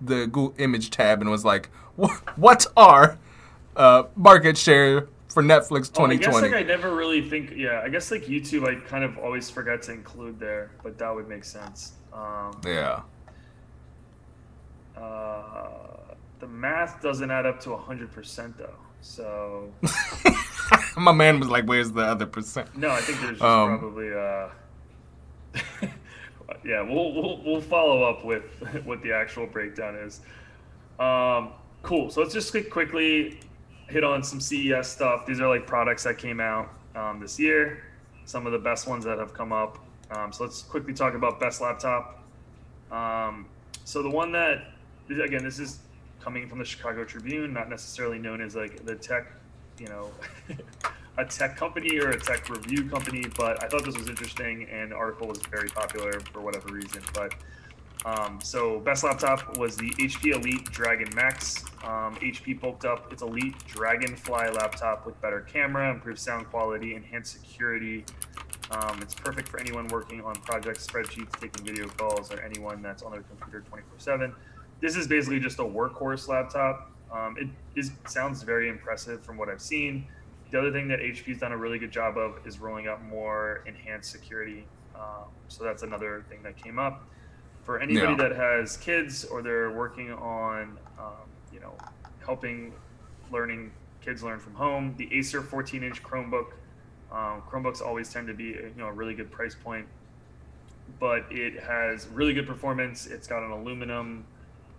the 0.00 0.26
Google 0.26 0.54
Image 0.58 0.90
tab, 0.90 1.20
and 1.20 1.30
was 1.30 1.44
like, 1.44 1.68
"What? 1.96 2.12
What's 2.38 2.66
our 2.76 3.18
uh, 3.76 4.04
market 4.16 4.56
share 4.56 5.08
for 5.28 5.42
Netflix 5.42 5.90
Oh, 5.96 6.04
I 6.06 6.16
guess 6.16 6.34
like 6.34 6.54
I 6.54 6.62
never 6.62 6.94
really 6.94 7.28
think. 7.28 7.52
Yeah, 7.54 7.82
I 7.84 7.88
guess 7.88 8.10
like 8.10 8.24
YouTube, 8.24 8.66
I 8.66 8.76
kind 8.88 9.04
of 9.04 9.18
always 9.18 9.50
forget 9.50 9.82
to 9.82 9.92
include 9.92 10.40
there, 10.40 10.70
but 10.82 10.98
that 10.98 11.14
would 11.14 11.28
make 11.28 11.44
sense. 11.44 11.92
Um, 12.12 12.60
yeah. 12.64 13.02
uh, 14.96 15.68
the 16.40 16.46
math 16.46 17.02
doesn't 17.02 17.30
add 17.30 17.46
up 17.46 17.60
to 17.60 17.76
hundred 17.76 18.10
percent 18.12 18.56
though. 18.58 18.74
So 19.00 19.72
My 20.96 21.12
man 21.12 21.38
was 21.38 21.48
like, 21.48 21.64
"Where's 21.66 21.92
the 21.92 22.02
other 22.02 22.26
percent?" 22.26 22.76
no, 22.76 22.90
I 22.90 23.00
think 23.00 23.20
there's 23.20 23.40
Um, 23.40 23.78
probably. 23.78 24.12
Uh, 24.12 24.48
yeah, 26.64 26.82
we'll, 26.82 27.12
we'll 27.12 27.42
we'll 27.44 27.60
follow 27.60 28.02
up 28.02 28.24
with 28.24 28.42
what 28.84 29.02
the 29.02 29.12
actual 29.12 29.46
breakdown 29.46 29.94
is. 29.96 30.20
Um, 30.98 31.50
cool. 31.82 32.10
So 32.10 32.20
let's 32.22 32.34
just 32.34 32.50
quick, 32.50 32.70
quickly 32.70 33.38
hit 33.88 34.04
on 34.04 34.22
some 34.22 34.40
CES 34.40 34.86
stuff. 34.86 35.26
These 35.26 35.40
are 35.40 35.48
like 35.48 35.66
products 35.66 36.04
that 36.04 36.18
came 36.18 36.40
out 36.40 36.70
um, 36.94 37.20
this 37.20 37.38
year. 37.38 37.82
Some 38.24 38.46
of 38.46 38.52
the 38.52 38.58
best 38.58 38.86
ones 38.86 39.04
that 39.04 39.18
have 39.18 39.32
come 39.32 39.52
up. 39.52 39.78
Um, 40.10 40.32
so 40.32 40.44
let's 40.44 40.62
quickly 40.62 40.94
talk 40.94 41.14
about 41.14 41.40
best 41.40 41.60
laptop. 41.60 42.22
Um, 42.90 43.46
so 43.84 44.02
the 44.02 44.10
one 44.10 44.32
that 44.32 44.72
again, 45.10 45.42
this 45.42 45.58
is 45.58 45.80
coming 46.20 46.48
from 46.48 46.58
the 46.58 46.64
Chicago 46.64 47.04
Tribune, 47.04 47.52
not 47.52 47.70
necessarily 47.70 48.18
known 48.18 48.40
as 48.40 48.54
like 48.54 48.84
the 48.84 48.94
tech, 48.94 49.32
you 49.78 49.86
know, 49.86 50.10
a 51.18 51.24
tech 51.24 51.56
company 51.56 51.98
or 51.98 52.10
a 52.10 52.20
tech 52.20 52.48
review 52.50 52.88
company, 52.88 53.24
but 53.36 53.62
I 53.62 53.68
thought 53.68 53.84
this 53.84 53.96
was 53.96 54.08
interesting 54.08 54.68
and 54.70 54.92
the 54.92 54.96
article 54.96 55.26
was 55.26 55.38
very 55.50 55.68
popular 55.68 56.20
for 56.32 56.40
whatever 56.40 56.72
reason. 56.72 57.02
But 57.14 57.34
um, 58.04 58.38
so 58.42 58.78
best 58.80 59.04
laptop 59.04 59.58
was 59.58 59.76
the 59.76 59.90
HP 59.90 60.34
Elite 60.34 60.64
Dragon 60.66 61.08
Max. 61.14 61.64
Um, 61.84 62.16
HP 62.16 62.60
bulked 62.60 62.84
up 62.84 63.12
its 63.12 63.22
Elite 63.22 63.54
Dragonfly 63.66 64.50
laptop 64.50 65.04
with 65.04 65.20
better 65.20 65.40
camera, 65.40 65.90
improved 65.90 66.18
sound 66.18 66.48
quality, 66.48 66.94
enhanced 66.94 67.32
security. 67.32 68.04
Um, 68.70 69.00
it's 69.02 69.14
perfect 69.14 69.48
for 69.48 69.58
anyone 69.58 69.88
working 69.88 70.22
on 70.22 70.34
projects, 70.36 70.86
spreadsheets, 70.86 71.32
taking 71.40 71.64
video 71.64 71.88
calls, 71.88 72.30
or 72.32 72.40
anyone 72.40 72.82
that's 72.82 73.02
on 73.02 73.12
their 73.12 73.22
computer 73.22 73.64
24/7. 73.70 74.34
This 74.80 74.94
is 74.94 75.08
basically 75.08 75.40
just 75.40 75.58
a 75.58 75.64
workhorse 75.64 76.28
laptop. 76.28 76.92
Um, 77.10 77.36
it 77.38 77.48
is, 77.74 77.90
sounds 78.06 78.42
very 78.42 78.68
impressive 78.68 79.24
from 79.24 79.36
what 79.38 79.48
I've 79.48 79.62
seen. 79.62 80.06
The 80.50 80.58
other 80.58 80.70
thing 80.70 80.88
that 80.88 81.00
HP's 81.00 81.40
done 81.40 81.52
a 81.52 81.56
really 81.56 81.78
good 81.78 81.90
job 81.90 82.16
of 82.16 82.46
is 82.46 82.58
rolling 82.58 82.86
out 82.86 83.02
more 83.04 83.64
enhanced 83.66 84.10
security. 84.10 84.66
Um, 84.94 85.24
so 85.48 85.64
that's 85.64 85.82
another 85.82 86.24
thing 86.28 86.42
that 86.42 86.56
came 86.56 86.78
up. 86.78 87.08
For 87.68 87.78
anybody 87.78 88.12
Yeah. 88.12 88.28
that 88.28 88.34
has 88.34 88.78
kids 88.78 89.26
or 89.26 89.42
they're 89.42 89.70
working 89.70 90.10
on, 90.10 90.78
um, 90.98 91.28
you 91.52 91.60
know, 91.60 91.76
helping 92.24 92.72
learning 93.30 93.72
kids 94.00 94.22
learn 94.22 94.40
from 94.40 94.54
home, 94.54 94.94
the 94.96 95.06
Acer 95.14 95.42
14-inch 95.42 96.02
Chromebook 96.02 96.54
Um, 97.12 97.42
Chromebooks 97.42 97.82
always 97.82 98.10
tend 98.10 98.26
to 98.28 98.32
be 98.32 98.44
you 98.44 98.72
know 98.76 98.86
a 98.86 98.92
really 98.92 99.14
good 99.14 99.30
price 99.30 99.54
point, 99.54 99.86
but 100.98 101.26
it 101.30 101.62
has 101.62 102.06
really 102.08 102.32
good 102.32 102.46
performance. 102.46 103.06
It's 103.06 103.26
got 103.26 103.42
an 103.42 103.50
aluminum 103.50 104.24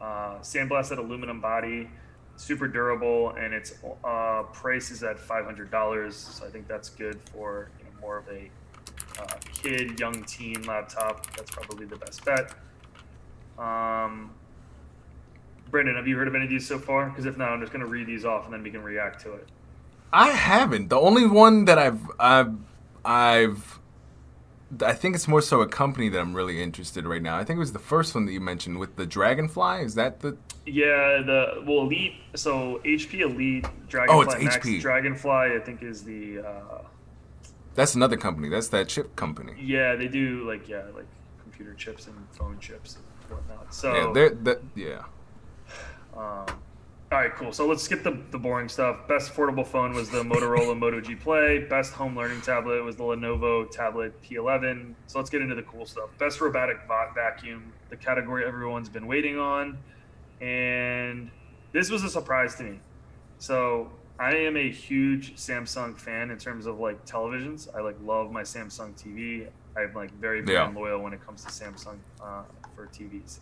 uh, 0.02 0.40
sandblasted 0.40 0.98
aluminum 0.98 1.40
body, 1.42 1.92
super 2.38 2.68
durable, 2.68 3.32
and 3.32 3.54
its 3.54 3.74
uh, 4.04 4.44
price 4.52 4.90
is 4.90 5.04
at 5.04 5.20
five 5.20 5.46
hundred 5.46 5.70
dollars. 5.70 6.16
So 6.16 6.46
I 6.46 6.50
think 6.50 6.68
that's 6.68 6.90
good 6.90 7.20
for 7.32 7.70
you 7.80 7.86
know, 7.86 8.02
more 8.02 8.18
of 8.18 8.28
a 8.30 8.50
uh, 9.20 9.38
kid, 9.54 10.00
young 10.00 10.24
teen 10.24 10.64
laptop. 10.64 11.26
That's 11.36 11.52
probably 11.52 11.86
the 11.86 11.98
best 11.98 12.26
bet. 12.26 12.52
Um, 13.60 14.32
Brendan, 15.70 15.96
have 15.96 16.08
you 16.08 16.18
heard 16.18 16.28
of 16.28 16.36
any 16.36 16.46
of 16.46 16.50
these 16.50 16.68
so 16.68 16.80
far? 16.80 17.10
Because 17.10 17.26
if 17.26 17.38
not, 17.38 17.50
I'm 17.50 17.60
just 17.60 17.72
going 17.72 17.84
to 17.84 17.92
read 17.92 18.08
these 18.08 18.26
off 18.26 18.46
and 18.46 18.54
then 18.54 18.64
we 18.64 18.72
can 18.72 18.82
react 18.82 19.22
to 19.22 19.34
it. 19.34 19.48
I 20.12 20.30
haven't. 20.30 20.90
The 20.90 21.00
only 21.00 21.28
one 21.28 21.66
that 21.66 21.78
I've 21.78 22.02
I've 22.20 22.56
I've 23.06 23.80
I 24.84 24.94
think 24.94 25.16
it's 25.16 25.28
more 25.28 25.42
so 25.42 25.62
a 25.62 25.68
company 25.68 26.10
that 26.10 26.20
I'm 26.20 26.34
really 26.36 26.62
interested 26.62 27.04
in 27.04 27.10
right 27.10 27.22
now. 27.22 27.38
I 27.38 27.44
think 27.44 27.58
it 27.58 27.60
was 27.60 27.74
the 27.74 27.80
first 27.80 28.16
one 28.16 28.26
that 28.26 28.32
you 28.32 28.40
mentioned 28.42 28.80
with 28.80 28.96
the 28.96 29.06
Dragonfly. 29.06 29.82
Is 29.82 29.96
that 29.96 30.20
the? 30.22 30.38
Yeah, 30.66 31.22
the 31.26 31.64
well, 31.66 31.82
Elite. 31.82 32.14
So 32.36 32.82
HP 32.86 33.20
Elite 33.22 33.66
Dragonfly 33.88 34.16
Oh, 34.16 34.22
it's 34.22 34.44
Max 34.44 34.66
HP. 34.66 34.82
Dragonfly. 34.82 35.56
I 35.56 35.60
think 35.64 35.84
is 35.84 36.04
the. 36.04 36.40
Uh, 36.40 36.82
That's 37.76 37.96
another 37.96 38.18
company. 38.18 38.50
That's 38.50 38.70
that 38.70 38.88
chip 38.88 39.16
company. 39.16 39.54
yeah, 39.60 39.96
they 39.96 40.08
do 40.08 40.48
like 40.48 40.68
yeah, 40.68 40.84
like 40.96 41.08
computer 41.44 41.74
chips 41.74 42.08
and 42.08 42.16
phone 42.32 42.60
chips 42.60 42.98
whatnot. 43.30 43.74
So 43.74 43.94
Yeah, 43.94 44.12
they're 44.14 44.30
that. 44.30 44.62
Yeah. 44.76 45.04
Um, 46.16 46.46
all 47.12 47.18
right, 47.18 47.34
cool. 47.36 47.52
So 47.52 47.66
let's 47.68 47.82
skip 47.82 48.04
the, 48.04 48.20
the 48.30 48.38
boring 48.38 48.70
stuff. 48.70 49.08
Best 49.08 49.34
affordable 49.34 49.66
phone 49.66 49.94
was 49.94 50.10
the 50.12 50.22
Motorola 50.24 50.78
Moto 50.78 51.02
G 51.02 51.16
Play. 51.16 51.60
Best 51.60 51.94
home 51.94 52.16
learning 52.16 52.42
tablet 52.42 52.84
was 52.84 52.96
the 52.98 53.04
Lenovo 53.04 53.70
Tablet 53.72 54.14
P11. 54.22 54.94
So 55.08 55.18
let's 55.18 55.30
get 55.32 55.42
into 55.42 55.56
the 55.56 55.64
cool 55.64 55.86
stuff. 55.88 56.10
Best 56.20 56.40
robotic 56.40 56.78
va- 56.88 57.12
vacuum, 57.16 57.74
the 57.90 57.96
category 57.98 58.46
everyone's 58.46 58.90
been 58.90 59.08
waiting 59.08 59.40
on. 59.40 59.78
And 60.40 61.32
this 61.72 61.90
was 61.90 62.04
a 62.04 62.10
surprise 62.10 62.56
to 62.56 62.64
me. 62.64 62.80
So 63.40 63.92
I 64.20 64.36
am 64.36 64.56
a 64.58 64.70
huge 64.70 65.36
Samsung 65.36 65.98
fan 65.98 66.30
in 66.30 66.38
terms 66.38 66.66
of 66.68 66.80
like 66.80 67.06
televisions. 67.06 67.74
I 67.76 67.82
like 67.82 67.98
love 68.04 68.32
my 68.32 68.44
Samsung 68.44 68.94
TV. 69.02 69.48
I'm 69.76 69.94
like 69.96 70.12
very 70.20 70.42
brand 70.44 70.76
Yeah. 70.76 70.80
loyal 70.80 71.02
when 71.02 71.14
it 71.14 71.26
comes 71.26 71.44
to 71.46 71.50
Samsung 71.52 71.98
uh, 72.22 72.44
for 72.80 72.88
TVs. 72.88 73.40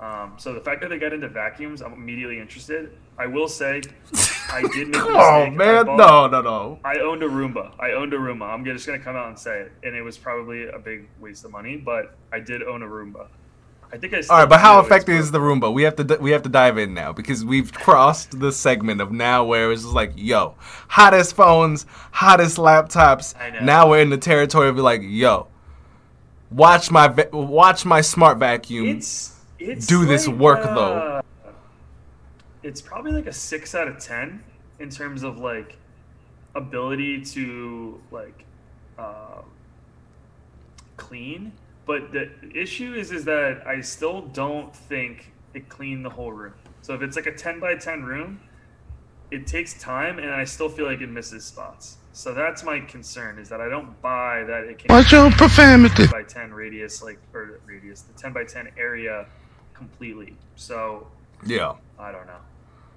Um, 0.00 0.34
so 0.36 0.52
the 0.52 0.60
fact 0.60 0.80
that 0.82 0.90
they 0.90 0.98
got 0.98 1.12
into 1.12 1.28
vacuums, 1.28 1.82
I'm 1.82 1.92
immediately 1.92 2.38
interested. 2.38 2.90
I 3.18 3.26
will 3.26 3.48
say, 3.48 3.82
I 4.52 4.62
did 4.72 4.88
make 4.88 4.96
a 4.96 4.98
mistake. 5.06 5.16
on, 5.16 5.56
man. 5.56 5.86
bought- 5.86 5.96
No, 5.98 6.26
no, 6.28 6.40
no. 6.40 6.78
I 6.84 6.98
owned 7.00 7.22
a 7.22 7.28
Roomba. 7.28 7.72
I 7.80 7.92
owned 7.92 8.12
a 8.14 8.16
Roomba. 8.18 8.48
I'm 8.48 8.64
just 8.64 8.86
gonna 8.86 8.98
come 9.00 9.16
out 9.16 9.28
and 9.28 9.38
say 9.38 9.62
it, 9.62 9.72
and 9.82 9.96
it 9.96 10.02
was 10.02 10.16
probably 10.16 10.68
a 10.68 10.78
big 10.78 11.08
waste 11.20 11.44
of 11.44 11.50
money, 11.50 11.76
but 11.76 12.16
I 12.32 12.38
did 12.40 12.62
own 12.62 12.82
a 12.82 12.86
Roomba. 12.86 13.26
I 13.92 13.96
think 13.96 14.12
I. 14.14 14.18
All 14.30 14.38
right, 14.40 14.48
but 14.48 14.60
how 14.60 14.78
effective 14.80 15.16
is 15.16 15.30
the 15.32 15.38
Roomba? 15.40 15.72
We 15.72 15.82
have 15.82 15.96
to 15.96 16.18
we 16.20 16.30
have 16.30 16.42
to 16.42 16.48
dive 16.48 16.78
in 16.78 16.94
now 16.94 17.12
because 17.12 17.44
we've 17.44 17.72
crossed 17.72 18.38
the 18.38 18.52
segment 18.52 19.00
of 19.00 19.10
now 19.10 19.44
where 19.44 19.72
it's 19.72 19.82
just 19.82 19.94
like, 19.94 20.12
yo, 20.14 20.54
hottest 20.88 21.34
phones, 21.34 21.86
hottest 22.12 22.58
laptops. 22.58 23.34
I 23.40 23.50
know. 23.50 23.60
Now 23.60 23.88
we're 23.90 24.00
in 24.00 24.10
the 24.10 24.18
territory 24.18 24.68
of 24.68 24.76
like, 24.76 25.00
yo, 25.02 25.48
watch 26.50 26.90
my 26.90 27.08
va- 27.08 27.28
watch 27.32 27.84
my 27.84 28.00
smart 28.00 28.38
vacuum. 28.38 28.88
It's 28.88 29.36
it's 29.58 29.86
do 29.86 30.04
this 30.04 30.26
like, 30.26 30.36
work, 30.36 30.66
uh, 30.66 30.74
though? 30.74 31.20
It's 32.62 32.80
probably 32.80 33.12
like 33.12 33.26
a 33.26 33.32
six 33.32 33.74
out 33.74 33.88
of 33.88 33.98
ten 33.98 34.42
in 34.78 34.90
terms 34.90 35.22
of 35.22 35.38
like 35.38 35.76
ability 36.54 37.24
to 37.24 38.00
like 38.10 38.44
uh, 38.98 39.42
clean. 40.96 41.52
But 41.86 42.12
the 42.12 42.30
issue 42.54 42.94
is 42.94 43.12
is 43.12 43.24
that 43.24 43.66
I 43.66 43.80
still 43.80 44.22
don't 44.22 44.74
think 44.74 45.32
it 45.54 45.68
cleaned 45.68 46.04
the 46.04 46.10
whole 46.10 46.32
room. 46.32 46.54
So 46.82 46.94
if 46.94 47.02
it's 47.02 47.16
like 47.16 47.26
a 47.26 47.34
ten 47.34 47.60
by 47.60 47.74
ten 47.76 48.02
room, 48.04 48.40
it 49.30 49.46
takes 49.46 49.78
time, 49.80 50.18
and 50.18 50.30
I 50.30 50.44
still 50.44 50.68
feel 50.68 50.86
like 50.86 51.00
it 51.00 51.10
misses 51.10 51.44
spots. 51.44 51.96
So 52.18 52.34
that's 52.34 52.64
my 52.64 52.80
concern 52.80 53.38
is 53.38 53.48
that 53.48 53.60
I 53.60 53.68
don't 53.68 54.02
buy 54.02 54.42
that 54.42 54.64
it 54.64 54.80
can 54.80 54.92
Watch 54.92 55.12
your 55.12 55.30
profanity. 55.30 56.02
10 56.02 56.10
by 56.10 56.24
10 56.24 56.52
radius 56.52 57.00
like 57.00 57.20
or 57.32 57.60
radius 57.64 58.00
the 58.00 58.12
10 58.14 58.32
by 58.32 58.42
10 58.42 58.70
area 58.76 59.24
completely. 59.72 60.34
So 60.56 61.06
yeah, 61.46 61.74
i 61.96 62.10
don't 62.10 62.26
know. 62.26 62.40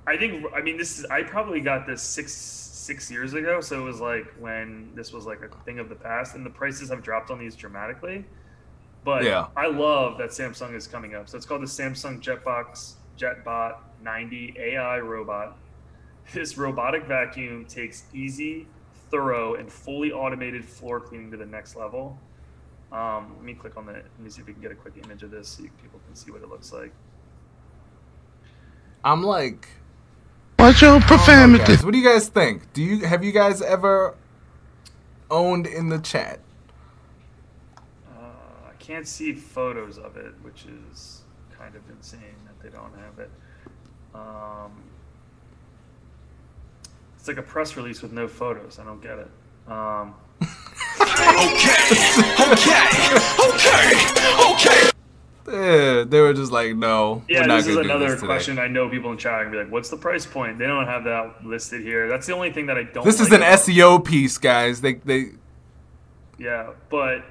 I 0.08 0.18
think 0.18 0.44
i 0.56 0.62
mean 0.64 0.76
this 0.76 0.98
is 0.98 1.06
i 1.06 1.22
probably 1.22 1.62
got 1.62 1.86
this 1.86 2.02
six 2.02 2.34
six 2.34 3.12
years 3.12 3.36
ago 3.36 3.62
so 3.62 3.80
it 3.80 3.84
was 3.84 4.02
like 4.02 4.26
when 4.40 4.90
this 4.96 5.14
was 5.14 5.28
like 5.28 5.44
a 5.44 5.50
thing 5.66 5.78
of 5.78 5.88
the 5.88 5.96
past 5.96 6.34
and 6.34 6.44
the 6.44 6.50
prices 6.50 6.90
have 6.90 7.04
dropped 7.04 7.30
on 7.30 7.38
these 7.38 7.56
dramatically. 7.56 8.26
But 9.04 9.24
Yeah. 9.24 9.50
i 9.56 9.68
love 9.68 10.18
that 10.18 10.32
samsung 10.32 10.74
is 10.74 10.88
coming 10.88 11.14
up. 11.14 11.30
So 11.30 11.38
it's 11.38 11.46
called 11.46 11.62
the 11.62 11.68
samsung 11.68 12.24
jetbox 12.24 12.94
jetbot 13.20 13.76
90 14.02 14.56
ai 14.58 14.98
robot. 14.98 15.60
This 16.34 16.58
robotic 16.58 17.06
vacuum 17.06 17.66
takes 17.66 18.06
easy 18.16 18.66
thorough 19.12 19.56
and 19.56 19.72
fully 19.72 20.12
automated 20.14 20.66
floor 20.66 21.02
cleaning 21.02 21.32
to 21.32 21.38
the 21.38 21.46
next 21.48 21.76
level 21.76 22.20
um, 22.92 23.34
let 23.38 23.46
me 23.46 23.54
click 23.54 23.78
on 23.78 23.86
the. 23.86 23.94
Let 23.94 24.20
me 24.20 24.30
see 24.30 24.42
if 24.42 24.48
we 24.48 24.54
can 24.54 24.62
get 24.62 24.72
a 24.72 24.76
quick 24.76 24.96
image 25.04 25.24
of 25.24 25.32
this 25.32 25.50
so 25.50 25.64
you, 25.64 25.72
people 25.82 26.02
can 26.06 26.16
see 26.16 26.32
what 26.32 26.42
it 26.42 26.50
looks 26.50 26.74
like. 26.74 26.94
I'm 29.04 29.24
like, 29.24 29.70
Watch 30.60 30.82
your 30.82 31.02
I 31.02 31.18
don't 31.18 31.36
know, 31.36 31.48
profanity. 31.48 31.58
guys. 31.58 31.84
What 31.84 31.94
do 31.94 32.00
you 32.00 32.06
guys 32.10 32.30
think? 32.30 32.74
Do 32.74 32.84
you 32.84 33.06
have 33.06 33.24
you 33.24 33.32
guys 33.32 33.62
ever 33.62 34.18
owned 35.32 35.68
in 35.68 35.90
the 35.90 36.00
chat? 36.00 36.42
Uh, 38.08 38.70
I 38.70 38.74
can't 38.80 39.08
see 39.08 39.34
photos 39.34 39.98
of 39.98 40.18
it, 40.18 40.36
which 40.42 40.66
is 40.66 41.24
kind 41.58 41.76
of 41.76 41.90
insane 41.90 42.46
that 42.46 42.60
they 42.62 42.70
don't 42.70 42.96
have 42.96 43.20
it. 43.20 43.32
Um, 44.14 44.91
it's 47.22 47.28
like 47.28 47.38
a 47.38 47.44
press 47.44 47.78
release 47.78 48.02
with 48.02 48.12
no 48.12 48.28
photos. 48.28 48.80
I 48.80 48.84
don't 48.84 49.00
get 49.00 49.20
it. 49.20 49.30
Um, 49.68 50.16
Eh, 55.48 56.04
they 56.08 56.20
were 56.20 56.34
just 56.34 56.52
like, 56.52 56.76
no. 56.76 57.24
yeah, 57.30 57.46
this 57.46 57.68
is 57.68 57.78
another 57.78 58.10
this 58.12 58.22
question. 58.22 58.58
I 58.58 58.68
know 58.68 58.90
people 58.90 59.12
in 59.12 59.20
chat 59.20 59.34
are 59.34 59.44
gonna 59.44 59.56
be 59.56 59.64
like, 59.64 59.72
"What's 59.72 59.90
the 59.90 59.98
price 59.98 60.26
point?" 60.26 60.58
They 60.58 60.66
don't 60.66 60.88
have 60.88 61.04
that 61.04 61.46
listed 61.46 61.82
here. 61.84 62.08
That's 62.10 62.26
the 62.26 62.34
only 62.34 62.52
thing 62.52 62.66
that 62.66 62.78
I 62.78 62.84
don't. 62.84 63.06
This 63.06 63.20
is 63.20 63.28
an 63.28 63.36
about- 63.44 63.60
SEO 63.60 64.04
piece, 64.04 64.40
guys. 64.40 64.82
They 64.82 64.94
they 64.96 65.26
Yeah, 66.40 66.72
but 66.90 67.24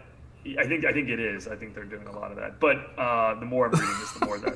I 0.57 0.67
think 0.67 0.85
I 0.85 0.93
think 0.93 1.09
it 1.09 1.19
is. 1.19 1.49
I 1.49 1.57
think 1.57 1.75
they're 1.75 1.85
doing 1.85 2.07
a 2.07 2.13
lot 2.17 2.31
of 2.31 2.37
that. 2.37 2.61
But 2.61 2.77
uh, 2.97 3.35
the 3.41 3.47
more 3.47 3.67
I'm 3.67 3.73
reading 3.73 3.89
this, 3.99 4.13
the 4.13 4.25
more 4.27 4.39
that. 4.39 4.55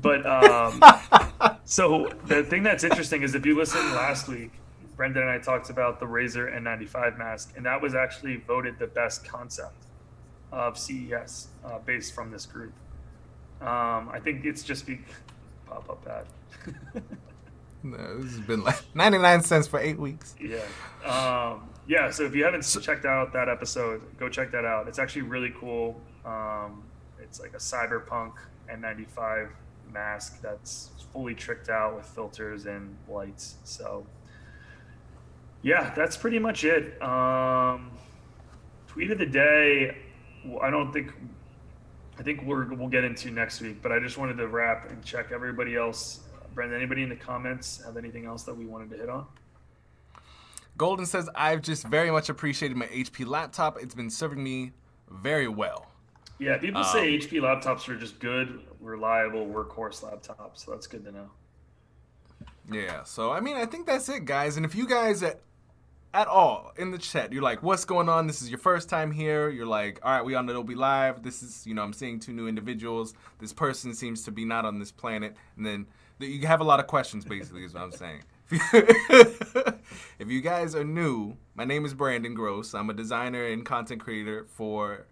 But 0.00 0.26
um, 0.26 0.80
so 1.68 2.10
the 2.24 2.42
thing 2.42 2.62
that's 2.62 2.82
interesting 2.82 3.22
is 3.22 3.34
if 3.34 3.44
you 3.44 3.54
listen 3.54 3.78
last 3.94 4.26
week, 4.26 4.52
Brendan 4.96 5.24
and 5.24 5.30
I 5.30 5.36
talked 5.38 5.68
about 5.68 6.00
the 6.00 6.06
Razer 6.06 6.50
N95 6.50 7.18
mask, 7.18 7.52
and 7.56 7.66
that 7.66 7.82
was 7.82 7.94
actually 7.94 8.36
voted 8.36 8.78
the 8.78 8.86
best 8.86 9.22
concept 9.28 9.84
of 10.50 10.78
CES 10.78 11.48
uh, 11.62 11.78
based 11.80 12.14
from 12.14 12.30
this 12.30 12.46
group. 12.46 12.72
Um, 13.60 14.08
I 14.08 14.18
think 14.18 14.46
it's 14.46 14.62
just 14.62 14.86
be 14.86 15.00
pop 15.66 15.90
up 15.90 16.02
that. 16.06 16.26
no, 17.82 18.18
this 18.18 18.32
has 18.32 18.40
been 18.40 18.64
like 18.64 18.80
99 18.94 19.42
cents 19.42 19.66
for 19.66 19.78
eight 19.78 19.98
weeks. 19.98 20.36
Yeah. 20.40 20.64
Um, 21.04 21.68
yeah. 21.86 22.10
So 22.10 22.22
if 22.22 22.34
you 22.34 22.44
haven't 22.44 22.62
checked 22.62 23.04
out 23.04 23.34
that 23.34 23.50
episode, 23.50 24.00
go 24.18 24.30
check 24.30 24.52
that 24.52 24.64
out. 24.64 24.88
It's 24.88 24.98
actually 24.98 25.22
really 25.22 25.52
cool. 25.60 26.00
Um, 26.24 26.82
it's 27.20 27.38
like 27.38 27.52
a 27.52 27.58
cyberpunk 27.58 28.32
N95 28.72 29.50
mask 29.92 30.40
that's 30.42 30.90
fully 31.12 31.34
tricked 31.34 31.68
out 31.68 31.96
with 31.96 32.06
filters 32.06 32.66
and 32.66 32.96
lights. 33.08 33.56
So 33.64 34.06
yeah, 35.62 35.92
that's 35.94 36.16
pretty 36.16 36.38
much 36.38 36.64
it. 36.64 37.00
Um, 37.02 37.90
tweet 38.86 39.10
of 39.10 39.18
the 39.18 39.26
day. 39.26 39.96
I 40.62 40.70
don't 40.70 40.92
think. 40.92 41.12
I 42.18 42.22
think 42.22 42.42
we're, 42.42 42.74
we'll 42.74 42.88
get 42.88 43.04
into 43.04 43.30
next 43.30 43.60
week, 43.60 43.80
but 43.80 43.92
I 43.92 44.00
just 44.00 44.18
wanted 44.18 44.38
to 44.38 44.48
wrap 44.48 44.90
and 44.90 45.04
check 45.04 45.30
everybody 45.32 45.76
else. 45.76 46.20
Brendan, 46.52 46.76
anybody 46.76 47.04
in 47.04 47.08
the 47.08 47.16
comments 47.16 47.80
have 47.84 47.96
anything 47.96 48.26
else 48.26 48.42
that 48.42 48.54
we 48.56 48.66
wanted 48.66 48.90
to 48.90 48.96
hit 48.96 49.08
on? 49.08 49.24
Golden 50.76 51.06
says, 51.06 51.30
I've 51.36 51.62
just 51.62 51.86
very 51.86 52.10
much 52.10 52.28
appreciated 52.28 52.76
my 52.76 52.86
HP 52.86 53.24
laptop. 53.24 53.78
It's 53.80 53.94
been 53.94 54.10
serving 54.10 54.42
me 54.42 54.72
very 55.08 55.46
well. 55.46 55.86
Yeah, 56.40 56.56
people 56.58 56.84
say 56.84 57.18
HP 57.18 57.40
laptops 57.40 57.88
are 57.88 57.96
just 57.96 58.18
good, 58.20 58.60
reliable 58.80 59.46
workhorse 59.46 60.02
laptops. 60.02 60.64
So 60.64 60.72
that's 60.72 60.86
good 60.86 61.04
to 61.04 61.12
know. 61.12 61.30
Yeah, 62.70 63.04
so 63.04 63.32
I 63.32 63.40
mean, 63.40 63.56
I 63.56 63.66
think 63.66 63.86
that's 63.86 64.08
it, 64.08 64.24
guys. 64.24 64.56
And 64.56 64.66
if 64.66 64.74
you 64.74 64.86
guys 64.86 65.22
at, 65.22 65.40
at 66.12 66.28
all 66.28 66.72
in 66.76 66.90
the 66.90 66.98
chat, 66.98 67.32
you're 67.32 67.42
like, 67.42 67.62
what's 67.62 67.84
going 67.84 68.08
on? 68.08 68.26
This 68.26 68.42
is 68.42 68.50
your 68.50 68.58
first 68.58 68.88
time 68.88 69.10
here. 69.10 69.48
You're 69.48 69.66
like, 69.66 70.00
all 70.02 70.12
right, 70.12 70.24
we 70.24 70.34
on 70.34 70.48
Adobe 70.48 70.74
Live. 70.74 71.22
This 71.22 71.42
is, 71.42 71.66
you 71.66 71.74
know, 71.74 71.82
I'm 71.82 71.94
seeing 71.94 72.20
two 72.20 72.32
new 72.32 72.46
individuals. 72.46 73.14
This 73.38 73.52
person 73.52 73.94
seems 73.94 74.22
to 74.24 74.30
be 74.30 74.44
not 74.44 74.66
on 74.66 74.78
this 74.78 74.92
planet. 74.92 75.34
And 75.56 75.64
then 75.64 75.86
you 76.18 76.46
have 76.46 76.60
a 76.60 76.64
lot 76.64 76.80
of 76.80 76.86
questions, 76.86 77.24
basically, 77.24 77.64
is 77.64 77.74
what 77.74 77.84
I'm 77.84 77.92
saying. 77.92 78.22
if 78.50 80.28
you 80.28 80.40
guys 80.40 80.74
are 80.74 80.84
new, 80.84 81.36
my 81.54 81.64
name 81.64 81.84
is 81.84 81.94
Brendan 81.94 82.34
Gross. 82.34 82.74
I'm 82.74 82.90
a 82.90 82.94
designer 82.94 83.46
and 83.46 83.64
content 83.64 84.00
creator 84.00 84.46
for 84.48 85.06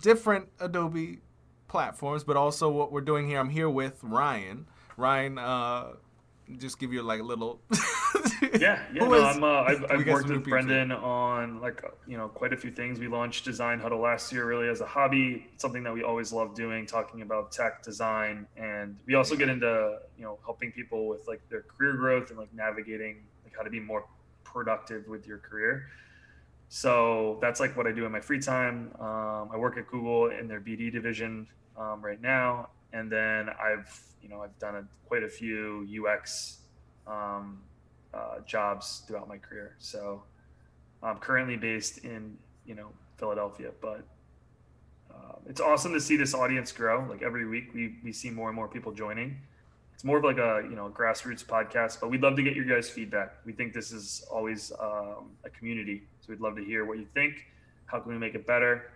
different 0.00 0.48
Adobe 0.60 1.20
platforms, 1.68 2.24
but 2.24 2.36
also 2.36 2.70
what 2.70 2.92
we're 2.92 3.00
doing 3.00 3.26
here. 3.26 3.38
I'm 3.38 3.50
here 3.50 3.70
with 3.70 3.98
Ryan. 4.02 4.66
Ryan, 4.96 5.38
uh, 5.38 5.92
just 6.58 6.78
give 6.78 6.92
you 6.92 7.02
like 7.02 7.20
a 7.20 7.24
little. 7.24 7.60
yeah, 8.58 8.82
yeah. 8.92 9.06
No, 9.06 9.24
I'm, 9.24 9.42
uh, 9.42 9.62
I've, 9.62 9.84
I've 9.90 10.06
worked 10.06 10.28
with 10.28 10.44
Brendan 10.44 10.92
on 10.92 11.60
like 11.60 11.82
uh, 11.84 11.88
you 12.06 12.16
know 12.16 12.28
quite 12.28 12.52
a 12.52 12.56
few 12.56 12.70
things. 12.70 12.98
We 12.98 13.08
launched 13.08 13.44
Design 13.44 13.80
Huddle 13.80 14.00
last 14.00 14.32
year, 14.32 14.46
really 14.46 14.68
as 14.68 14.80
a 14.80 14.86
hobby, 14.86 15.46
something 15.56 15.82
that 15.82 15.92
we 15.92 16.02
always 16.02 16.32
love 16.32 16.54
doing, 16.54 16.86
talking 16.86 17.22
about 17.22 17.52
tech 17.52 17.82
design, 17.82 18.46
and 18.56 18.96
we 19.06 19.14
also 19.14 19.36
get 19.36 19.48
into 19.48 19.98
you 20.16 20.24
know 20.24 20.38
helping 20.44 20.72
people 20.72 21.08
with 21.08 21.26
like 21.26 21.40
their 21.48 21.62
career 21.62 21.94
growth 21.94 22.30
and 22.30 22.38
like 22.38 22.52
navigating 22.54 23.24
like 23.44 23.54
how 23.56 23.62
to 23.62 23.70
be 23.70 23.80
more 23.80 24.04
productive 24.44 25.06
with 25.08 25.26
your 25.26 25.38
career. 25.38 25.88
So 26.68 27.38
that's 27.40 27.60
like 27.60 27.76
what 27.76 27.86
I 27.86 27.92
do 27.92 28.06
in 28.06 28.12
my 28.12 28.20
free 28.20 28.40
time. 28.40 28.90
Um, 28.98 29.50
I 29.52 29.56
work 29.56 29.76
at 29.78 29.86
Google 29.86 30.30
in 30.30 30.48
their 30.48 30.60
BD 30.60 30.92
division 30.92 31.46
um, 31.76 32.04
right 32.04 32.20
now, 32.20 32.70
and 32.92 33.10
then 33.10 33.48
I've 33.50 34.00
you 34.22 34.28
know 34.28 34.42
I've 34.42 34.58
done 34.58 34.76
a, 34.76 34.84
quite 35.06 35.22
a 35.22 35.28
few 35.28 35.86
UX 36.04 36.58
um, 37.06 37.60
uh, 38.12 38.40
jobs 38.46 39.02
throughout 39.06 39.28
my 39.28 39.38
career. 39.38 39.76
So 39.78 40.22
I'm 41.02 41.18
currently 41.18 41.56
based 41.56 42.04
in 42.04 42.36
you 42.64 42.74
know 42.74 42.88
Philadelphia, 43.16 43.70
but 43.80 44.02
uh, 45.10 45.36
it's 45.48 45.60
awesome 45.60 45.92
to 45.92 46.00
see 46.00 46.16
this 46.16 46.34
audience 46.34 46.72
grow. 46.72 47.06
Like 47.08 47.22
every 47.22 47.46
week, 47.46 47.72
we 47.74 47.94
we 48.02 48.12
see 48.12 48.30
more 48.30 48.48
and 48.48 48.56
more 48.56 48.68
people 48.68 48.92
joining. 48.92 49.36
It's 49.94 50.04
more 50.04 50.18
of 50.18 50.24
like 50.24 50.38
a 50.38 50.66
you 50.68 50.76
know 50.76 50.90
grassroots 50.90 51.44
podcast, 51.44 52.00
but 52.00 52.10
we'd 52.10 52.22
love 52.22 52.36
to 52.36 52.42
get 52.42 52.54
your 52.54 52.64
guys' 52.64 52.90
feedback. 52.90 53.36
We 53.46 53.52
think 53.52 53.72
this 53.72 53.92
is 53.92 54.26
always 54.30 54.72
um, 54.78 55.30
a 55.44 55.50
community, 55.50 56.02
so 56.26 56.32
we'd 56.32 56.40
love 56.40 56.56
to 56.56 56.64
hear 56.64 56.84
what 56.84 56.98
you 56.98 57.06
think. 57.14 57.46
How 57.86 58.00
can 58.00 58.12
we 58.12 58.18
make 58.18 58.34
it 58.34 58.46
better? 58.46 58.90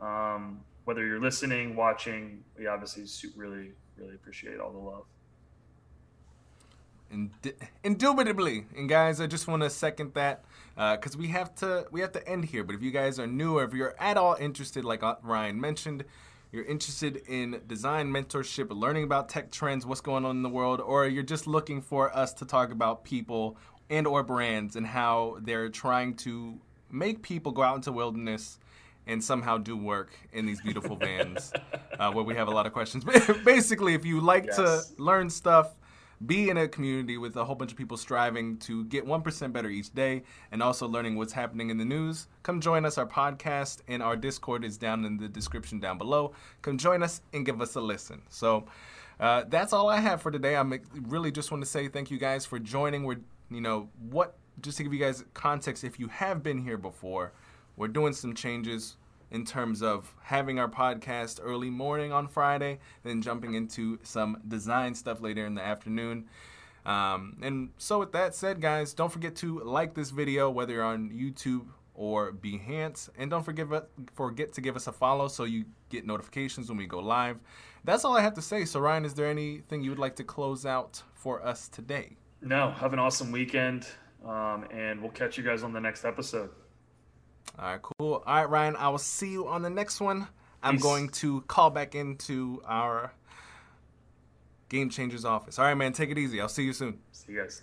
Um, 0.00 0.60
whether 0.84 1.06
you're 1.06 1.20
listening, 1.20 1.76
watching, 1.76 2.42
we 2.58 2.66
obviously 2.66 3.04
really 3.36 3.72
really 3.96 4.14
appreciate 4.14 4.58
all 4.58 4.72
the 4.72 4.78
love. 4.78 5.04
Ind- 7.10 7.52
indubitably 7.84 8.64
and 8.74 8.88
guys 8.88 9.20
i 9.20 9.26
just 9.26 9.46
want 9.46 9.62
to 9.62 9.68
second 9.68 10.14
that 10.14 10.46
because 10.74 11.14
we 11.14 11.28
have 11.28 11.54
to 11.56 11.84
we 11.90 12.00
have 12.00 12.12
to 12.12 12.26
end 12.26 12.46
here 12.46 12.64
but 12.64 12.74
if 12.74 12.80
you 12.80 12.90
guys 12.90 13.18
are 13.18 13.26
new 13.26 13.58
or 13.58 13.64
if 13.64 13.74
you're 13.74 13.94
at 13.98 14.16
all 14.16 14.34
interested 14.40 14.82
like 14.82 15.02
uh, 15.02 15.16
ryan 15.22 15.60
mentioned 15.60 16.06
you're 16.52 16.64
interested 16.64 17.18
in 17.28 17.60
design 17.66 18.10
mentorship 18.10 18.70
learning 18.70 19.04
about 19.04 19.28
tech 19.28 19.50
trends 19.50 19.84
what's 19.84 20.00
going 20.00 20.24
on 20.24 20.36
in 20.36 20.42
the 20.42 20.48
world 20.48 20.80
or 20.80 21.06
you're 21.06 21.22
just 21.22 21.46
looking 21.46 21.82
for 21.82 22.16
us 22.16 22.32
to 22.32 22.46
talk 22.46 22.72
about 22.72 23.04
people 23.04 23.58
and 23.92 24.06
or 24.06 24.22
brands 24.22 24.74
and 24.76 24.86
how 24.86 25.36
they're 25.42 25.68
trying 25.68 26.14
to 26.14 26.58
make 26.90 27.22
people 27.22 27.52
go 27.52 27.62
out 27.62 27.76
into 27.76 27.92
wilderness 27.92 28.58
and 29.06 29.22
somehow 29.22 29.58
do 29.58 29.76
work 29.76 30.10
in 30.32 30.46
these 30.46 30.60
beautiful 30.60 30.96
vans 30.96 31.52
uh, 31.98 32.10
where 32.12 32.24
we 32.24 32.34
have 32.34 32.48
a 32.48 32.50
lot 32.50 32.66
of 32.66 32.72
questions 32.72 33.04
basically 33.44 33.94
if 33.94 34.04
you 34.04 34.20
like 34.20 34.46
Yes. 34.46 34.56
to 34.56 35.02
learn 35.02 35.28
stuff 35.30 35.68
be 36.24 36.50
in 36.50 36.56
a 36.56 36.68
community 36.68 37.18
with 37.18 37.36
a 37.36 37.44
whole 37.44 37.56
bunch 37.56 37.72
of 37.72 37.76
people 37.76 37.96
striving 37.96 38.56
to 38.58 38.84
get 38.84 39.04
1% 39.04 39.52
better 39.52 39.68
each 39.68 39.92
day 39.92 40.22
and 40.52 40.62
also 40.62 40.86
learning 40.86 41.16
what's 41.16 41.32
happening 41.32 41.68
in 41.70 41.78
the 41.78 41.84
news, 41.84 42.28
come 42.44 42.60
join 42.60 42.84
us. 42.84 42.96
Our 42.96 43.06
podcast 43.06 43.80
and 43.88 44.00
our 44.02 44.14
Discord 44.16 44.64
is 44.64 44.78
down 44.78 45.04
in 45.04 45.16
the 45.16 45.28
description 45.28 45.80
down 45.80 45.98
below. 45.98 46.32
Come 46.62 46.78
join 46.78 47.02
us 47.02 47.22
and 47.32 47.44
give 47.44 47.60
us 47.60 47.74
a 47.74 47.80
listen. 47.80 48.22
So 48.28 48.66
uh, 49.18 49.44
that's 49.48 49.72
all 49.72 49.88
I 49.88 49.98
have 49.98 50.22
for 50.22 50.30
today. 50.30 50.54
I 50.54 50.62
really 51.08 51.32
just 51.32 51.50
want 51.50 51.64
to 51.64 51.68
say 51.68 51.88
thank 51.88 52.08
you 52.12 52.18
guys 52.18 52.46
for 52.46 52.60
joining. 52.60 53.02
We're, 53.02 53.20
you 53.54 53.60
know, 53.60 53.88
what, 54.10 54.36
just 54.60 54.76
to 54.78 54.82
give 54.82 54.92
you 54.92 55.00
guys 55.00 55.24
context, 55.34 55.84
if 55.84 55.98
you 55.98 56.08
have 56.08 56.42
been 56.42 56.62
here 56.62 56.78
before, 56.78 57.32
we're 57.76 57.88
doing 57.88 58.12
some 58.12 58.34
changes 58.34 58.96
in 59.30 59.46
terms 59.46 59.82
of 59.82 60.14
having 60.22 60.58
our 60.58 60.68
podcast 60.68 61.40
early 61.42 61.70
morning 61.70 62.12
on 62.12 62.28
Friday, 62.28 62.78
then 63.02 63.22
jumping 63.22 63.54
into 63.54 63.98
some 64.02 64.40
design 64.46 64.94
stuff 64.94 65.22
later 65.22 65.46
in 65.46 65.54
the 65.54 65.62
afternoon. 65.62 66.28
Um, 66.84 67.38
and 67.42 67.70
so, 67.78 67.98
with 67.98 68.12
that 68.12 68.34
said, 68.34 68.60
guys, 68.60 68.92
don't 68.92 69.10
forget 69.10 69.34
to 69.36 69.60
like 69.60 69.94
this 69.94 70.10
video, 70.10 70.50
whether 70.50 70.74
you're 70.74 70.84
on 70.84 71.10
YouTube 71.10 71.66
or 71.94 72.32
Behance, 72.32 73.08
and 73.16 73.30
don't 73.30 73.44
forget 73.44 73.66
forget 74.14 74.52
to 74.54 74.60
give 74.60 74.76
us 74.76 74.86
a 74.86 74.92
follow 74.92 75.28
so 75.28 75.44
you 75.44 75.64
get 75.88 76.06
notifications 76.06 76.68
when 76.68 76.76
we 76.78 76.86
go 76.86 76.98
live. 76.98 77.38
That's 77.84 78.04
all 78.04 78.16
I 78.16 78.20
have 78.20 78.34
to 78.34 78.42
say. 78.42 78.64
So, 78.64 78.80
Ryan, 78.80 79.04
is 79.04 79.14
there 79.14 79.30
anything 79.30 79.82
you 79.82 79.90
would 79.90 79.98
like 79.98 80.16
to 80.16 80.24
close 80.24 80.66
out 80.66 81.02
for 81.14 81.44
us 81.44 81.68
today? 81.68 82.16
No, 82.42 82.72
have 82.72 82.92
an 82.92 82.98
awesome 82.98 83.30
weekend, 83.30 83.86
um, 84.26 84.64
and 84.72 85.00
we'll 85.00 85.12
catch 85.12 85.38
you 85.38 85.44
guys 85.44 85.62
on 85.62 85.72
the 85.72 85.80
next 85.80 86.04
episode. 86.04 86.50
All 87.58 87.64
right, 87.66 87.80
cool. 87.82 88.22
All 88.26 88.34
right, 88.34 88.50
Ryan, 88.50 88.76
I 88.76 88.88
will 88.88 88.98
see 88.98 89.30
you 89.30 89.46
on 89.46 89.62
the 89.62 89.70
next 89.70 90.00
one. 90.00 90.26
I'm 90.62 90.74
Peace. 90.74 90.82
going 90.82 91.08
to 91.10 91.42
call 91.42 91.70
back 91.70 91.94
into 91.94 92.60
our 92.64 93.12
Game 94.68 94.90
Changers 94.90 95.24
office. 95.24 95.58
All 95.58 95.64
right, 95.64 95.74
man, 95.74 95.92
take 95.92 96.10
it 96.10 96.18
easy. 96.18 96.40
I'll 96.40 96.48
see 96.48 96.64
you 96.64 96.72
soon. 96.72 96.98
See 97.12 97.32
you 97.32 97.40
guys. 97.40 97.62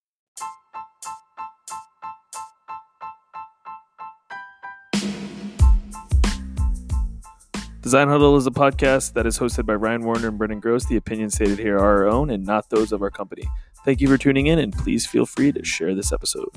Design 7.91 8.07
Huddle 8.07 8.37
is 8.37 8.47
a 8.47 8.51
podcast 8.51 9.15
that 9.15 9.25
is 9.25 9.37
hosted 9.37 9.65
by 9.65 9.75
Ryan 9.75 10.05
Warner 10.05 10.29
and 10.29 10.37
Brendan 10.37 10.61
Gross. 10.61 10.85
The 10.85 10.95
opinions 10.95 11.33
stated 11.33 11.59
here 11.59 11.75
are 11.75 12.05
our 12.05 12.07
own 12.07 12.29
and 12.29 12.45
not 12.45 12.69
those 12.69 12.93
of 12.93 13.01
our 13.01 13.09
company. 13.09 13.43
Thank 13.83 13.99
you 13.99 14.07
for 14.07 14.17
tuning 14.17 14.47
in, 14.47 14.59
and 14.59 14.71
please 14.71 15.05
feel 15.05 15.25
free 15.25 15.51
to 15.51 15.65
share 15.65 15.93
this 15.93 16.13
episode. 16.13 16.47